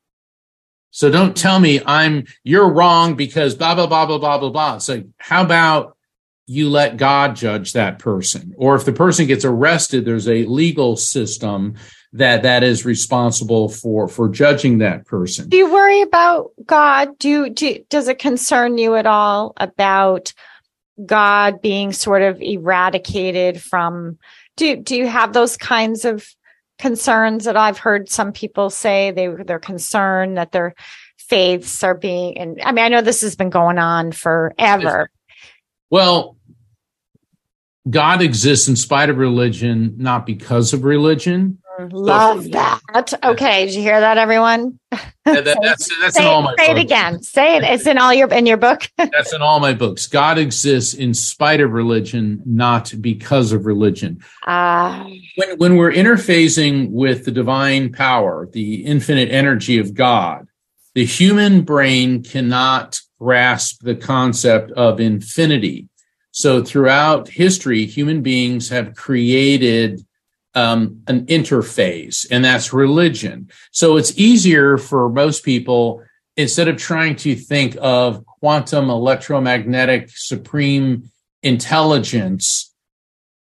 So 0.90 1.10
don't 1.10 1.36
tell 1.36 1.60
me 1.60 1.80
I'm 1.84 2.24
you're 2.42 2.72
wrong 2.72 3.14
because 3.14 3.54
blah 3.54 3.74
blah 3.74 3.86
blah 3.86 4.06
blah 4.06 4.18
blah 4.18 4.38
blah 4.38 4.50
blah. 4.50 4.80
Like, 4.88 5.06
how 5.18 5.44
about 5.44 5.96
you 6.46 6.70
let 6.70 6.96
God 6.96 7.36
judge 7.36 7.74
that 7.74 7.98
person? 7.98 8.54
Or 8.56 8.74
if 8.74 8.84
the 8.84 8.92
person 8.92 9.26
gets 9.26 9.44
arrested, 9.44 10.04
there's 10.04 10.28
a 10.28 10.46
legal 10.46 10.96
system 10.96 11.74
that 12.14 12.42
that 12.42 12.62
is 12.62 12.86
responsible 12.86 13.68
for 13.68 14.08
for 14.08 14.28
judging 14.28 14.78
that 14.78 15.06
person. 15.06 15.48
Do 15.48 15.58
you 15.58 15.70
worry 15.70 16.00
about 16.00 16.52
God? 16.64 17.18
Do 17.18 17.50
do 17.50 17.84
does 17.90 18.08
it 18.08 18.18
concern 18.18 18.78
you 18.78 18.94
at 18.96 19.06
all 19.06 19.52
about 19.58 20.32
God 21.04 21.60
being 21.60 21.92
sort 21.92 22.22
of 22.22 22.40
eradicated 22.40 23.60
from 23.60 24.18
do 24.56 24.76
do 24.76 24.96
you 24.96 25.06
have 25.06 25.34
those 25.34 25.56
kinds 25.58 26.06
of 26.06 26.26
concerns 26.78 27.44
that 27.44 27.56
I've 27.56 27.78
heard 27.78 28.08
some 28.08 28.32
people 28.32 28.70
say 28.70 29.10
they 29.10 29.28
they're 29.28 29.58
concerned 29.58 30.36
that 30.36 30.52
their 30.52 30.74
faiths 31.16 31.82
are 31.82 31.94
being 31.94 32.38
and 32.38 32.60
I 32.62 32.72
mean 32.72 32.84
I 32.84 32.88
know 32.88 33.02
this 33.02 33.20
has 33.22 33.36
been 33.36 33.50
going 33.50 33.78
on 33.78 34.12
forever. 34.12 35.10
Well, 35.90 36.36
God 37.88 38.22
exists 38.22 38.68
in 38.68 38.76
spite 38.76 39.10
of 39.10 39.18
religion, 39.18 39.94
not 39.96 40.26
because 40.26 40.72
of 40.72 40.84
religion. 40.84 41.58
Love 41.78 42.50
that. 42.52 42.80
Okay, 43.22 43.66
did 43.66 43.74
you 43.74 43.82
hear 43.82 44.00
that 44.00 44.18
everyone? 44.18 44.78
That- 45.24 45.44
that- 45.44 45.58
that's 45.62 45.88
that's 46.00 46.16
say 46.16 46.22
in 46.22 46.26
all 46.26 46.40
it, 46.40 46.44
my 46.44 46.54
say 46.64 46.70
it 46.72 46.78
again. 46.78 47.22
Say 47.22 47.56
it. 47.56 47.62
It's 47.62 47.86
in 47.86 47.98
all 47.98 48.14
your 48.14 48.32
in 48.32 48.46
your 48.46 48.56
book. 48.56 48.88
That's 48.96 49.34
in 49.34 49.42
all 49.42 49.60
my 49.60 49.74
books. 49.74 50.06
God 50.06 50.38
exists 50.38 50.94
in 50.94 51.12
spite 51.12 51.60
of 51.60 51.70
religion, 51.72 52.40
not 52.46 52.94
because 52.98 53.52
of 53.52 53.66
religion. 53.66 54.22
Ah, 54.46 55.06
When 55.36 55.58
when 55.58 55.76
we're 55.76 55.92
interfacing 55.92 56.92
with 56.92 57.26
the 57.26 57.30
divine 57.30 57.92
power, 57.92 58.48
the 58.50 58.86
infinite 58.86 59.30
energy 59.30 59.76
of 59.78 59.92
God, 59.92 60.46
the 60.94 61.04
human 61.04 61.60
brain 61.60 62.22
cannot 62.22 62.98
grasp 63.20 63.82
the 63.82 63.96
concept 63.96 64.70
of 64.72 64.98
infinity. 65.00 65.88
So 66.30 66.62
throughout 66.64 67.28
history, 67.28 67.84
human 67.84 68.22
beings 68.22 68.70
have 68.70 68.94
created 68.94 70.00
um, 70.54 71.02
an 71.06 71.26
interface, 71.26 72.26
and 72.30 72.44
that's 72.44 72.72
religion. 72.72 73.50
So 73.70 73.96
it's 73.96 74.18
easier 74.18 74.78
for 74.78 75.08
most 75.08 75.44
people 75.44 76.02
instead 76.36 76.68
of 76.68 76.76
trying 76.76 77.16
to 77.16 77.34
think 77.34 77.76
of 77.80 78.24
quantum 78.24 78.90
electromagnetic 78.90 80.08
supreme 80.10 81.10
intelligence, 81.42 82.72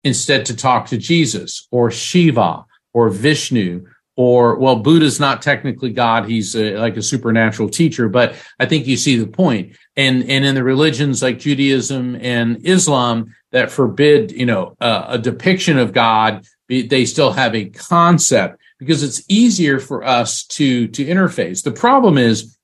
instead 0.04 0.46
to 0.46 0.56
talk 0.56 0.86
to 0.86 0.96
Jesus 0.96 1.66
or 1.70 1.90
Shiva 1.90 2.64
or 2.94 3.10
Vishnu 3.10 3.86
or 4.16 4.56
well, 4.58 4.76
Buddha's 4.76 5.20
not 5.20 5.42
technically 5.42 5.90
God; 5.90 6.26
he's 6.26 6.56
a, 6.56 6.78
like 6.78 6.96
a 6.96 7.02
supernatural 7.02 7.68
teacher. 7.68 8.08
But 8.08 8.34
I 8.58 8.64
think 8.64 8.86
you 8.86 8.96
see 8.96 9.16
the 9.16 9.26
point. 9.26 9.76
And 9.94 10.22
and 10.22 10.44
in 10.44 10.54
the 10.54 10.64
religions 10.64 11.22
like 11.22 11.38
Judaism 11.38 12.16
and 12.16 12.66
Islam 12.66 13.34
that 13.52 13.70
forbid, 13.70 14.32
you 14.32 14.46
know, 14.46 14.74
uh, 14.80 15.04
a 15.08 15.18
depiction 15.18 15.78
of 15.78 15.92
God, 15.92 16.46
they 16.68 17.04
still 17.04 17.32
have 17.32 17.54
a 17.54 17.70
concept 17.70 18.60
because 18.78 19.02
it's 19.02 19.22
easier 19.28 19.78
for 19.78 20.04
us 20.04 20.44
to 20.44 20.88
to 20.88 21.04
interface. 21.04 21.62
The 21.62 21.72
problem 21.72 22.18
is 22.18 22.56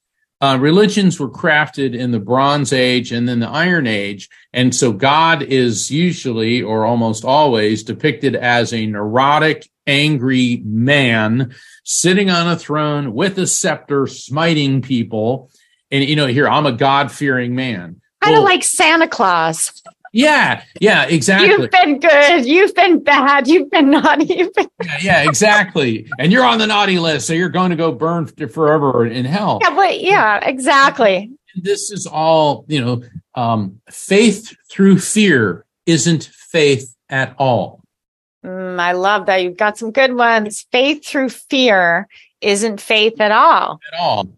uh, 0.43 0.59
religions 0.61 1.21
were 1.21 1.31
crafted 1.31 1.97
in 1.97 2.11
the 2.11 2.19
Bronze 2.19 2.73
Age 2.73 3.13
and 3.13 3.29
then 3.29 3.39
the 3.39 3.49
Iron 3.49 3.87
Age. 3.87 4.29
And 4.53 4.75
so 4.75 4.93
God 4.93 5.41
is 5.43 5.89
usually 5.89 6.63
or 6.63 6.85
almost 6.85 7.25
always 7.25 7.85
depicted 7.85 8.35
as 8.35 8.73
a 8.73 8.85
neurotic, 8.85 9.71
angry 9.87 10.61
man 10.65 11.55
sitting 11.85 12.29
on 12.29 12.49
a 12.49 12.57
throne 12.57 13.13
with 13.13 13.39
a 13.39 13.47
scepter, 13.47 14.09
smiting 14.09 14.83
people. 14.83 15.49
And, 15.93 16.03
you 16.03 16.17
know, 16.17 16.27
here, 16.27 16.49
I'm 16.49 16.67
a 16.67 16.73
God 16.73 17.13
fearing 17.13 17.55
man. 17.55 18.01
kind 18.21 18.35
of 18.35 18.43
Well, 18.43 18.45
like 18.45 18.65
Santa 18.65 19.07
Claus. 19.07 19.81
Yeah, 20.13 20.63
yeah, 20.81 21.05
exactly. 21.05 21.49
You've 21.49 21.71
been 21.71 21.99
good. 22.01 22.47
You've 22.47 22.75
been 22.75 23.03
bad. 23.03 23.49
You've 23.49 23.71
been 23.71 23.91
naughty. 23.91 24.27
You've 24.35 24.53
been 24.55 24.69
Yeah, 24.85 24.99
yeah, 25.01 25.23
exactly. 25.29 26.09
and 26.19 26.31
you're 26.33 26.45
on 26.45 26.59
the 26.59 26.67
naughty 26.67 26.99
list, 26.99 27.27
so 27.27 27.33
you're 27.33 27.49
going 27.49 27.71
to 27.71 27.77
go 27.77 27.93
burn 27.93 28.27
forever 28.27 29.07
in 29.07 29.25
hell. 29.25 29.59
yeah, 29.63 29.75
but 29.75 30.01
yeah, 30.01 30.39
exactly. 30.47 31.31
this 31.57 31.91
is 31.91 32.07
all 32.07 32.65
you 32.69 32.81
know 32.81 33.03
um 33.35 33.81
faith 33.91 34.55
through 34.71 34.99
fear 34.99 35.65
isn't 35.87 36.31
faith 36.33 36.95
at 37.09 37.35
all 37.39 37.81
Mm, 38.45 38.81
I 38.81 38.91
love 38.91 39.27
that. 39.27 39.41
You've 39.45 39.57
got 39.57 39.79
some 39.79 39.93
good 39.93 40.15
ones. 40.15 40.67
Faith 40.73 41.05
through 41.07 41.29
fear 41.29 42.09
isn't 42.41 42.81
faith 42.81 43.21
at 43.21 43.31
all. 43.31 43.79
at 43.93 44.01
all 44.01 44.29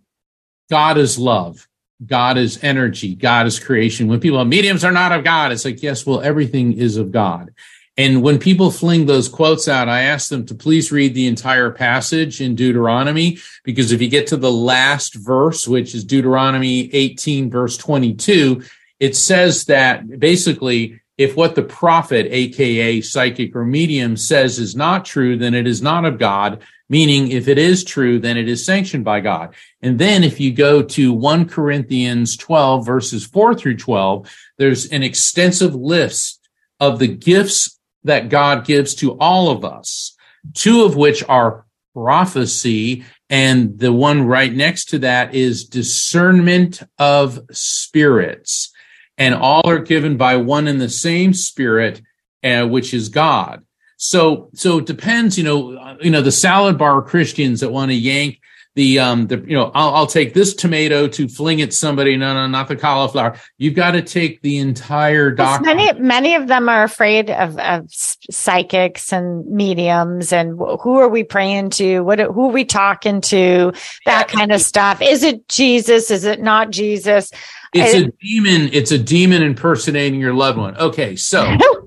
god 0.70 0.98
is 0.98 1.18
love 1.18 1.66
god 2.06 2.38
is 2.38 2.62
energy 2.62 3.14
god 3.14 3.46
is 3.46 3.58
creation. 3.58 4.08
When 4.08 4.20
people 4.20 4.44
mediums 4.44 4.84
are 4.84 4.92
not 4.92 5.12
of 5.12 5.24
god 5.24 5.52
it's 5.52 5.64
like 5.64 5.82
yes 5.82 6.06
well 6.06 6.20
everything 6.20 6.72
is 6.74 6.96
of 6.96 7.12
god. 7.12 7.54
And 7.96 8.22
when 8.22 8.40
people 8.40 8.72
fling 8.72 9.06
those 9.06 9.28
quotes 9.28 9.68
out 9.68 9.88
i 9.88 10.02
ask 10.02 10.28
them 10.28 10.46
to 10.46 10.54
please 10.54 10.90
read 10.90 11.14
the 11.14 11.26
entire 11.26 11.70
passage 11.70 12.40
in 12.40 12.54
deuteronomy 12.54 13.38
because 13.62 13.92
if 13.92 14.02
you 14.02 14.08
get 14.08 14.26
to 14.28 14.36
the 14.36 14.50
last 14.50 15.14
verse 15.14 15.68
which 15.68 15.94
is 15.94 16.04
deuteronomy 16.04 16.92
18 16.92 17.50
verse 17.50 17.76
22 17.76 18.62
it 19.00 19.14
says 19.14 19.66
that 19.66 20.18
basically 20.18 21.00
if 21.16 21.36
what 21.36 21.54
the 21.54 21.62
prophet 21.62 22.26
aka 22.30 23.00
psychic 23.00 23.54
or 23.54 23.64
medium 23.64 24.16
says 24.16 24.58
is 24.58 24.74
not 24.74 25.04
true 25.04 25.36
then 25.36 25.54
it 25.54 25.66
is 25.66 25.80
not 25.80 26.04
of 26.04 26.18
god 26.18 26.62
meaning 26.88 27.30
if 27.30 27.48
it 27.48 27.58
is 27.58 27.84
true 27.84 28.18
then 28.18 28.36
it 28.36 28.48
is 28.48 28.64
sanctioned 28.64 29.04
by 29.04 29.20
god 29.20 29.54
and 29.82 29.98
then 29.98 30.24
if 30.24 30.40
you 30.40 30.52
go 30.52 30.82
to 30.82 31.12
1 31.12 31.48
corinthians 31.48 32.36
12 32.36 32.86
verses 32.86 33.26
4 33.26 33.54
through 33.54 33.76
12 33.76 34.30
there's 34.58 34.86
an 34.86 35.02
extensive 35.02 35.74
list 35.74 36.40
of 36.80 36.98
the 36.98 37.08
gifts 37.08 37.78
that 38.04 38.28
god 38.28 38.64
gives 38.64 38.94
to 38.94 39.18
all 39.18 39.50
of 39.50 39.64
us 39.64 40.16
two 40.52 40.84
of 40.84 40.96
which 40.96 41.24
are 41.28 41.66
prophecy 41.94 43.04
and 43.30 43.78
the 43.78 43.92
one 43.92 44.26
right 44.26 44.52
next 44.52 44.90
to 44.90 44.98
that 44.98 45.34
is 45.34 45.64
discernment 45.64 46.82
of 46.98 47.40
spirits 47.50 48.72
and 49.18 49.34
all 49.34 49.68
are 49.68 49.78
given 49.78 50.16
by 50.16 50.36
one 50.36 50.66
and 50.66 50.80
the 50.80 50.88
same 50.88 51.32
spirit, 51.32 52.02
uh, 52.42 52.66
which 52.66 52.92
is 52.92 53.08
God. 53.08 53.63
So, 54.06 54.50
so 54.52 54.78
it 54.78 54.86
depends, 54.86 55.38
you 55.38 55.44
know, 55.44 55.78
uh, 55.78 55.96
you 56.00 56.10
know, 56.10 56.20
the 56.20 56.30
salad 56.30 56.76
bar 56.76 57.00
Christians 57.00 57.60
that 57.60 57.70
want 57.70 57.90
to 57.90 57.96
yank 57.96 58.38
the 58.74 58.98
um 58.98 59.28
the 59.28 59.38
you 59.46 59.56
know 59.56 59.70
I'll, 59.74 59.94
I'll 59.94 60.06
take 60.06 60.34
this 60.34 60.52
tomato 60.52 61.06
to 61.08 61.28
fling 61.28 61.62
at 61.62 61.72
somebody. 61.72 62.16
No 62.16 62.34
no 62.34 62.46
not 62.46 62.68
the 62.68 62.76
cauliflower. 62.76 63.38
You've 63.56 63.74
got 63.74 63.92
to 63.92 64.02
take 64.02 64.42
the 64.42 64.58
entire 64.58 65.30
doctrine 65.30 65.76
many 65.76 66.00
many 66.00 66.34
of 66.34 66.48
them 66.48 66.68
are 66.68 66.82
afraid 66.82 67.30
of, 67.30 67.56
of 67.58 67.86
psychics 67.88 69.12
and 69.12 69.46
mediums 69.46 70.32
and 70.32 70.58
who 70.58 70.98
are 70.98 71.08
we 71.08 71.22
praying 71.22 71.70
to? 71.70 72.00
What 72.00 72.18
who 72.18 72.48
are 72.48 72.52
we 72.52 72.64
talking 72.64 73.20
to? 73.22 73.72
That 74.06 74.28
kind 74.28 74.50
of 74.50 74.60
stuff. 74.60 75.00
Is 75.00 75.22
it 75.22 75.48
jesus? 75.48 76.10
Is 76.10 76.24
it 76.24 76.42
not 76.42 76.70
jesus? 76.70 77.30
It's 77.72 77.94
I, 77.94 77.98
a 77.98 78.10
demon 78.20 78.70
it's 78.72 78.90
a 78.90 78.98
demon 78.98 79.42
impersonating 79.42 80.20
your 80.20 80.34
loved 80.34 80.58
one. 80.58 80.76
Okay 80.78 81.14
so 81.14 81.56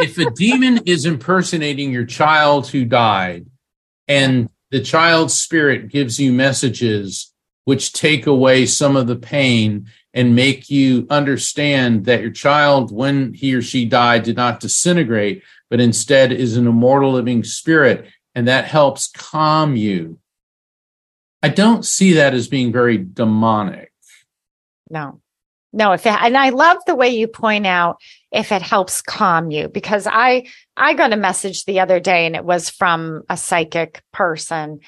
if 0.00 0.18
a 0.18 0.30
demon 0.30 0.78
is 0.86 1.06
impersonating 1.06 1.92
your 1.92 2.04
child 2.04 2.68
who 2.68 2.84
died 2.84 3.46
and 4.08 4.48
the 4.70 4.80
child's 4.80 5.34
spirit 5.34 5.88
gives 5.88 6.18
you 6.18 6.32
messages 6.32 7.32
which 7.64 7.92
take 7.92 8.26
away 8.26 8.66
some 8.66 8.96
of 8.96 9.06
the 9.06 9.16
pain 9.16 9.86
and 10.12 10.34
make 10.34 10.70
you 10.70 11.06
understand 11.10 12.04
that 12.06 12.20
your 12.20 12.30
child, 12.30 12.90
when 12.90 13.32
he 13.32 13.54
or 13.54 13.62
she 13.62 13.84
died, 13.84 14.24
did 14.24 14.36
not 14.36 14.60
disintegrate, 14.60 15.42
but 15.68 15.80
instead 15.80 16.32
is 16.32 16.56
an 16.56 16.66
immortal 16.66 17.12
living 17.12 17.44
spirit. 17.44 18.08
And 18.34 18.48
that 18.48 18.64
helps 18.64 19.08
calm 19.08 19.76
you. 19.76 20.18
I 21.42 21.48
don't 21.48 21.84
see 21.84 22.14
that 22.14 22.34
as 22.34 22.48
being 22.48 22.72
very 22.72 22.98
demonic. 22.98 23.92
No, 24.90 25.20
no. 25.72 25.92
If 25.92 26.06
it, 26.06 26.20
and 26.20 26.36
I 26.36 26.50
love 26.50 26.78
the 26.86 26.96
way 26.96 27.10
you 27.10 27.28
point 27.28 27.66
out 27.66 27.98
if 28.32 28.52
it 28.52 28.62
helps 28.62 29.02
calm 29.02 29.50
you 29.50 29.68
because 29.68 30.06
i 30.06 30.46
i 30.76 30.94
got 30.94 31.12
a 31.12 31.16
message 31.16 31.64
the 31.64 31.80
other 31.80 32.00
day 32.00 32.26
and 32.26 32.36
it 32.36 32.44
was 32.44 32.70
from 32.70 33.22
a 33.28 33.36
psychic 33.36 34.02
person 34.12 34.80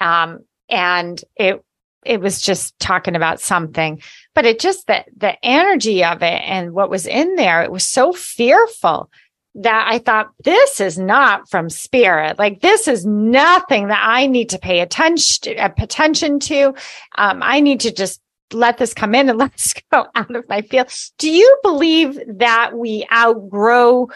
um 0.00 0.40
and 0.68 1.22
it 1.36 1.62
it 2.04 2.20
was 2.20 2.40
just 2.40 2.78
talking 2.78 3.16
about 3.16 3.40
something 3.40 4.00
but 4.34 4.44
it 4.44 4.60
just 4.60 4.86
the 4.86 5.04
the 5.16 5.36
energy 5.44 6.04
of 6.04 6.22
it 6.22 6.42
and 6.44 6.72
what 6.72 6.90
was 6.90 7.06
in 7.06 7.34
there 7.36 7.62
it 7.62 7.72
was 7.72 7.84
so 7.84 8.12
fearful 8.12 9.10
that 9.56 9.86
I 9.88 9.98
thought 9.98 10.32
this 10.42 10.80
is 10.80 10.98
not 10.98 11.48
from 11.48 11.70
spirit. 11.70 12.40
Like 12.40 12.60
this 12.60 12.88
is 12.88 13.06
nothing 13.06 13.86
that 13.86 14.02
I 14.04 14.26
need 14.26 14.48
to 14.48 14.58
pay 14.58 14.80
attention 14.80 15.54
attention 15.58 16.40
to. 16.40 16.74
Um, 17.16 17.40
I 17.40 17.60
need 17.60 17.78
to 17.82 17.92
just 17.92 18.20
let 18.52 18.78
this 18.78 18.94
come 18.94 19.14
in 19.14 19.28
and 19.28 19.38
let's 19.38 19.74
go 19.90 20.06
out 20.14 20.34
of 20.34 20.48
my 20.48 20.62
field. 20.62 20.88
Do 21.18 21.30
you 21.30 21.58
believe 21.62 22.18
that 22.38 22.76
we 22.76 23.06
outgrow 23.12 24.08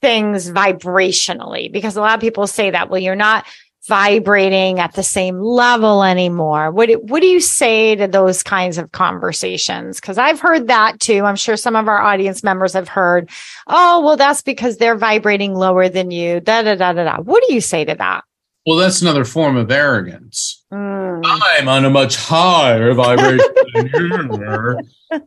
things 0.00 0.50
vibrationally? 0.50 1.72
Because 1.72 1.96
a 1.96 2.00
lot 2.00 2.14
of 2.14 2.20
people 2.20 2.46
say 2.46 2.70
that, 2.70 2.90
well, 2.90 3.00
you're 3.00 3.16
not 3.16 3.46
vibrating 3.86 4.80
at 4.80 4.94
the 4.94 5.02
same 5.02 5.38
level 5.38 6.02
anymore. 6.02 6.70
What 6.70 6.90
what 7.04 7.20
do 7.20 7.26
you 7.26 7.40
say 7.40 7.94
to 7.96 8.06
those 8.06 8.42
kinds 8.42 8.78
of 8.78 8.92
conversations? 8.92 10.00
Cause 10.00 10.16
I've 10.16 10.40
heard 10.40 10.68
that 10.68 11.00
too. 11.00 11.24
I'm 11.24 11.36
sure 11.36 11.56
some 11.56 11.76
of 11.76 11.86
our 11.86 12.00
audience 12.00 12.42
members 12.42 12.72
have 12.72 12.88
heard, 12.88 13.28
oh, 13.66 14.00
well, 14.00 14.16
that's 14.16 14.42
because 14.42 14.78
they're 14.78 14.96
vibrating 14.96 15.54
lower 15.54 15.88
than 15.88 16.10
you. 16.10 16.40
Da, 16.40 16.62
da, 16.62 16.76
da, 16.76 16.92
da, 16.94 17.04
da. 17.04 17.20
What 17.20 17.44
do 17.46 17.54
you 17.54 17.60
say 17.60 17.84
to 17.84 17.94
that? 17.94 18.24
Well, 18.66 18.76
that's 18.76 19.02
another 19.02 19.24
form 19.24 19.56
of 19.56 19.70
arrogance. 19.70 20.64
Mm. 20.72 21.22
I'm 21.24 21.68
on 21.68 21.84
a 21.84 21.90
much 21.90 22.16
higher 22.16 22.94
vibration 22.94 23.54
than 23.74 23.90
you 23.94 24.78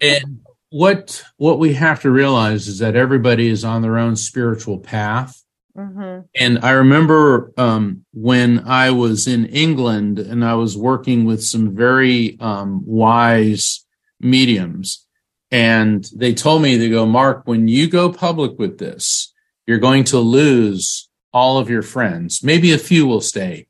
and 0.02 0.40
what 0.70 1.24
what 1.38 1.60
we 1.60 1.74
have 1.74 2.02
to 2.02 2.12
realize 2.12 2.68
is 2.68 2.80
that 2.80 2.96
everybody 2.96 3.48
is 3.48 3.64
on 3.64 3.82
their 3.82 3.98
own 3.98 4.16
spiritual 4.16 4.80
path. 4.80 5.42
Mm-hmm. 5.78 6.26
And 6.36 6.60
I 6.60 6.72
remember 6.72 7.54
um, 7.58 8.04
when 8.12 8.68
I 8.68 8.92
was 8.92 9.28
in 9.28 9.46
England 9.46 10.18
and 10.18 10.44
I 10.44 10.56
was 10.56 10.76
working 10.76 11.26
with 11.26 11.44
some 11.44 11.76
very 11.76 12.38
um, 12.40 12.82
wise 12.86 13.86
mediums, 14.20 15.06
and 15.52 16.04
they 16.16 16.34
told 16.34 16.64
me, 16.64 16.78
they 16.78 16.90
go, 16.90 17.06
Mark, 17.06 17.44
when 17.46 17.68
you 17.68 17.88
go 17.88 18.12
public 18.12 18.58
with 18.58 18.80
this, 18.80 19.32
you're 19.68 19.78
going 19.78 20.04
to 20.06 20.18
lose 20.18 21.07
all 21.38 21.60
of 21.60 21.70
your 21.70 21.84
friends. 21.84 22.42
Maybe 22.42 22.74
a 22.74 22.80
few 22.80 23.06
will 23.06 23.22
stay, 23.22 23.68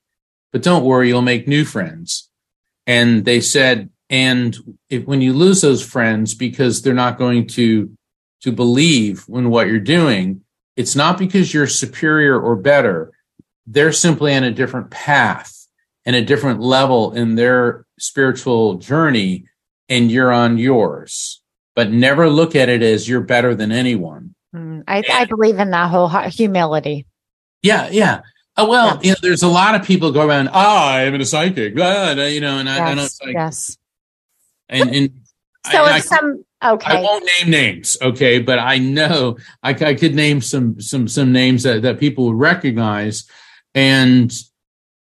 but 0.54 0.64
don't 0.64 0.86
worry, 0.86 1.10
you'll 1.10 1.22
make 1.22 1.50
new 1.50 1.66
friends. 1.66 2.30
And 2.86 3.26
they 3.26 3.42
said, 3.42 3.90
and 4.10 4.56
if, 4.90 5.06
when 5.06 5.20
you 5.20 5.34
lose 5.34 5.60
those 5.60 5.86
friends 5.86 6.34
because 6.34 6.82
they're 6.82 6.94
not 6.94 7.18
going 7.18 7.48
to 7.60 7.92
to 8.44 8.52
believe 8.54 9.26
in 9.28 9.50
what 9.50 9.68
you're 9.68 9.80
doing, 9.80 10.42
it's 10.78 10.96
not 10.96 11.18
because 11.18 11.54
you're 11.54 11.68
superior 11.68 12.40
or 12.40 12.56
better. 12.56 13.12
They're 13.66 13.92
simply 13.92 14.34
on 14.34 14.46
a 14.46 14.52
different 14.52 14.90
path 14.90 15.68
and 16.06 16.16
a 16.16 16.24
different 16.24 16.62
level 16.62 17.12
in 17.12 17.36
their 17.36 17.86
spiritual 18.00 18.76
journey, 18.76 19.46
and 19.90 20.10
you're 20.10 20.32
on 20.32 20.58
yours. 20.58 21.42
But 21.76 21.92
never 21.92 22.30
look 22.30 22.56
at 22.56 22.70
it 22.70 22.82
as 22.82 23.10
you're 23.10 23.22
better 23.22 23.54
than 23.56 23.74
anyone. 23.74 24.36
Mm, 24.56 24.84
I, 24.88 25.04
I 25.12 25.26
believe 25.26 25.60
in 25.60 25.72
that 25.72 25.90
whole 25.90 26.08
humility. 26.30 27.06
Yeah, 27.62 27.90
yeah. 27.92 28.22
Oh, 28.56 28.68
well, 28.68 28.96
yeah. 28.96 29.00
you 29.02 29.12
know, 29.12 29.18
there's 29.22 29.44
a 29.44 29.48
lot 29.48 29.76
of 29.76 29.84
people 29.86 30.12
go 30.12 30.26
around. 30.26 30.50
Ah, 30.52 30.96
I'm 30.96 31.14
a 31.14 31.26
psychic. 31.26 31.74
You 31.74 31.80
know, 32.42 32.58
and 32.58 32.70
I, 32.70 32.78
yes, 32.78 32.82
I 32.82 32.96
don't. 32.96 33.28
Like, 33.28 33.34
yes. 33.34 33.78
And, 34.70 34.96
and 34.96 35.22
so 35.72 35.84
I, 35.84 36.00
some 36.00 36.44
okay, 36.64 36.98
I 36.98 37.02
won't 37.02 37.30
name 37.40 37.52
names, 37.52 37.98
okay, 38.02 38.40
but 38.40 38.60
I 38.60 38.80
know 38.80 39.38
I, 39.62 39.72
I 39.72 39.94
could 39.94 40.16
name 40.16 40.42
some 40.42 40.82
some 40.82 41.08
some 41.08 41.32
names 41.32 41.64
that 41.64 41.84
that 41.84 42.00
people 42.00 42.26
would 42.28 42.40
recognize, 42.40 43.30
and 43.76 44.34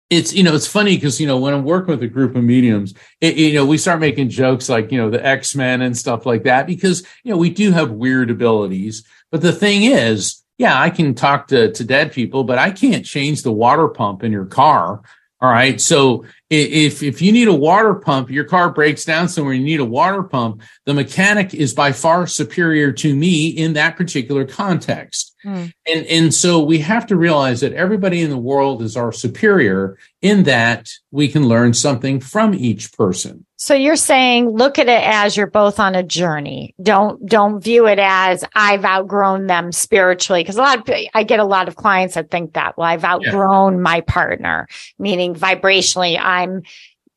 it's 0.09 0.33
you 0.33 0.43
know 0.43 0.55
it's 0.55 0.67
funny 0.67 0.95
because 0.95 1.19
you 1.19 1.27
know 1.27 1.37
when 1.37 1.53
I'm 1.53 1.63
working 1.63 1.91
with 1.91 2.03
a 2.03 2.07
group 2.07 2.35
of 2.35 2.43
mediums, 2.43 2.93
it, 3.21 3.35
you 3.35 3.53
know 3.53 3.65
we 3.65 3.77
start 3.77 3.99
making 3.99 4.29
jokes 4.29 4.69
like 4.69 4.91
you 4.91 4.97
know 4.97 5.09
the 5.09 5.23
X 5.23 5.55
Men 5.55 5.81
and 5.81 5.97
stuff 5.97 6.25
like 6.25 6.43
that 6.43 6.65
because 6.65 7.05
you 7.23 7.31
know 7.31 7.37
we 7.37 7.49
do 7.49 7.71
have 7.71 7.91
weird 7.91 8.29
abilities, 8.31 9.03
but 9.31 9.41
the 9.41 9.53
thing 9.53 9.83
is 9.83 10.42
yeah, 10.57 10.79
I 10.79 10.89
can 10.89 11.15
talk 11.15 11.47
to, 11.47 11.71
to 11.71 11.83
dead 11.83 12.11
people, 12.11 12.43
but 12.43 12.57
I 12.57 12.71
can't 12.71 13.05
change 13.05 13.43
the 13.43 13.51
water 13.51 13.87
pump 13.87 14.23
in 14.23 14.31
your 14.31 14.45
car. 14.45 15.01
All 15.41 15.49
right. 15.51 15.81
So 15.81 16.25
if, 16.49 17.03
if 17.03 17.21
you 17.21 17.33
need 17.33 17.49
a 17.49 17.53
water 17.53 17.95
pump, 17.95 18.29
your 18.29 18.45
car 18.45 18.71
breaks 18.71 19.03
down 19.03 19.27
somewhere, 19.27 19.53
you 19.53 19.63
need 19.63 19.81
a 19.81 19.85
water 19.85 20.23
pump, 20.23 20.61
the 20.85 20.93
mechanic 20.93 21.53
is 21.53 21.73
by 21.73 21.91
far 21.91 22.27
superior 22.27 22.93
to 22.93 23.13
me 23.13 23.47
in 23.47 23.73
that 23.73 23.97
particular 23.97 24.45
context. 24.45 25.32
Mm. 25.45 25.73
And, 25.87 26.05
and 26.05 26.33
so 26.33 26.63
we 26.63 26.79
have 26.79 27.05
to 27.07 27.15
realize 27.15 27.61
that 27.61 27.73
everybody 27.73 28.21
in 28.21 28.29
the 28.29 28.37
world 28.37 28.81
is 28.81 28.95
our 28.95 29.11
superior 29.11 29.97
in 30.21 30.43
that 30.43 30.89
we 31.11 31.27
can 31.27 31.47
learn 31.47 31.73
something 31.73 32.19
from 32.19 32.53
each 32.53 32.93
person. 32.93 33.45
So 33.55 33.73
you're 33.73 33.95
saying 33.95 34.49
look 34.49 34.77
at 34.77 34.89
it 34.89 35.03
as 35.03 35.37
you're 35.37 35.47
both 35.47 35.79
on 35.79 35.95
a 35.95 36.03
journey. 36.03 36.75
Don't 36.81 37.25
don't 37.25 37.61
view 37.61 37.87
it 37.87 37.97
as 37.97 38.43
I've 38.55 38.83
outgrown 38.83 39.47
them 39.47 39.71
spiritually 39.71 40.41
because 40.41 40.57
a 40.57 40.61
lot 40.61 40.89
of 40.89 40.95
I 41.13 41.23
get 41.23 41.39
a 41.39 41.45
lot 41.45 41.69
of 41.69 41.77
clients 41.77 42.15
that 42.15 42.29
think 42.29 42.53
that 42.53 42.77
well 42.77 42.87
I've 42.87 43.05
outgrown 43.05 43.75
yeah. 43.75 43.79
my 43.79 44.01
partner 44.01 44.67
meaning 44.99 45.33
vibrationally 45.33 46.19
I'm 46.19 46.63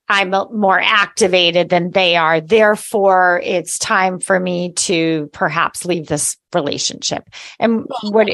I'm 0.08 0.30
more 0.30 0.80
activated 0.80 1.68
than 1.68 1.90
they 1.90 2.16
are. 2.16 2.40
Therefore, 2.40 3.40
it's 3.44 3.78
time 3.78 4.20
for 4.20 4.38
me 4.38 4.72
to 4.72 5.28
perhaps 5.32 5.84
leave 5.84 6.06
this 6.06 6.36
relationship. 6.54 7.28
And 7.58 7.86
what 8.02 8.28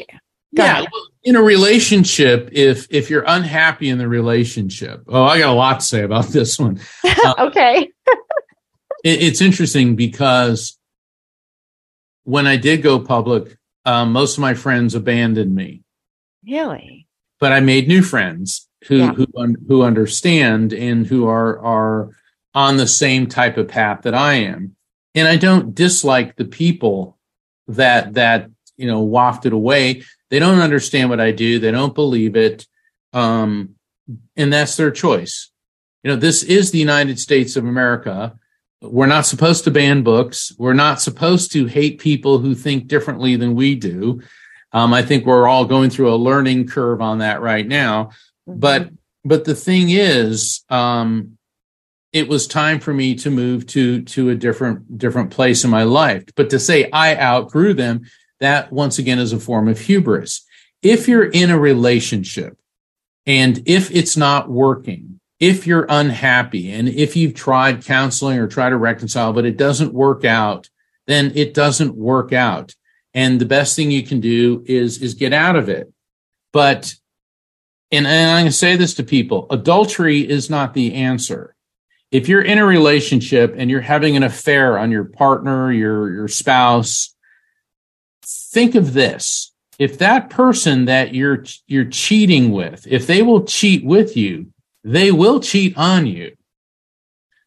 yeah, 0.52 0.80
well, 0.80 1.06
in 1.24 1.34
a 1.34 1.42
relationship, 1.42 2.50
if 2.52 2.86
if 2.90 3.08
you're 3.08 3.24
unhappy 3.26 3.88
in 3.88 3.96
the 3.96 4.06
relationship, 4.06 5.02
oh, 5.08 5.24
I 5.24 5.38
got 5.38 5.48
a 5.48 5.56
lot 5.56 5.80
to 5.80 5.86
say 5.86 6.02
about 6.02 6.26
this 6.28 6.58
one. 6.58 6.80
Uh, 7.24 7.34
okay, 7.38 7.88
it, 9.04 9.22
it's 9.22 9.40
interesting 9.40 9.94
because 9.94 10.76
when 12.24 12.48
I 12.48 12.56
did 12.56 12.82
go 12.82 12.98
public, 12.98 13.56
um, 13.84 14.12
most 14.12 14.36
of 14.36 14.40
my 14.40 14.54
friends 14.54 14.96
abandoned 14.96 15.54
me. 15.54 15.82
Really? 16.44 17.06
But 17.38 17.52
I 17.52 17.60
made 17.60 17.86
new 17.86 18.02
friends 18.02 18.68
who 18.86 18.96
yeah. 18.96 19.12
who 19.12 19.26
who 19.68 19.82
understand 19.82 20.72
and 20.72 21.06
who 21.06 21.26
are 21.26 21.58
are 21.60 22.10
on 22.54 22.76
the 22.76 22.86
same 22.86 23.26
type 23.26 23.56
of 23.56 23.68
path 23.68 24.02
that 24.02 24.14
I 24.14 24.34
am. 24.34 24.76
And 25.14 25.28
I 25.28 25.36
don't 25.36 25.74
dislike 25.74 26.36
the 26.36 26.44
people 26.44 27.18
that 27.68 28.14
that 28.14 28.50
you 28.76 28.86
know 28.86 29.00
wafted 29.00 29.52
away 29.52 30.02
they 30.32 30.38
don't 30.38 30.60
understand 30.60 31.10
what 31.10 31.20
I 31.20 31.30
do. 31.30 31.58
They 31.58 31.70
don't 31.70 31.94
believe 31.94 32.36
it. 32.36 32.66
Um, 33.12 33.74
and 34.34 34.50
that's 34.50 34.76
their 34.78 34.90
choice. 34.90 35.50
You 36.02 36.10
know, 36.10 36.16
this 36.16 36.42
is 36.42 36.70
the 36.70 36.78
United 36.78 37.20
States 37.20 37.54
of 37.54 37.66
America. 37.66 38.38
We're 38.80 39.04
not 39.04 39.26
supposed 39.26 39.64
to 39.64 39.70
ban 39.70 40.02
books. 40.02 40.50
We're 40.56 40.72
not 40.72 41.02
supposed 41.02 41.52
to 41.52 41.66
hate 41.66 42.00
people 42.00 42.38
who 42.38 42.54
think 42.54 42.86
differently 42.88 43.36
than 43.36 43.54
we 43.54 43.74
do. 43.74 44.22
Um, 44.72 44.94
I 44.94 45.02
think 45.02 45.26
we're 45.26 45.46
all 45.46 45.66
going 45.66 45.90
through 45.90 46.14
a 46.14 46.16
learning 46.16 46.66
curve 46.66 47.02
on 47.02 47.18
that 47.18 47.42
right 47.42 47.68
now. 47.68 48.12
Mm-hmm. 48.48 48.60
But 48.60 48.90
but 49.24 49.44
the 49.44 49.54
thing 49.54 49.90
is, 49.90 50.64
um, 50.68 51.38
it 52.12 52.28
was 52.28 52.46
time 52.46 52.80
for 52.80 52.92
me 52.92 53.14
to 53.16 53.30
move 53.30 53.66
to 53.68 54.02
to 54.02 54.30
a 54.30 54.34
different 54.34 54.98
different 54.98 55.30
place 55.30 55.64
in 55.64 55.70
my 55.70 55.84
life. 55.84 56.24
But 56.34 56.50
to 56.50 56.58
say 56.58 56.90
I 56.92 57.16
outgrew 57.16 57.74
them, 57.74 58.02
that 58.40 58.72
once 58.72 58.98
again 58.98 59.18
is 59.18 59.32
a 59.32 59.40
form 59.40 59.68
of 59.68 59.78
hubris. 59.78 60.44
If 60.82 61.06
you're 61.06 61.30
in 61.30 61.50
a 61.50 61.58
relationship 61.58 62.58
and 63.24 63.62
if 63.66 63.90
it's 63.92 64.16
not 64.16 64.50
working, 64.50 65.20
if 65.38 65.66
you're 65.66 65.86
unhappy 65.88 66.72
and 66.72 66.88
if 66.88 67.16
you've 67.16 67.34
tried 67.34 67.84
counseling 67.84 68.38
or 68.38 68.48
try 68.48 68.68
to 68.68 68.76
reconcile, 68.76 69.32
but 69.32 69.44
it 69.44 69.56
doesn't 69.56 69.94
work 69.94 70.24
out, 70.24 70.68
then 71.06 71.32
it 71.34 71.54
doesn't 71.54 71.96
work 71.96 72.32
out. 72.32 72.74
And 73.14 73.40
the 73.40 73.46
best 73.46 73.76
thing 73.76 73.90
you 73.90 74.04
can 74.04 74.20
do 74.20 74.64
is, 74.66 75.02
is 75.02 75.14
get 75.14 75.32
out 75.32 75.56
of 75.56 75.68
it. 75.68 75.92
But, 76.52 76.94
and, 77.92 78.06
and 78.06 78.42
going 78.42 78.46
to 78.46 78.52
say 78.52 78.76
this 78.76 78.94
to 78.94 79.04
people, 79.04 79.46
adultery 79.50 80.28
is 80.28 80.50
not 80.50 80.74
the 80.74 80.94
answer. 80.94 81.54
If 82.10 82.28
you're 82.28 82.42
in 82.42 82.58
a 82.58 82.66
relationship 82.66 83.54
and 83.56 83.70
you're 83.70 83.80
having 83.80 84.16
an 84.16 84.22
affair 84.22 84.78
on 84.78 84.90
your 84.90 85.04
partner, 85.04 85.70
your, 85.70 86.12
your 86.12 86.28
spouse, 86.28 87.14
think 88.24 88.74
of 88.74 88.92
this. 88.92 89.52
If 89.78 89.98
that 89.98 90.30
person 90.30 90.86
that 90.86 91.14
you're, 91.14 91.44
you're 91.66 91.86
cheating 91.86 92.52
with, 92.52 92.86
if 92.86 93.06
they 93.06 93.22
will 93.22 93.44
cheat 93.44 93.84
with 93.84 94.16
you, 94.16 94.52
they 94.84 95.12
will 95.12 95.40
cheat 95.40 95.76
on 95.76 96.06
you. 96.06 96.36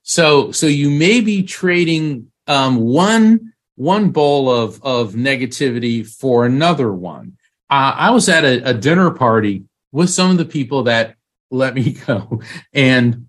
So, 0.03 0.51
so 0.51 0.67
you 0.67 0.89
may 0.89 1.21
be 1.21 1.43
trading 1.43 2.31
um, 2.47 2.77
one 2.77 3.53
one 3.75 4.11
bowl 4.11 4.49
of 4.49 4.81
of 4.83 5.13
negativity 5.13 6.07
for 6.07 6.45
another 6.45 6.91
one. 6.93 7.37
Uh, 7.69 7.93
I 7.95 8.11
was 8.11 8.29
at 8.29 8.45
a, 8.45 8.69
a 8.69 8.73
dinner 8.73 9.11
party 9.11 9.65
with 9.95 10.09
some 10.09 10.29
of 10.29 10.37
the 10.37 10.45
people 10.45 10.83
that 10.83 11.15
let 11.49 11.73
me 11.73 11.91
go, 12.07 12.41
and 12.73 13.27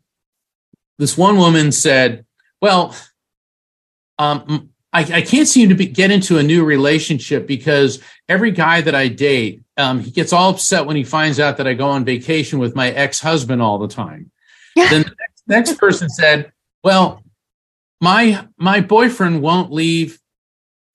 this 0.99 1.17
one 1.17 1.37
woman 1.37 1.73
said, 1.73 2.27
"Well, 2.61 2.95
um, 4.19 4.71
I, 4.93 5.01
I, 5.01 5.23
can't 5.23 5.47
seem 5.47 5.69
to 5.69 5.75
be, 5.75 5.87
get 5.87 6.11
into 6.11 6.39
a 6.39 6.43
new 6.43 6.65
relationship 6.65 7.47
because 7.47 8.03
every 8.29 8.51
guy 8.51 8.81
that 8.81 8.95
I 8.95 9.09
date, 9.09 9.63
um, 9.77 10.01
he 10.01 10.11
gets 10.11 10.33
all 10.33 10.51
upset 10.51 10.87
when 10.87 10.97
he 10.97 11.05
finds 11.05 11.39
out 11.39 11.59
that 11.59 11.67
I 11.67 11.75
go 11.75 11.89
on 11.89 12.05
vacation 12.05 12.59
with 12.59 12.75
my 12.75 12.91
ex 12.91 13.21
husband 13.21 13.63
all 13.63 13.79
the 13.79 13.89
time." 13.89 14.31
then 14.77 15.03
the 15.03 15.15
next, 15.19 15.43
next 15.47 15.79
person 15.79 16.09
said, 16.09 16.53
"Well, 16.83 17.23
my 18.01 18.47
my 18.59 18.81
boyfriend 18.81 19.41
won't 19.41 19.73
leave 19.73 20.19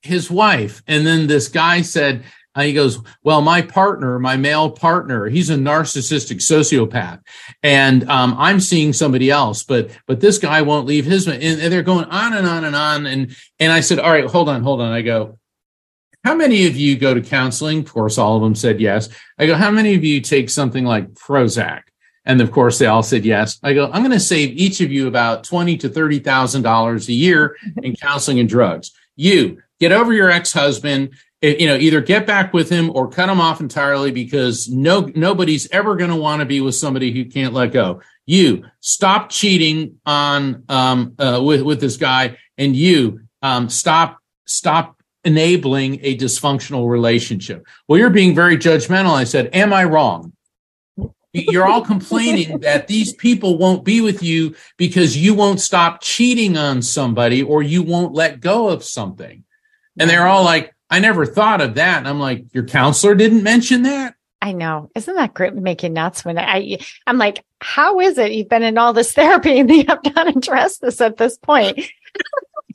his 0.01 0.31
wife. 0.31 0.81
And 0.87 1.05
then 1.05 1.27
this 1.27 1.47
guy 1.47 1.81
said, 1.81 2.23
he 2.57 2.73
goes, 2.73 2.99
well, 3.23 3.41
my 3.41 3.61
partner, 3.61 4.19
my 4.19 4.35
male 4.35 4.69
partner, 4.69 5.27
he's 5.27 5.49
a 5.49 5.55
narcissistic 5.55 6.37
sociopath, 6.37 7.21
and 7.63 8.09
um, 8.09 8.35
I'm 8.37 8.59
seeing 8.59 8.91
somebody 8.91 9.29
else, 9.29 9.63
but 9.63 9.89
but 10.05 10.19
this 10.19 10.37
guy 10.37 10.61
won't 10.61 10.85
leave 10.85 11.05
his. 11.05 11.27
And, 11.27 11.41
and 11.41 11.71
they're 11.71 11.81
going 11.81 12.05
on 12.05 12.33
and 12.33 12.45
on 12.45 12.65
and 12.65 12.75
on. 12.75 13.05
And 13.05 13.35
and 13.59 13.71
I 13.71 13.79
said, 13.79 13.99
all 13.99 14.11
right, 14.11 14.25
hold 14.25 14.49
on, 14.49 14.63
hold 14.63 14.81
on. 14.81 14.91
I 14.91 15.01
go, 15.01 15.39
how 16.25 16.35
many 16.35 16.67
of 16.67 16.75
you 16.75 16.97
go 16.97 17.13
to 17.13 17.21
counseling? 17.21 17.79
Of 17.79 17.93
course, 17.93 18.17
all 18.17 18.35
of 18.35 18.41
them 18.41 18.55
said 18.55 18.81
yes. 18.81 19.07
I 19.39 19.45
go, 19.45 19.55
how 19.55 19.71
many 19.71 19.95
of 19.95 20.03
you 20.03 20.19
take 20.19 20.49
something 20.49 20.83
like 20.83 21.13
Prozac? 21.13 21.83
And 22.25 22.41
of 22.41 22.51
course, 22.51 22.77
they 22.77 22.85
all 22.85 23.01
said 23.01 23.25
yes. 23.25 23.59
I 23.63 23.73
go, 23.73 23.89
I'm 23.91 24.03
going 24.03 24.11
to 24.11 24.19
save 24.19 24.55
each 24.55 24.81
of 24.81 24.91
you 24.91 25.07
about 25.07 25.43
twenty 25.43 25.77
to 25.77 25.89
thirty 25.89 26.19
thousand 26.19 26.63
dollars 26.63 27.07
a 27.07 27.13
year 27.13 27.55
in 27.81 27.95
counseling 27.95 28.39
and 28.39 28.49
drugs. 28.49 28.91
You 29.15 29.61
get 29.79 29.91
over 29.91 30.13
your 30.13 30.29
ex-husband 30.29 31.13
you 31.41 31.65
know 31.65 31.75
either 31.75 32.01
get 32.01 32.27
back 32.27 32.53
with 32.53 32.69
him 32.69 32.91
or 32.95 33.09
cut 33.09 33.29
him 33.29 33.41
off 33.41 33.59
entirely 33.59 34.11
because 34.11 34.69
no 34.69 35.11
nobody's 35.15 35.69
ever 35.71 35.95
going 35.95 36.09
to 36.09 36.15
want 36.15 36.39
to 36.39 36.45
be 36.45 36.61
with 36.61 36.75
somebody 36.75 37.11
who 37.11 37.25
can't 37.25 37.53
let 37.53 37.71
go. 37.71 38.01
You 38.25 38.65
stop 38.79 39.29
cheating 39.29 39.99
on 40.05 40.63
um 40.69 41.15
uh, 41.17 41.41
with 41.43 41.61
with 41.61 41.81
this 41.81 41.97
guy 41.97 42.37
and 42.57 42.75
you 42.75 43.21
um 43.41 43.69
stop 43.69 44.19
stop 44.45 44.97
enabling 45.23 45.99
a 46.03 46.17
dysfunctional 46.17 46.89
relationship. 46.89 47.65
Well 47.87 47.99
you're 47.99 48.11
being 48.11 48.35
very 48.35 48.57
judgmental. 48.57 49.13
I 49.13 49.23
said 49.23 49.49
am 49.53 49.73
i 49.73 49.83
wrong? 49.83 50.33
You're 51.33 51.65
all 51.65 51.83
complaining 51.83 52.59
that 52.61 52.87
these 52.87 53.13
people 53.13 53.57
won't 53.57 53.83
be 53.83 54.01
with 54.01 54.21
you 54.21 54.55
because 54.77 55.17
you 55.17 55.33
won't 55.33 55.59
stop 55.59 56.01
cheating 56.01 56.55
on 56.55 56.81
somebody 56.83 57.41
or 57.41 57.63
you 57.63 57.81
won't 57.81 58.13
let 58.13 58.41
go 58.41 58.69
of 58.69 58.83
something. 58.83 59.43
And 59.99 60.09
they're 60.09 60.27
all 60.27 60.43
like, 60.43 60.73
I 60.91 60.99
never 60.99 61.25
thought 61.25 61.61
of 61.61 61.75
that. 61.75 61.99
And 61.99 62.07
I'm 62.07 62.19
like, 62.19 62.53
your 62.53 62.65
counselor 62.65 63.15
didn't 63.15 63.43
mention 63.43 63.83
that? 63.83 64.15
I 64.41 64.51
know. 64.51 64.91
Isn't 64.93 65.15
that 65.15 65.33
great? 65.33 65.53
making 65.55 65.93
nuts 65.93 66.25
when 66.25 66.37
I, 66.37 66.79
I'm 67.07 67.17
like, 67.17 67.45
how 67.59 67.99
is 67.99 68.17
it 68.17 68.31
you've 68.31 68.49
been 68.49 68.63
in 68.63 68.77
all 68.77 68.91
this 68.91 69.13
therapy 69.13 69.59
and 69.59 69.69
you 69.71 69.85
have 69.87 70.01
not 70.15 70.35
addressed 70.35 70.81
this 70.81 70.99
at 70.99 71.17
this 71.17 71.37
point? 71.37 71.79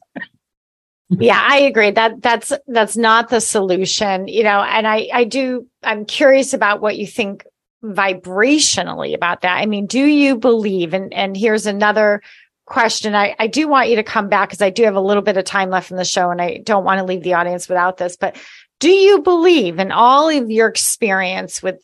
yeah, 1.11 1.41
I 1.43 1.59
agree. 1.59 1.91
That 1.91 2.23
that's 2.23 2.53
that's 2.67 2.97
not 2.97 3.29
the 3.29 3.41
solution, 3.41 4.29
you 4.29 4.45
know. 4.45 4.63
And 4.63 4.87
I 4.87 5.09
I 5.13 5.25
do. 5.25 5.67
I'm 5.83 6.05
curious 6.05 6.55
about 6.55 6.81
what 6.81 6.97
you 6.97 7.07
think 7.07 7.45
vibrationally 7.85 9.15
about 9.15 9.43
that. 9.43 9.59
I 9.59 9.67
mean, 9.67 9.87
do 9.87 10.05
you 10.05 10.37
believe? 10.37 10.95
And 10.95 11.13
and 11.13 11.37
here's 11.37 11.67
another 11.67 12.23
question. 12.67 13.15
I, 13.15 13.35
I 13.39 13.47
do 13.47 13.69
want 13.69 13.89
you 13.89 13.97
to 13.97 14.03
come 14.03 14.29
back 14.29 14.51
because 14.51 14.61
I 14.61 14.71
do 14.71 14.83
have 14.85 14.97
a 14.97 15.01
little 15.01 15.23
bit 15.23 15.37
of 15.37 15.45
time 15.45 15.71
left 15.71 15.91
in 15.91 15.97
the 15.97 16.05
show 16.05 16.31
and 16.31 16.43
I 16.43 16.59
don't 16.59 16.85
want 16.85 16.99
to 16.99 17.05
leave 17.05 17.23
the 17.23 17.35
audience 17.35 17.69
without 17.69 17.97
this. 17.97 18.17
But 18.17 18.37
do 18.81 18.91
you 18.91 19.23
believe 19.23 19.79
in 19.79 19.93
all 19.93 20.29
of 20.29 20.51
your 20.51 20.69
experience 20.69 21.63
with 21.63 21.81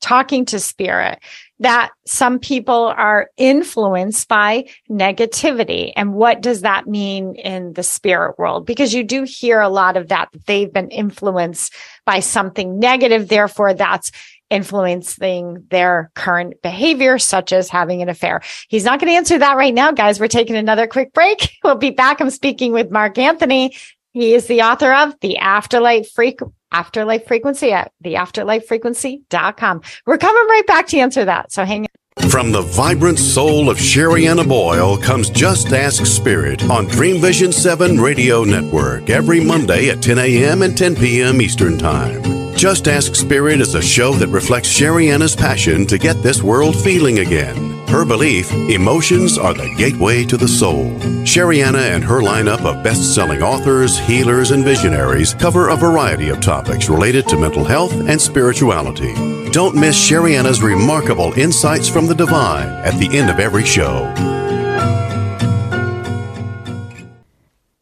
talking 0.00 0.44
to 0.46 0.58
spirit 0.58 1.20
that 1.60 1.90
some 2.06 2.40
people 2.40 2.92
are 2.96 3.30
influenced 3.36 4.26
by 4.26 4.68
negativity? 4.90 5.92
And 5.94 6.14
what 6.14 6.40
does 6.40 6.62
that 6.62 6.88
mean 6.88 7.36
in 7.36 7.74
the 7.74 7.84
spirit 7.84 8.36
world? 8.38 8.66
Because 8.66 8.92
you 8.92 9.04
do 9.04 9.22
hear 9.22 9.60
a 9.60 9.68
lot 9.68 9.96
of 9.96 10.08
that, 10.08 10.30
that 10.32 10.46
they've 10.46 10.72
been 10.72 10.90
influenced 10.90 11.72
by 12.04 12.18
something 12.18 12.80
negative. 12.80 13.28
Therefore, 13.28 13.74
that's 13.74 14.10
influencing 14.52 15.66
their 15.70 16.10
current 16.14 16.60
behavior, 16.62 17.18
such 17.18 17.52
as 17.52 17.68
having 17.68 18.02
an 18.02 18.08
affair? 18.08 18.42
He's 18.68 18.84
not 18.84 19.00
going 19.00 19.10
to 19.10 19.16
answer 19.16 19.38
that 19.38 19.56
right 19.56 19.74
now, 19.74 19.90
guys. 19.92 20.20
We're 20.20 20.28
taking 20.28 20.56
another 20.56 20.86
quick 20.86 21.12
break. 21.12 21.50
We'll 21.64 21.76
be 21.76 21.90
back. 21.90 22.20
I'm 22.20 22.30
speaking 22.30 22.72
with 22.72 22.90
Mark 22.90 23.18
Anthony. 23.18 23.76
He 24.12 24.34
is 24.34 24.46
the 24.46 24.62
author 24.62 24.92
of 24.92 25.14
The 25.20 25.38
Afterlife 25.38 26.10
Freak 26.10 26.40
Afterlife 26.72 27.26
Frequency 27.26 27.72
at 27.72 27.92
theafterlifefrequency.com. 28.04 29.82
We're 30.06 30.18
coming 30.18 30.46
right 30.48 30.66
back 30.66 30.88
to 30.88 30.98
answer 30.98 31.24
that. 31.24 31.52
So 31.52 31.64
hang 31.64 31.82
on. 31.82 32.30
From 32.30 32.52
the 32.52 32.62
vibrant 32.62 33.18
soul 33.18 33.70
of 33.70 33.78
Sherianna 33.78 34.46
Boyle 34.46 34.98
comes 34.98 35.30
Just 35.30 35.72
Ask 35.72 36.04
Spirit 36.04 36.68
on 36.68 36.86
Dream 36.86 37.20
Vision 37.20 37.52
7 37.52 38.00
Radio 38.00 38.44
Network 38.44 39.08
every 39.08 39.40
Monday 39.40 39.88
at 39.88 40.02
10 40.02 40.18
a.m. 40.18 40.62
and 40.62 40.76
10 40.76 40.96
p.m. 40.96 41.40
Eastern 41.40 41.78
Time. 41.78 42.41
Just 42.62 42.86
Ask 42.86 43.16
Spirit 43.16 43.60
is 43.60 43.74
a 43.74 43.82
show 43.82 44.12
that 44.12 44.28
reflects 44.28 44.68
Sherianna's 44.68 45.34
passion 45.34 45.84
to 45.88 45.98
get 45.98 46.22
this 46.22 46.44
world 46.44 46.80
feeling 46.80 47.18
again. 47.18 47.76
Her 47.88 48.04
belief 48.04 48.52
emotions 48.52 49.36
are 49.36 49.52
the 49.52 49.74
gateway 49.76 50.24
to 50.26 50.36
the 50.36 50.46
soul. 50.46 50.92
Sherianna 51.24 51.90
and 51.90 52.04
her 52.04 52.20
lineup 52.20 52.64
of 52.64 52.84
best 52.84 53.16
selling 53.16 53.42
authors, 53.42 53.98
healers, 53.98 54.52
and 54.52 54.62
visionaries 54.62 55.34
cover 55.34 55.70
a 55.70 55.76
variety 55.76 56.28
of 56.28 56.40
topics 56.40 56.88
related 56.88 57.26
to 57.30 57.36
mental 57.36 57.64
health 57.64 57.92
and 58.08 58.20
spirituality. 58.20 59.12
Don't 59.50 59.74
miss 59.74 59.96
Sherianna's 59.98 60.62
remarkable 60.62 61.32
insights 61.32 61.88
from 61.88 62.06
the 62.06 62.14
divine 62.14 62.68
at 62.84 62.96
the 63.00 63.18
end 63.18 63.28
of 63.28 63.40
every 63.40 63.64
show. 63.64 64.04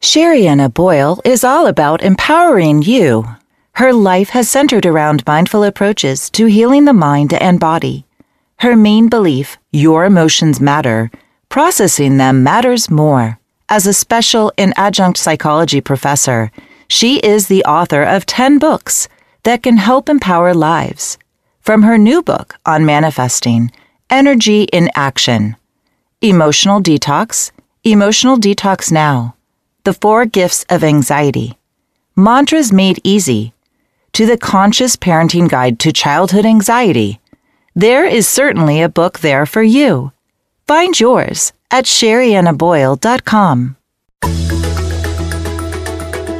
Sherianna 0.01 0.73
Boyle 0.73 1.21
is 1.23 1.43
all 1.43 1.67
about 1.67 2.01
empowering 2.01 2.81
you. 2.81 3.27
Her 3.73 3.93
life 3.93 4.29
has 4.29 4.49
centered 4.49 4.85
around 4.85 5.25
mindful 5.25 5.63
approaches 5.63 6.29
to 6.31 6.45
healing 6.45 6.85
the 6.85 6.93
mind 6.93 7.33
and 7.33 7.59
body. 7.59 8.05
Her 8.59 8.75
main 8.75 9.09
belief, 9.09 9.57
your 9.71 10.05
emotions 10.05 10.59
matter, 10.59 11.09
processing 11.49 12.17
them 12.17 12.43
matters 12.43 12.89
more. 12.89 13.39
As 13.69 13.87
a 13.87 13.93
special 13.93 14.51
and 14.57 14.73
adjunct 14.77 15.17
psychology 15.17 15.81
professor, 15.81 16.51
she 16.87 17.19
is 17.19 17.47
the 17.47 17.63
author 17.63 18.03
of 18.03 18.25
10 18.25 18.59
books 18.59 19.07
that 19.43 19.63
can 19.63 19.77
help 19.77 20.09
empower 20.09 20.53
lives. 20.53 21.17
From 21.61 21.83
her 21.83 21.97
new 21.97 22.21
book 22.21 22.59
on 22.65 22.85
manifesting, 22.85 23.71
Energy 24.09 24.63
in 24.63 24.91
Action, 24.93 25.55
Emotional 26.21 26.81
Detox, 26.81 27.51
Emotional 27.83 28.37
Detox 28.37 28.91
Now, 28.91 29.35
The 29.85 29.93
Four 29.93 30.25
Gifts 30.25 30.65
of 30.69 30.83
Anxiety, 30.83 31.57
Mantras 32.15 32.71
Made 32.71 32.99
Easy, 33.03 33.53
to 34.13 34.25
the 34.25 34.37
Conscious 34.37 34.95
Parenting 34.95 35.49
Guide 35.49 35.79
to 35.79 35.91
Childhood 35.91 36.45
Anxiety. 36.45 37.19
There 37.75 38.05
is 38.05 38.27
certainly 38.27 38.81
a 38.81 38.89
book 38.89 39.19
there 39.19 39.45
for 39.45 39.63
you. 39.63 40.11
Find 40.67 40.99
yours 40.99 41.53
at 41.69 41.85
sheriannaboyle.com. 41.85 43.77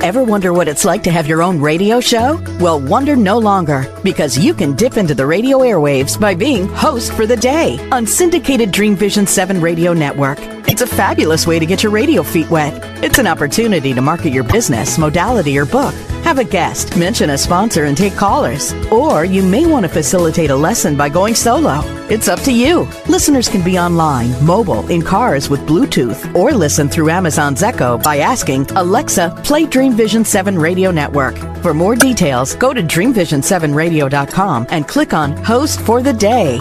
Ever 0.03 0.23
wonder 0.23 0.51
what 0.51 0.67
it's 0.67 0.83
like 0.83 1.03
to 1.03 1.11
have 1.11 1.27
your 1.27 1.43
own 1.43 1.61
radio 1.61 1.99
show? 1.99 2.43
Well, 2.59 2.81
wonder 2.81 3.15
no 3.15 3.37
longer 3.37 3.85
because 4.03 4.35
you 4.35 4.55
can 4.55 4.75
dip 4.75 4.97
into 4.97 5.13
the 5.13 5.27
radio 5.27 5.59
airwaves 5.59 6.19
by 6.19 6.33
being 6.33 6.67
host 6.69 7.13
for 7.13 7.27
the 7.27 7.37
day 7.37 7.77
on 7.91 8.07
syndicated 8.07 8.71
Dream 8.71 8.95
Vision 8.95 9.27
7 9.27 9.61
radio 9.61 9.93
network. 9.93 10.39
It's 10.67 10.81
a 10.81 10.87
fabulous 10.87 11.45
way 11.45 11.59
to 11.59 11.65
get 11.67 11.83
your 11.83 11.91
radio 11.91 12.23
feet 12.23 12.49
wet. 12.49 12.73
It's 13.03 13.19
an 13.19 13.27
opportunity 13.27 13.93
to 13.93 14.01
market 14.01 14.31
your 14.31 14.43
business, 14.43 14.97
modality, 14.97 15.57
or 15.57 15.65
book. 15.65 15.93
Have 16.23 16.37
a 16.37 16.43
guest, 16.43 16.95
mention 16.95 17.31
a 17.31 17.37
sponsor, 17.37 17.85
and 17.85 17.97
take 17.97 18.15
callers. 18.15 18.73
Or 18.91 19.25
you 19.25 19.43
may 19.43 19.65
want 19.65 19.83
to 19.85 19.89
facilitate 19.89 20.51
a 20.51 20.55
lesson 20.55 20.95
by 20.95 21.09
going 21.09 21.35
solo. 21.35 21.81
It's 22.09 22.27
up 22.27 22.39
to 22.41 22.53
you. 22.53 22.87
Listeners 23.07 23.49
can 23.49 23.63
be 23.63 23.77
online, 23.79 24.33
mobile, 24.45 24.87
in 24.87 25.01
cars 25.01 25.49
with 25.49 25.61
Bluetooth, 25.61 26.33
or 26.35 26.51
listen 26.51 26.87
through 26.87 27.09
Amazon's 27.09 27.63
Echo 27.63 27.97
by 27.97 28.19
asking 28.19 28.69
Alexa, 28.71 29.41
play 29.43 29.65
Dream 29.65 29.90
Vision 29.93 30.25
7 30.25 30.57
Radio 30.57 30.91
Network. 30.91 31.37
For 31.61 31.73
more 31.73 31.95
details, 31.95 32.55
go 32.55 32.73
to 32.73 32.81
dreamvision7radio.com 32.81 34.67
and 34.69 34.87
click 34.87 35.13
on 35.13 35.37
Host 35.37 35.81
for 35.81 36.01
the 36.01 36.13
Day. 36.13 36.59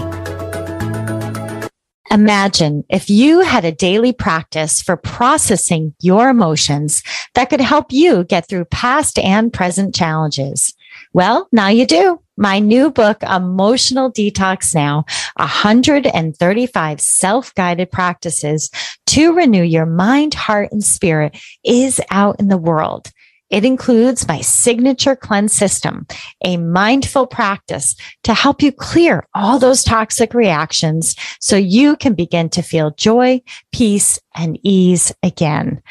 Imagine 2.12 2.84
if 2.88 3.08
you 3.08 3.40
had 3.40 3.64
a 3.64 3.70
daily 3.70 4.12
practice 4.12 4.82
for 4.82 4.96
processing 4.96 5.94
your 6.00 6.28
emotions 6.28 7.04
that 7.34 7.50
could 7.50 7.60
help 7.60 7.92
you 7.92 8.24
get 8.24 8.48
through 8.48 8.64
past 8.64 9.16
and 9.20 9.52
present 9.52 9.94
challenges. 9.94 10.74
Well, 11.12 11.48
now 11.52 11.68
you 11.68 11.86
do. 11.86 12.20
My 12.36 12.58
new 12.58 12.90
book, 12.90 13.22
Emotional 13.22 14.10
Detox 14.10 14.74
Now, 14.74 15.04
135 15.36 17.00
self-guided 17.00 17.90
practices 17.92 18.70
to 19.06 19.32
renew 19.32 19.62
your 19.62 19.86
mind, 19.86 20.34
heart, 20.34 20.72
and 20.72 20.82
spirit 20.82 21.38
is 21.64 22.00
out 22.10 22.40
in 22.40 22.48
the 22.48 22.58
world. 22.58 23.12
It 23.50 23.64
includes 23.64 24.28
my 24.28 24.40
signature 24.40 25.16
cleanse 25.16 25.52
system, 25.52 26.06
a 26.44 26.56
mindful 26.56 27.26
practice 27.26 27.96
to 28.22 28.32
help 28.32 28.62
you 28.62 28.70
clear 28.70 29.26
all 29.34 29.58
those 29.58 29.82
toxic 29.82 30.34
reactions 30.34 31.16
so 31.40 31.56
you 31.56 31.96
can 31.96 32.14
begin 32.14 32.48
to 32.50 32.62
feel 32.62 32.92
joy, 32.92 33.42
peace, 33.72 34.20
and 34.36 34.56
ease 34.62 35.12
again. 35.24 35.82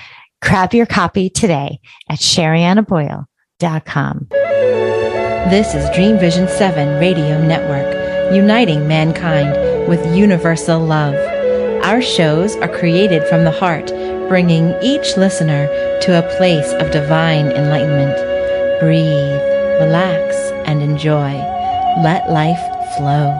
Grab 0.41 0.73
your 0.73 0.85
copy 0.85 1.29
today 1.29 1.81
at 2.09 2.19
sheriannaboyle.com. 2.19 4.27
This 5.49 5.75
is 5.75 5.89
Dream 5.95 6.17
Vision 6.17 6.47
7 6.47 6.99
Radio 6.99 7.45
Network, 7.45 8.33
uniting 8.33 8.87
mankind 8.87 9.89
with 9.89 10.15
universal 10.15 10.79
love. 10.79 11.15
Our 11.83 12.01
shows 12.01 12.55
are 12.57 12.69
created 12.69 13.27
from 13.27 13.43
the 13.43 13.51
heart 13.51 13.91
bringing 14.29 14.75
each 14.83 15.17
listener 15.17 15.65
to 16.01 16.19
a 16.19 16.37
place 16.37 16.71
of 16.73 16.91
divine 16.91 17.47
enlightenment. 17.51 18.15
Breathe, 18.79 19.41
relax, 19.81 20.35
and 20.67 20.83
enjoy. 20.83 21.33
Let 22.03 22.29
life 22.29 22.61
flow. 22.95 23.35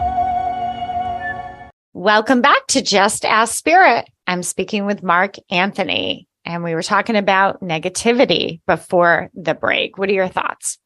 Welcome 1.94 2.40
back 2.40 2.66
to 2.70 2.82
Just 2.82 3.24
Ask 3.24 3.54
Spirit. 3.54 4.10
I'm 4.26 4.42
speaking 4.42 4.84
with 4.84 5.04
Mark 5.04 5.36
Anthony, 5.48 6.26
and 6.44 6.64
we 6.64 6.74
were 6.74 6.82
talking 6.82 7.14
about 7.14 7.60
negativity 7.62 8.60
before 8.66 9.30
the 9.32 9.54
break. 9.54 9.96
What 9.96 10.08
are 10.08 10.14
your 10.14 10.28
thoughts? 10.28 10.79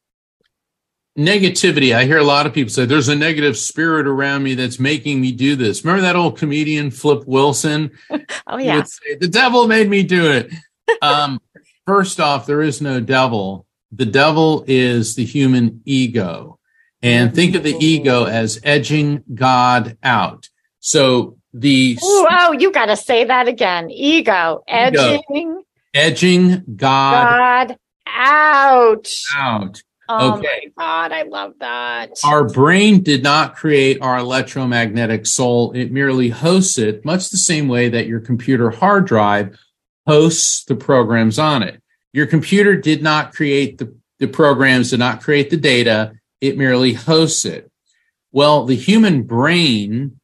Negativity. 1.17 1.95
I 1.95 2.05
hear 2.05 2.17
a 2.17 2.23
lot 2.23 2.45
of 2.45 2.53
people 2.53 2.69
say 2.69 2.85
there's 2.85 3.07
a 3.07 3.15
negative 3.15 3.57
spirit 3.57 4.07
around 4.07 4.43
me 4.43 4.55
that's 4.55 4.79
making 4.79 5.21
me 5.21 5.31
do 5.31 5.55
this. 5.55 5.83
Remember 5.83 6.01
that 6.01 6.15
old 6.15 6.37
comedian 6.37 6.91
Flip 6.91 7.23
Wilson? 7.25 7.91
oh 8.47 8.57
yeah. 8.57 8.83
Say, 8.83 9.15
the 9.15 9.27
devil 9.27 9.67
made 9.67 9.89
me 9.89 10.03
do 10.03 10.31
it. 10.31 10.51
Um, 11.01 11.39
first 11.85 12.19
off, 12.19 12.45
there 12.45 12.61
is 12.61 12.81
no 12.81 12.99
devil. 12.99 13.65
The 13.91 14.05
devil 14.05 14.65
is 14.67 15.15
the 15.15 15.25
human 15.25 15.81
ego. 15.85 16.59
And 17.01 17.35
think 17.35 17.55
of 17.55 17.63
the 17.63 17.75
ego 17.79 18.25
as 18.25 18.59
edging 18.63 19.23
God 19.33 19.95
out. 20.01 20.49
So 20.79 21.37
the 21.53 21.97
Ooh, 22.03 22.27
oh, 22.29 22.51
you 22.59 22.71
got 22.71 22.87
to 22.87 22.97
say 22.97 23.25
that 23.25 23.47
again. 23.47 23.91
Ego, 23.91 24.63
edging, 24.67 25.21
ego. 25.33 25.63
edging 25.93 26.63
God, 26.75 27.67
God 27.67 27.77
out, 28.07 29.11
out. 29.37 29.83
Oh 30.07 30.37
okay. 30.37 30.71
my 30.75 30.83
God, 30.83 31.11
I 31.11 31.23
love 31.23 31.53
that. 31.59 32.11
Our 32.23 32.47
brain 32.47 33.01
did 33.01 33.23
not 33.23 33.55
create 33.55 34.01
our 34.01 34.17
electromagnetic 34.17 35.25
soul. 35.25 35.71
It 35.73 35.91
merely 35.91 36.29
hosts 36.29 36.77
it, 36.77 37.03
much 37.03 37.29
the 37.29 37.37
same 37.37 37.67
way 37.67 37.89
that 37.89 38.07
your 38.07 38.19
computer 38.19 38.69
hard 38.69 39.07
drive 39.07 39.57
hosts 40.05 40.63
the 40.65 40.75
programs 40.75 41.39
on 41.39 41.63
it. 41.63 41.81
Your 42.13 42.27
computer 42.27 42.75
did 42.75 43.01
not 43.01 43.33
create 43.33 43.77
the, 43.77 43.95
the 44.19 44.27
programs, 44.27 44.91
did 44.91 44.99
not 44.99 45.21
create 45.21 45.49
the 45.49 45.57
data. 45.57 46.13
It 46.39 46.57
merely 46.57 46.93
hosts 46.93 47.45
it. 47.45 47.71
Well, 48.31 48.65
the 48.65 48.75
human 48.75 49.23
brain 49.23 50.19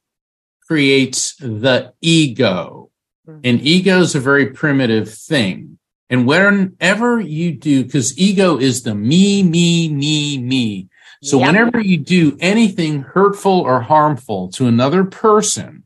creates 0.68 1.36
the 1.38 1.94
ego. 2.02 2.92
Mm-hmm. 3.28 3.40
And 3.44 3.62
ego 3.62 4.00
is 4.00 4.16
a 4.16 4.20
very 4.20 4.48
primitive 4.48 5.14
thing. 5.14 5.71
And 6.12 6.28
whenever 6.28 7.22
you 7.22 7.54
do, 7.54 7.86
because 7.86 8.18
ego 8.20 8.58
is 8.58 8.84
the 8.84 8.94
me, 8.94 9.44
me, 9.44 9.88
me, 9.88 10.38
me. 10.38 10.90
So 11.24 11.40
yep. 11.40 11.48
whenever 11.48 11.80
you 11.80 11.98
do 11.98 12.36
anything 12.42 13.02
hurtful 13.02 13.62
or 13.62 13.80
harmful 13.80 14.50
to 14.50 14.68
another 14.68 15.06
person, 15.06 15.86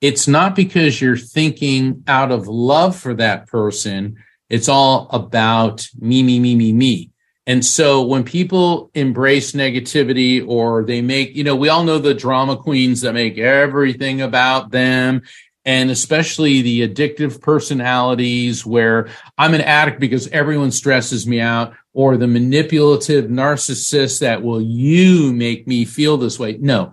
it's 0.00 0.26
not 0.26 0.56
because 0.56 1.00
you're 1.00 1.16
thinking 1.16 2.02
out 2.08 2.32
of 2.32 2.48
love 2.48 2.96
for 2.96 3.14
that 3.14 3.46
person. 3.46 4.16
It's 4.48 4.68
all 4.68 5.08
about 5.10 5.86
me, 5.98 6.24
me, 6.24 6.40
me, 6.40 6.56
me, 6.56 6.72
me. 6.72 7.10
And 7.46 7.64
so 7.64 8.02
when 8.02 8.24
people 8.24 8.90
embrace 8.94 9.52
negativity 9.52 10.44
or 10.46 10.84
they 10.84 11.00
make, 11.00 11.36
you 11.36 11.44
know, 11.44 11.56
we 11.56 11.68
all 11.68 11.84
know 11.84 11.98
the 11.98 12.14
drama 12.14 12.56
queens 12.56 13.02
that 13.02 13.14
make 13.14 13.38
everything 13.38 14.20
about 14.20 14.70
them 14.70 15.22
and 15.70 15.88
especially 15.88 16.62
the 16.62 16.88
addictive 16.88 17.40
personalities 17.40 18.66
where 18.66 19.08
I'm 19.38 19.54
an 19.54 19.60
addict 19.60 20.00
because 20.00 20.26
everyone 20.26 20.72
stresses 20.72 21.28
me 21.28 21.40
out, 21.40 21.74
or 21.92 22.16
the 22.16 22.26
manipulative 22.26 23.26
narcissist 23.26 24.18
that 24.18 24.42
will 24.42 24.60
you 24.60 25.32
make 25.32 25.68
me 25.68 25.84
feel 25.84 26.16
this 26.16 26.40
way. 26.40 26.56
No, 26.60 26.92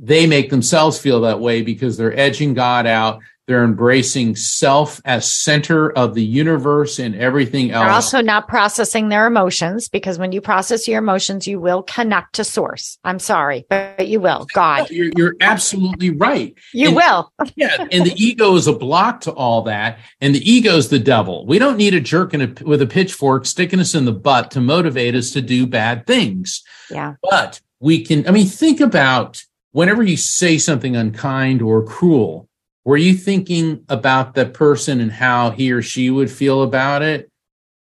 they 0.00 0.26
make 0.26 0.50
themselves 0.50 0.98
feel 0.98 1.20
that 1.20 1.38
way 1.38 1.62
because 1.62 1.96
they're 1.96 2.18
edging 2.18 2.52
God 2.52 2.84
out. 2.84 3.20
They're 3.48 3.64
embracing 3.64 4.36
self 4.36 5.00
as 5.04 5.30
center 5.30 5.90
of 5.90 6.14
the 6.14 6.24
universe 6.24 7.00
and 7.00 7.14
everything 7.16 7.72
else. 7.72 7.84
They're 7.84 7.92
also 7.92 8.20
not 8.20 8.46
processing 8.46 9.08
their 9.08 9.26
emotions 9.26 9.88
because 9.88 10.16
when 10.16 10.30
you 10.30 10.40
process 10.40 10.86
your 10.86 11.00
emotions, 11.00 11.48
you 11.48 11.58
will 11.58 11.82
connect 11.82 12.36
to 12.36 12.44
source. 12.44 12.98
I'm 13.02 13.18
sorry, 13.18 13.66
but 13.68 14.06
you 14.06 14.20
will. 14.20 14.46
God. 14.54 14.90
You're, 14.90 15.10
you're 15.16 15.34
absolutely 15.40 16.10
right. 16.10 16.54
You 16.72 16.88
and, 16.88 16.96
will. 16.96 17.32
yeah. 17.56 17.88
And 17.90 18.06
the 18.06 18.14
ego 18.16 18.54
is 18.54 18.68
a 18.68 18.72
block 18.72 19.22
to 19.22 19.32
all 19.32 19.62
that. 19.62 19.98
And 20.20 20.36
the 20.36 20.50
ego 20.50 20.76
is 20.76 20.88
the 20.88 21.00
devil. 21.00 21.44
We 21.44 21.58
don't 21.58 21.76
need 21.76 21.94
a 21.94 22.00
jerk 22.00 22.34
a, 22.34 22.54
with 22.64 22.80
a 22.80 22.86
pitchfork 22.86 23.46
sticking 23.46 23.80
us 23.80 23.96
in 23.96 24.04
the 24.04 24.12
butt 24.12 24.52
to 24.52 24.60
motivate 24.60 25.16
us 25.16 25.32
to 25.32 25.42
do 25.42 25.66
bad 25.66 26.06
things. 26.06 26.62
Yeah. 26.90 27.14
But 27.28 27.60
we 27.80 28.04
can, 28.04 28.28
I 28.28 28.30
mean, 28.30 28.46
think 28.46 28.80
about 28.80 29.42
whenever 29.72 30.04
you 30.04 30.16
say 30.16 30.58
something 30.58 30.94
unkind 30.94 31.60
or 31.60 31.82
cruel, 31.82 32.48
were 32.84 32.96
you 32.96 33.14
thinking 33.14 33.84
about 33.88 34.34
the 34.34 34.46
person 34.46 35.00
and 35.00 35.12
how 35.12 35.50
he 35.50 35.72
or 35.72 35.82
she 35.82 36.10
would 36.10 36.30
feel 36.30 36.62
about 36.62 37.02
it? 37.02 37.30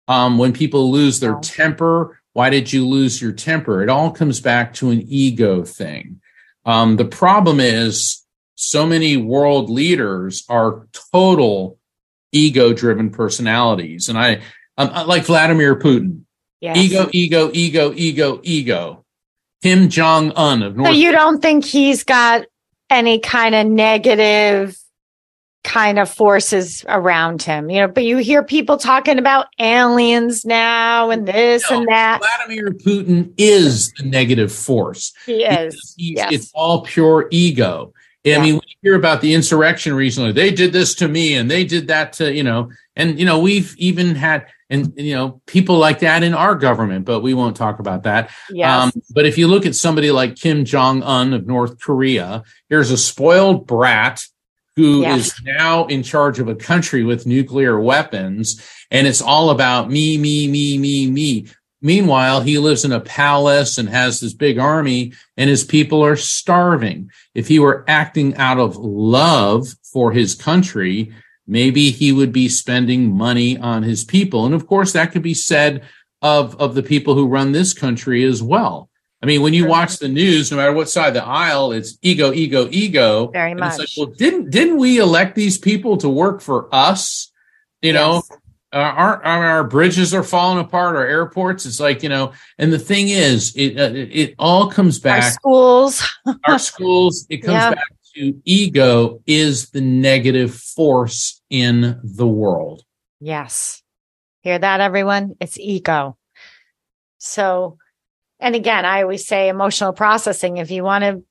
Um, 0.08 0.38
when 0.38 0.54
people 0.54 0.92
lose 0.92 1.20
their 1.20 1.40
temper, 1.40 2.20
why 2.34 2.50
did 2.50 2.72
you 2.72 2.88
lose 2.88 3.22
your 3.22 3.32
temper? 3.32 3.82
It 3.82 3.90
all 3.90 4.12
comes 4.12 4.40
back 4.40 4.74
to 4.76 4.90
an 4.90 5.04
ego 5.08 5.64
thing. 5.64 6.22
Um, 6.66 6.98
the 6.98 7.06
problem 7.06 7.60
is 7.60 8.24
so 8.56 8.86
many 8.86 9.18
world 9.18 9.70
leaders 9.70 10.44
are 10.50 10.88
total 11.12 11.80
ego 12.32 12.74
driven 12.74 13.10
personalities. 13.10 14.08
And 14.08 14.18
I, 14.18 14.42
um, 14.78 15.08
like 15.08 15.26
Vladimir 15.26 15.76
Putin, 15.78 16.24
yes. 16.60 16.78
ego, 16.78 17.10
ego, 17.12 17.50
ego, 17.54 17.94
ego, 17.96 18.40
ego. 18.44 19.06
Kim 19.64 19.90
Jong 19.90 20.32
Un 20.32 20.64
of 20.64 20.76
North. 20.76 20.90
So 20.90 20.94
you 20.94 21.12
don't 21.12 21.42
think 21.42 21.66
he's 21.66 22.04
got 22.04 22.46
any 22.90 23.20
kind 23.20 23.54
of 23.54 23.68
negative 23.68 24.76
kind 25.64 26.00
of 26.00 26.10
forces 26.10 26.84
around 26.88 27.44
him, 27.44 27.70
you 27.70 27.82
know, 27.82 27.88
but 27.88 28.04
you 28.04 28.18
hear 28.18 28.44
people 28.44 28.78
talking 28.78 29.20
about 29.20 29.48
aliens 29.60 30.44
now 30.44 31.12
and 31.12 31.28
this 31.28 31.64
no, 31.70 31.78
and 31.78 31.88
that. 31.88 32.20
Vladimir 32.20 32.72
Putin 32.72 33.32
is 33.38 33.92
the 33.94 34.04
negative 34.04 34.52
force. 34.52 35.14
He 35.26 35.44
is. 35.44 35.96
Yes. 35.98 36.32
It's 36.32 36.52
all 36.54 36.82
pure 36.82 37.28
ego. 37.32 37.94
I 38.26 38.40
mean, 38.40 38.56
we 38.56 38.78
hear 38.84 38.96
about 38.96 39.22
the 39.22 39.34
insurrection 39.34 39.96
recently. 39.96 40.32
They 40.32 40.52
did 40.52 40.74
this 40.74 40.94
to 40.96 41.08
me 41.08 41.36
and 41.36 41.50
they 41.50 41.64
did 41.64 41.88
that 41.88 42.14
to, 42.14 42.32
you 42.32 42.44
know, 42.44 42.70
and, 42.96 43.20
you 43.20 43.26
know, 43.26 43.40
we've 43.40 43.76
even 43.78 44.14
had, 44.14 44.46
and, 44.70 44.94
you 44.96 45.16
know, 45.16 45.42
people 45.48 45.78
like 45.78 46.00
that 46.00 46.22
in 46.22 46.36
our 46.36 46.54
government, 46.54 47.06
but 47.06 47.22
we 47.22 47.34
won't 47.34 47.56
talk 47.56 47.80
about 47.80 48.04
that. 48.04 48.30
Yes. 48.52 48.70
Um, 48.70 49.02
but 49.12 49.26
if 49.26 49.40
you 49.40 49.48
look 49.48 49.66
at 49.66 49.76
somebody 49.76 50.12
like 50.12 50.36
Kim 50.36 50.66
Jong 50.66 51.02
un 51.02 51.34
of 51.34 51.48
North 51.48 51.80
Korea, 51.80 52.44
here's 52.70 52.92
a 52.92 52.98
spoiled 52.98 53.66
brat 53.66 54.24
who 54.76 55.02
yes. 55.02 55.28
is 55.28 55.42
now 55.44 55.86
in 55.86 56.04
charge 56.04 56.40
of 56.40 56.48
a 56.48 56.56
country 56.56 57.04
with 57.04 57.26
nuclear 57.26 57.80
weapons. 57.80 58.66
And 58.90 59.08
it's 59.08 59.22
all 59.22 59.50
about 59.50 59.90
me, 59.90 60.18
me, 60.18 60.48
me, 60.48 60.78
me, 60.78 61.10
me. 61.10 61.48
Meanwhile, 61.82 62.42
he 62.42 62.60
lives 62.60 62.86
in 62.86 62.92
a 62.92 63.00
palace 63.00 63.78
and 63.78 63.90
has 63.90 64.20
this 64.20 64.34
big 64.34 64.60
army 64.60 65.14
and 65.36 65.50
his 65.50 65.64
people 65.64 66.06
are 66.06 66.16
starving. 66.16 67.10
If 67.34 67.48
he 67.48 67.58
were 67.60 67.84
acting 67.88 68.36
out 68.38 68.60
of 68.60 68.78
love 68.78 69.68
for 69.92 70.12
his 70.12 70.36
country, 70.36 71.14
maybe 71.48 71.90
he 71.90 72.12
would 72.12 72.32
be 72.32 72.50
spending 72.50 73.18
money 73.18 73.58
on 73.58 73.82
his 73.82 74.04
people. 74.04 74.46
And 74.46 74.54
of 74.54 74.68
course, 74.68 74.94
that 74.94 75.12
could 75.12 75.24
be 75.24 75.34
said 75.34 75.84
of, 76.22 76.56
of 76.62 76.76
the 76.76 76.84
people 76.84 77.16
who 77.16 77.28
run 77.28 77.52
this 77.52 77.74
country 77.74 78.24
as 78.24 78.44
well. 78.44 78.91
I 79.22 79.28
mean, 79.28 79.44
when 79.44 79.54
you 79.54 79.68
watch 79.68 80.00
the 80.00 80.08
news, 80.08 80.50
no 80.50 80.58
matter 80.58 80.74
what 80.74 80.90
side 80.90 81.10
of 81.10 81.14
the 81.14 81.24
aisle, 81.24 81.74
it's 81.74 81.98
ego, 82.02 82.34
ego, 82.34 82.68
ego. 82.72 83.28
Very 83.28 83.54
much. 83.54 83.78
Like, 83.78 83.90
well, 83.96 84.08
didn't 84.08 84.50
didn't 84.50 84.78
we 84.78 84.98
elect 84.98 85.36
these 85.36 85.60
people 85.60 85.98
to 85.98 86.10
work 86.10 86.42
for 86.42 86.74
us? 86.74 87.32
You 87.84 87.94
know, 87.94 88.16
yes. 88.16 88.32
uh, 88.74 88.78
our, 88.78 89.24
our 89.24 89.64
bridges 89.64 90.14
are 90.16 90.24
falling 90.24 90.60
apart, 90.60 90.96
our 90.96 91.06
airports. 91.06 91.68
It's 91.68 91.80
like 91.80 92.02
you 92.02 92.10
know, 92.10 92.34
and 92.58 92.74
the 92.74 92.80
thing 92.80 93.10
is, 93.10 93.54
it 93.56 93.80
uh, 93.80 93.92
it 93.94 94.34
all 94.40 94.72
comes 94.72 94.98
back. 94.98 95.24
Our 95.24 95.30
schools, 95.30 96.04
our 96.46 96.60
schools. 96.60 97.28
It 97.30 97.38
comes 97.38 97.76
back 97.76 97.88
to 98.16 98.42
ego 98.44 99.22
is 99.28 99.70
the 99.70 99.82
negative 99.82 100.56
force 100.56 101.42
in 101.52 102.00
the 102.04 102.28
world. 102.28 102.84
Yes, 103.20 103.84
hear 104.42 104.58
that, 104.58 104.82
everyone? 104.82 105.36
It's 105.40 105.60
ego. 105.60 106.18
So 107.20 107.78
and 108.42 108.56
again, 108.56 108.86
I 108.86 109.04
always 109.04 109.26
say 109.26 109.48
emotional 109.48 109.94
processing. 109.94 110.58
If 110.58 110.72
you 110.72 110.84
want 110.84 111.04
to 111.04 111.24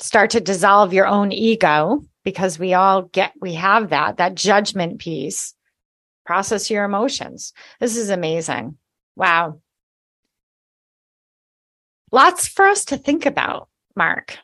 start 0.00 0.30
to 0.30 0.40
dissolve 0.40 0.92
your 0.92 1.06
own 1.06 1.32
ego, 1.32 2.02
because 2.24 2.58
we 2.58 2.74
all 2.74 3.02
get, 3.02 3.32
we 3.40 3.54
have 3.54 3.90
that, 3.90 4.16
that 4.16 4.34
judgment 4.34 4.98
piece, 4.98 5.54
process 6.24 6.68
your 6.68 6.84
emotions. 6.84 7.52
This 7.78 7.96
is 7.96 8.10
amazing. 8.10 8.76
Wow. 9.14 9.60
Lots 12.10 12.48
for 12.48 12.66
us 12.66 12.86
to 12.86 12.96
think 12.96 13.26
about, 13.26 13.68
Mark. 13.94 14.38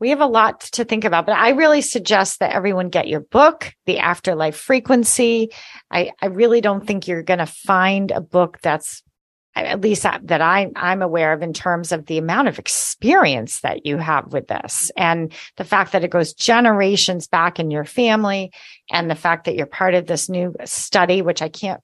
We 0.00 0.10
have 0.10 0.20
a 0.20 0.26
lot 0.26 0.62
to 0.72 0.84
think 0.84 1.04
about, 1.04 1.26
but 1.26 1.36
I 1.36 1.50
really 1.50 1.80
suggest 1.80 2.40
that 2.40 2.52
everyone 2.52 2.88
get 2.88 3.06
your 3.06 3.20
book, 3.20 3.72
The 3.86 4.00
Afterlife 4.00 4.56
Frequency. 4.56 5.50
I, 5.92 6.10
I 6.20 6.26
really 6.26 6.60
don't 6.60 6.84
think 6.84 7.06
you're 7.06 7.22
going 7.22 7.38
to 7.38 7.46
find 7.46 8.10
a 8.10 8.20
book 8.20 8.58
that's 8.62 9.04
at 9.54 9.80
least 9.80 10.04
that 10.04 10.40
I, 10.40 10.70
I'm 10.76 11.02
aware 11.02 11.32
of 11.32 11.42
in 11.42 11.52
terms 11.52 11.92
of 11.92 12.06
the 12.06 12.18
amount 12.18 12.48
of 12.48 12.58
experience 12.58 13.60
that 13.60 13.84
you 13.84 13.98
have 13.98 14.32
with 14.32 14.48
this 14.48 14.90
and 14.96 15.32
the 15.56 15.64
fact 15.64 15.92
that 15.92 16.04
it 16.04 16.10
goes 16.10 16.32
generations 16.32 17.28
back 17.28 17.60
in 17.60 17.70
your 17.70 17.84
family 17.84 18.52
and 18.90 19.10
the 19.10 19.14
fact 19.14 19.44
that 19.44 19.54
you're 19.54 19.66
part 19.66 19.94
of 19.94 20.06
this 20.06 20.28
new 20.28 20.54
study, 20.64 21.20
which 21.20 21.42
I 21.42 21.50
can't, 21.50 21.82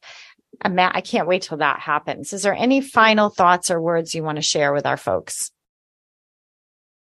I 0.62 1.00
can't 1.02 1.28
wait 1.28 1.42
till 1.42 1.58
that 1.58 1.80
happens. 1.80 2.32
Is 2.32 2.42
there 2.42 2.54
any 2.54 2.80
final 2.80 3.28
thoughts 3.28 3.70
or 3.70 3.80
words 3.80 4.14
you 4.14 4.22
want 4.22 4.36
to 4.36 4.42
share 4.42 4.72
with 4.72 4.86
our 4.86 4.96
folks? 4.96 5.50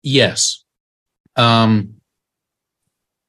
Yes. 0.03 0.65
Um, 1.37 1.95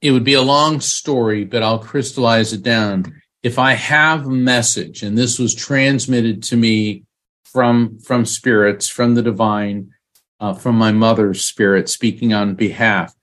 it 0.01 0.11
would 0.11 0.23
be 0.23 0.33
a 0.33 0.41
long 0.41 0.79
story, 0.79 1.45
but 1.45 1.61
I'll 1.61 1.79
crystallize 1.79 2.53
it 2.53 2.63
down. 2.63 3.21
If 3.43 3.59
I 3.59 3.73
have 3.73 4.25
a 4.25 4.31
message 4.31 5.03
and 5.03 5.17
this 5.17 5.37
was 5.37 5.53
transmitted 5.53 6.41
to 6.43 6.57
me 6.57 7.03
from 7.51 7.99
from 7.99 8.25
spirits 8.25 8.87
from 8.87 9.15
the 9.15 9.21
divine 9.21 9.91
uh, 10.39 10.53
from 10.53 10.75
my 10.75 10.91
mother's 10.91 11.43
spirit 11.43 11.89
speaking 11.89 12.33
on 12.33 12.55
behalf. 12.55 13.13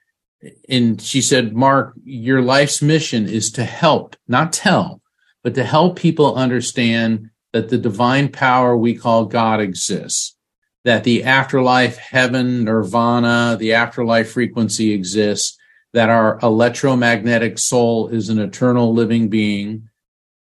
And 0.69 1.01
she 1.01 1.21
said 1.21 1.55
mark 1.55 1.95
your 2.05 2.43
life's 2.43 2.83
mission 2.83 3.29
is 3.29 3.51
to 3.53 3.65
help 3.65 4.17
not 4.29 4.53
tell 4.53 5.01
but 5.43 5.55
to 5.55 5.65
help 5.65 5.97
people 5.97 6.35
understand 6.35 7.31
that 7.53 7.69
the 7.69 7.79
divine 7.79 8.29
power 8.29 8.77
we 8.77 8.95
call 8.95 9.25
god 9.25 9.61
exists 9.61 10.37
that 10.85 11.05
the 11.05 11.25
afterlife 11.25 11.97
heaven 11.97 12.65
nirvana 12.65 13.57
the 13.59 13.73
afterlife 13.73 14.31
frequency 14.31 14.93
exists 14.93 15.57
that 15.95 16.11
our 16.11 16.39
electromagnetic 16.43 17.59
soul 17.59 18.09
is 18.09 18.29
an 18.29 18.39
eternal 18.39 18.93
living 18.93 19.29
being 19.29 19.89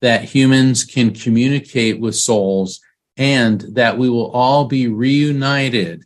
that 0.02 0.22
humans 0.22 0.84
can 0.84 1.12
communicate 1.12 1.98
with 1.98 2.14
souls 2.14 2.80
and 3.16 3.60
that 3.60 3.98
we 3.98 4.08
will 4.08 4.30
all 4.30 4.66
be 4.66 4.88
reunited 4.88 6.04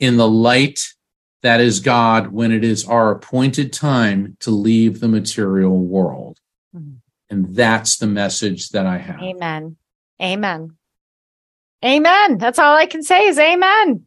in 0.00 0.16
the 0.16 0.28
light 0.28 0.80
that 1.42 1.60
is 1.60 1.80
God 1.80 2.32
when 2.32 2.52
it 2.52 2.64
is 2.64 2.86
our 2.86 3.12
appointed 3.12 3.72
time 3.72 4.36
to 4.40 4.50
leave 4.50 5.00
the 5.00 5.08
material 5.08 5.78
world. 5.78 6.38
Mm-hmm. 6.74 6.96
And 7.30 7.54
that's 7.54 7.98
the 7.98 8.06
message 8.06 8.70
that 8.70 8.86
I 8.86 8.98
have. 8.98 9.20
Amen. 9.20 9.76
Amen. 10.20 10.76
Amen. 11.84 12.38
That's 12.38 12.58
all 12.58 12.74
I 12.74 12.86
can 12.86 13.02
say 13.02 13.26
is 13.26 13.38
amen. 13.38 14.06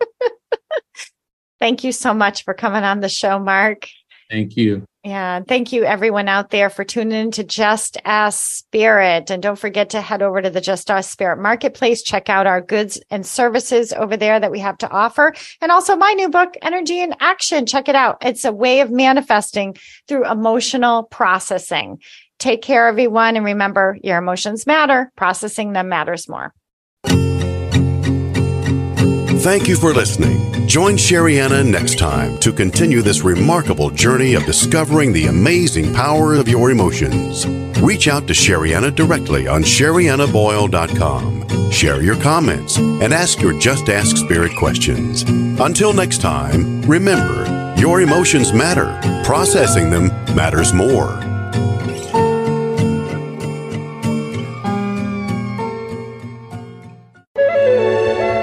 Thank 1.60 1.84
you 1.84 1.92
so 1.92 2.12
much 2.12 2.44
for 2.44 2.54
coming 2.54 2.84
on 2.84 3.00
the 3.00 3.08
show, 3.08 3.38
Mark. 3.38 3.88
Thank 4.30 4.56
you. 4.56 4.84
Yeah. 5.04 5.40
Thank 5.46 5.72
you, 5.72 5.84
everyone 5.84 6.28
out 6.28 6.50
there, 6.50 6.68
for 6.68 6.82
tuning 6.84 7.18
in 7.18 7.30
to 7.30 7.44
Just 7.44 7.96
Ask 8.04 8.56
Spirit. 8.56 9.30
And 9.30 9.40
don't 9.42 9.58
forget 9.58 9.90
to 9.90 10.00
head 10.00 10.22
over 10.22 10.42
to 10.42 10.50
the 10.50 10.60
Just 10.60 10.90
Ask 10.90 11.10
Spirit 11.10 11.38
Marketplace. 11.38 12.02
Check 12.02 12.28
out 12.28 12.48
our 12.48 12.60
goods 12.60 13.00
and 13.08 13.24
services 13.24 13.92
over 13.92 14.16
there 14.16 14.40
that 14.40 14.50
we 14.50 14.58
have 14.58 14.76
to 14.78 14.90
offer. 14.90 15.34
And 15.60 15.70
also 15.70 15.94
my 15.94 16.12
new 16.14 16.28
book, 16.28 16.54
Energy 16.62 17.00
in 17.00 17.14
Action. 17.20 17.64
Check 17.64 17.88
it 17.88 17.94
out. 17.94 18.18
It's 18.22 18.44
a 18.44 18.52
way 18.52 18.80
of 18.80 18.90
manifesting 18.90 19.76
through 20.08 20.28
emotional 20.28 21.04
processing. 21.04 22.00
Take 22.40 22.62
care, 22.62 22.88
everyone. 22.88 23.36
And 23.36 23.44
remember, 23.44 23.98
your 24.02 24.18
emotions 24.18 24.66
matter. 24.66 25.12
Processing 25.16 25.74
them 25.74 25.88
matters 25.88 26.28
more. 26.28 26.52
Thank 29.40 29.68
you 29.68 29.76
for 29.76 29.94
listening. 29.94 30.57
Join 30.68 30.96
Sherianna 30.98 31.66
next 31.66 31.98
time 31.98 32.38
to 32.40 32.52
continue 32.52 33.00
this 33.00 33.22
remarkable 33.22 33.88
journey 33.88 34.34
of 34.34 34.44
discovering 34.44 35.14
the 35.14 35.28
amazing 35.28 35.94
power 35.94 36.34
of 36.34 36.46
your 36.46 36.70
emotions. 36.70 37.46
Reach 37.80 38.06
out 38.06 38.26
to 38.26 38.34
Sherianna 38.34 38.94
directly 38.94 39.48
on 39.48 39.62
SheriannaBoyle.com. 39.62 41.70
Share 41.70 42.02
your 42.02 42.20
comments 42.20 42.76
and 42.76 43.14
ask 43.14 43.40
your 43.40 43.58
Just 43.58 43.88
Ask 43.88 44.18
Spirit 44.18 44.52
questions. 44.58 45.22
Until 45.58 45.94
next 45.94 46.20
time, 46.20 46.82
remember, 46.82 47.74
your 47.78 48.02
emotions 48.02 48.52
matter. 48.52 49.00
Processing 49.24 49.88
them 49.88 50.08
matters 50.36 50.74
more. 50.74 51.27